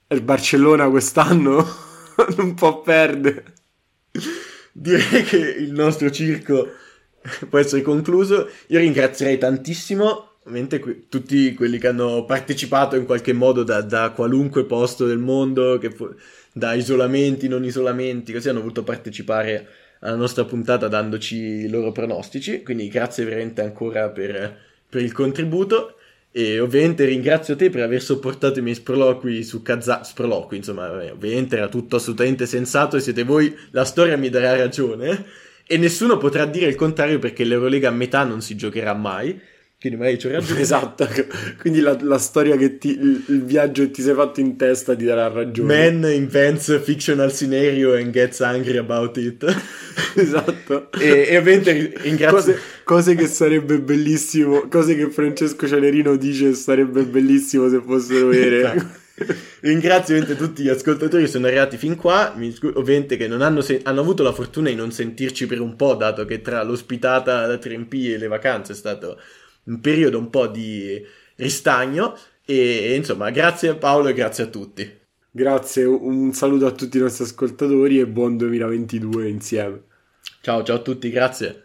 il 0.07 0.21
Barcellona 0.23 0.89
quest'anno 0.89 1.63
non 2.35 2.55
può 2.55 2.81
perdere. 2.81 3.53
Direi 4.71 5.21
che 5.21 5.37
il 5.37 5.71
nostro 5.71 6.09
circo 6.09 6.67
può 7.47 7.59
essere 7.59 7.83
concluso. 7.83 8.49
Io 8.69 8.79
ringrazierei 8.79 9.37
tantissimo 9.37 10.24
ovviamente 10.45 10.79
que- 10.79 11.07
tutti 11.09 11.53
quelli 11.53 11.77
che 11.77 11.87
hanno 11.87 12.25
partecipato 12.25 12.95
in 12.95 13.05
qualche 13.05 13.33
modo 13.33 13.63
da, 13.63 13.81
da 13.81 14.11
qualunque 14.11 14.65
posto 14.65 15.05
del 15.05 15.17
mondo, 15.17 15.79
fu- 15.95 16.13
da 16.51 16.73
isolamenti, 16.73 17.47
non 17.47 17.63
isolamenti, 17.63 18.31
così 18.31 18.49
hanno 18.49 18.61
voluto 18.61 18.83
partecipare 18.83 19.67
alla 19.99 20.15
nostra 20.15 20.45
puntata 20.45 20.87
dandoci 20.87 21.35
i 21.35 21.69
loro 21.69 21.91
pronostici. 21.91 22.63
Quindi 22.63 22.87
grazie 22.87 23.25
veramente 23.25 23.61
ancora 23.61 24.09
per, 24.09 24.57
per 24.87 25.01
il 25.01 25.11
contributo. 25.11 25.97
E 26.31 26.59
ovviamente 26.59 27.05
ringrazio 27.05 27.55
te 27.55 27.69
per 27.69 27.83
aver 27.83 28.01
sopportato 28.01 28.59
i 28.59 28.61
miei 28.61 28.75
sproloqui 28.75 29.41
su 29.43 29.61
Kazakh. 29.61 30.03
Sproloqui, 30.03 30.57
insomma, 30.57 30.91
ovviamente 30.91 31.55
era 31.55 31.69
tutto 31.69 31.95
assolutamente 31.95 32.45
sensato 32.45 32.97
e 32.97 32.99
siete 32.99 33.23
voi, 33.23 33.55
la 33.71 33.85
storia 33.85 34.17
mi 34.17 34.29
darà 34.29 34.55
ragione. 34.55 35.25
E 35.65 35.77
nessuno 35.77 36.17
potrà 36.17 36.45
dire 36.45 36.67
il 36.67 36.75
contrario 36.75 37.19
perché 37.19 37.43
l'Eurolega 37.45 37.87
a 37.87 37.91
metà 37.91 38.23
non 38.23 38.41
si 38.41 38.55
giocherà 38.55 38.93
mai. 38.93 39.39
Quindi 39.85 39.99
magari 39.99 40.17
ci 40.17 40.27
ragione. 40.29 40.59
Esatto, 40.65 41.07
quindi 41.59 41.79
la, 41.79 41.95
la 42.01 42.17
storia 42.17 42.55
che 42.55 42.79
ti, 42.79 42.89
il, 42.89 43.23
il, 43.27 43.43
viaggio 43.43 43.83
che 43.83 43.91
ti 43.91 44.01
sei 44.01 44.15
fatto 44.15 44.39
in 44.39 44.57
testa 44.57 44.95
ti 44.95 45.05
darà 45.05 45.27
ragione. 45.27 45.91
Man 45.91 46.11
invents 46.11 46.81
fictional 46.81 47.31
scenario 47.31 47.93
and 47.93 48.09
gets 48.09 48.41
angry 48.41 48.77
about 48.77 49.15
it. 49.17 49.45
esatto. 50.15 50.89
E, 50.99 51.27
e 51.29 51.37
ovviamente 51.37 51.93
ringrazio... 51.97 52.53
Cose, 52.53 52.59
cose, 52.83 53.15
che 53.15 53.27
sarebbe 53.27 53.79
bellissimo, 53.79 54.67
cose 54.69 54.95
che 54.95 55.11
Francesco 55.11 55.67
Celerino 55.67 56.15
dice 56.15 56.53
sarebbe 56.53 57.03
bellissimo 57.03 57.69
se 57.69 57.79
fossero 57.85 58.27
vere. 58.27 58.59
Esatto. 58.61 59.03
Ringrazio 59.61 60.15
ovviamente 60.15 60.43
tutti 60.43 60.63
gli 60.63 60.69
ascoltatori 60.69 61.23
che 61.23 61.29
sono 61.29 61.45
arrivati 61.45 61.77
fin 61.77 61.95
qua. 61.95 62.33
Mi 62.35 62.51
scu- 62.51 62.75
ovviamente 62.75 63.17
che 63.17 63.27
non 63.27 63.43
hanno, 63.43 63.61
se- 63.61 63.81
hanno, 63.83 64.01
avuto 64.01 64.23
la 64.23 64.33
fortuna 64.33 64.69
di 64.69 64.75
non 64.75 64.91
sentirci 64.91 65.45
per 65.45 65.61
un 65.61 65.75
po', 65.75 65.93
dato 65.93 66.25
che 66.25 66.41
tra 66.41 66.63
l'ospitata 66.63 67.45
da 67.45 67.53
3MP 67.53 68.13
e 68.13 68.17
le 68.17 68.27
vacanze 68.27 68.73
è 68.73 68.75
stato 68.75 69.19
un 69.65 69.79
periodo 69.81 70.17
un 70.17 70.29
po' 70.29 70.47
di 70.47 71.01
ristagno 71.35 72.17
e, 72.45 72.55
e 72.55 72.95
insomma 72.95 73.29
grazie 73.31 73.69
a 73.69 73.75
Paolo 73.75 74.09
e 74.09 74.13
grazie 74.13 74.45
a 74.45 74.47
tutti. 74.47 75.03
Grazie, 75.31 75.83
un 75.83 76.31
saluto 76.31 76.65
a 76.65 76.71
tutti 76.71 76.97
i 76.97 77.01
nostri 77.01 77.25
ascoltatori 77.25 77.99
e 77.99 78.07
buon 78.07 78.37
2022 78.37 79.27
insieme. 79.27 79.83
Ciao 80.41 80.63
ciao 80.63 80.77
a 80.77 80.79
tutti, 80.79 81.09
grazie. 81.09 81.64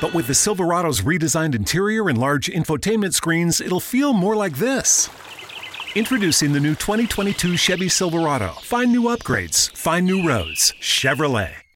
But 0.00 0.14
with 0.14 0.28
the 0.28 0.34
Silverado's 0.34 1.00
redesigned 1.00 1.54
interior 1.54 2.08
and 2.08 2.18
large 2.18 2.48
infotainment 2.48 3.14
screens, 3.14 3.60
it'll 3.60 3.80
feel 3.80 4.12
more 4.12 4.36
like 4.36 4.56
this. 4.56 5.10
Introducing 5.94 6.52
the 6.52 6.60
new 6.60 6.74
2022 6.74 7.56
Chevy 7.56 7.88
Silverado. 7.88 8.52
Find 8.62 8.92
new 8.92 9.04
upgrades, 9.04 9.70
find 9.76 10.06
new 10.06 10.26
roads. 10.26 10.74
Chevrolet. 10.80 11.62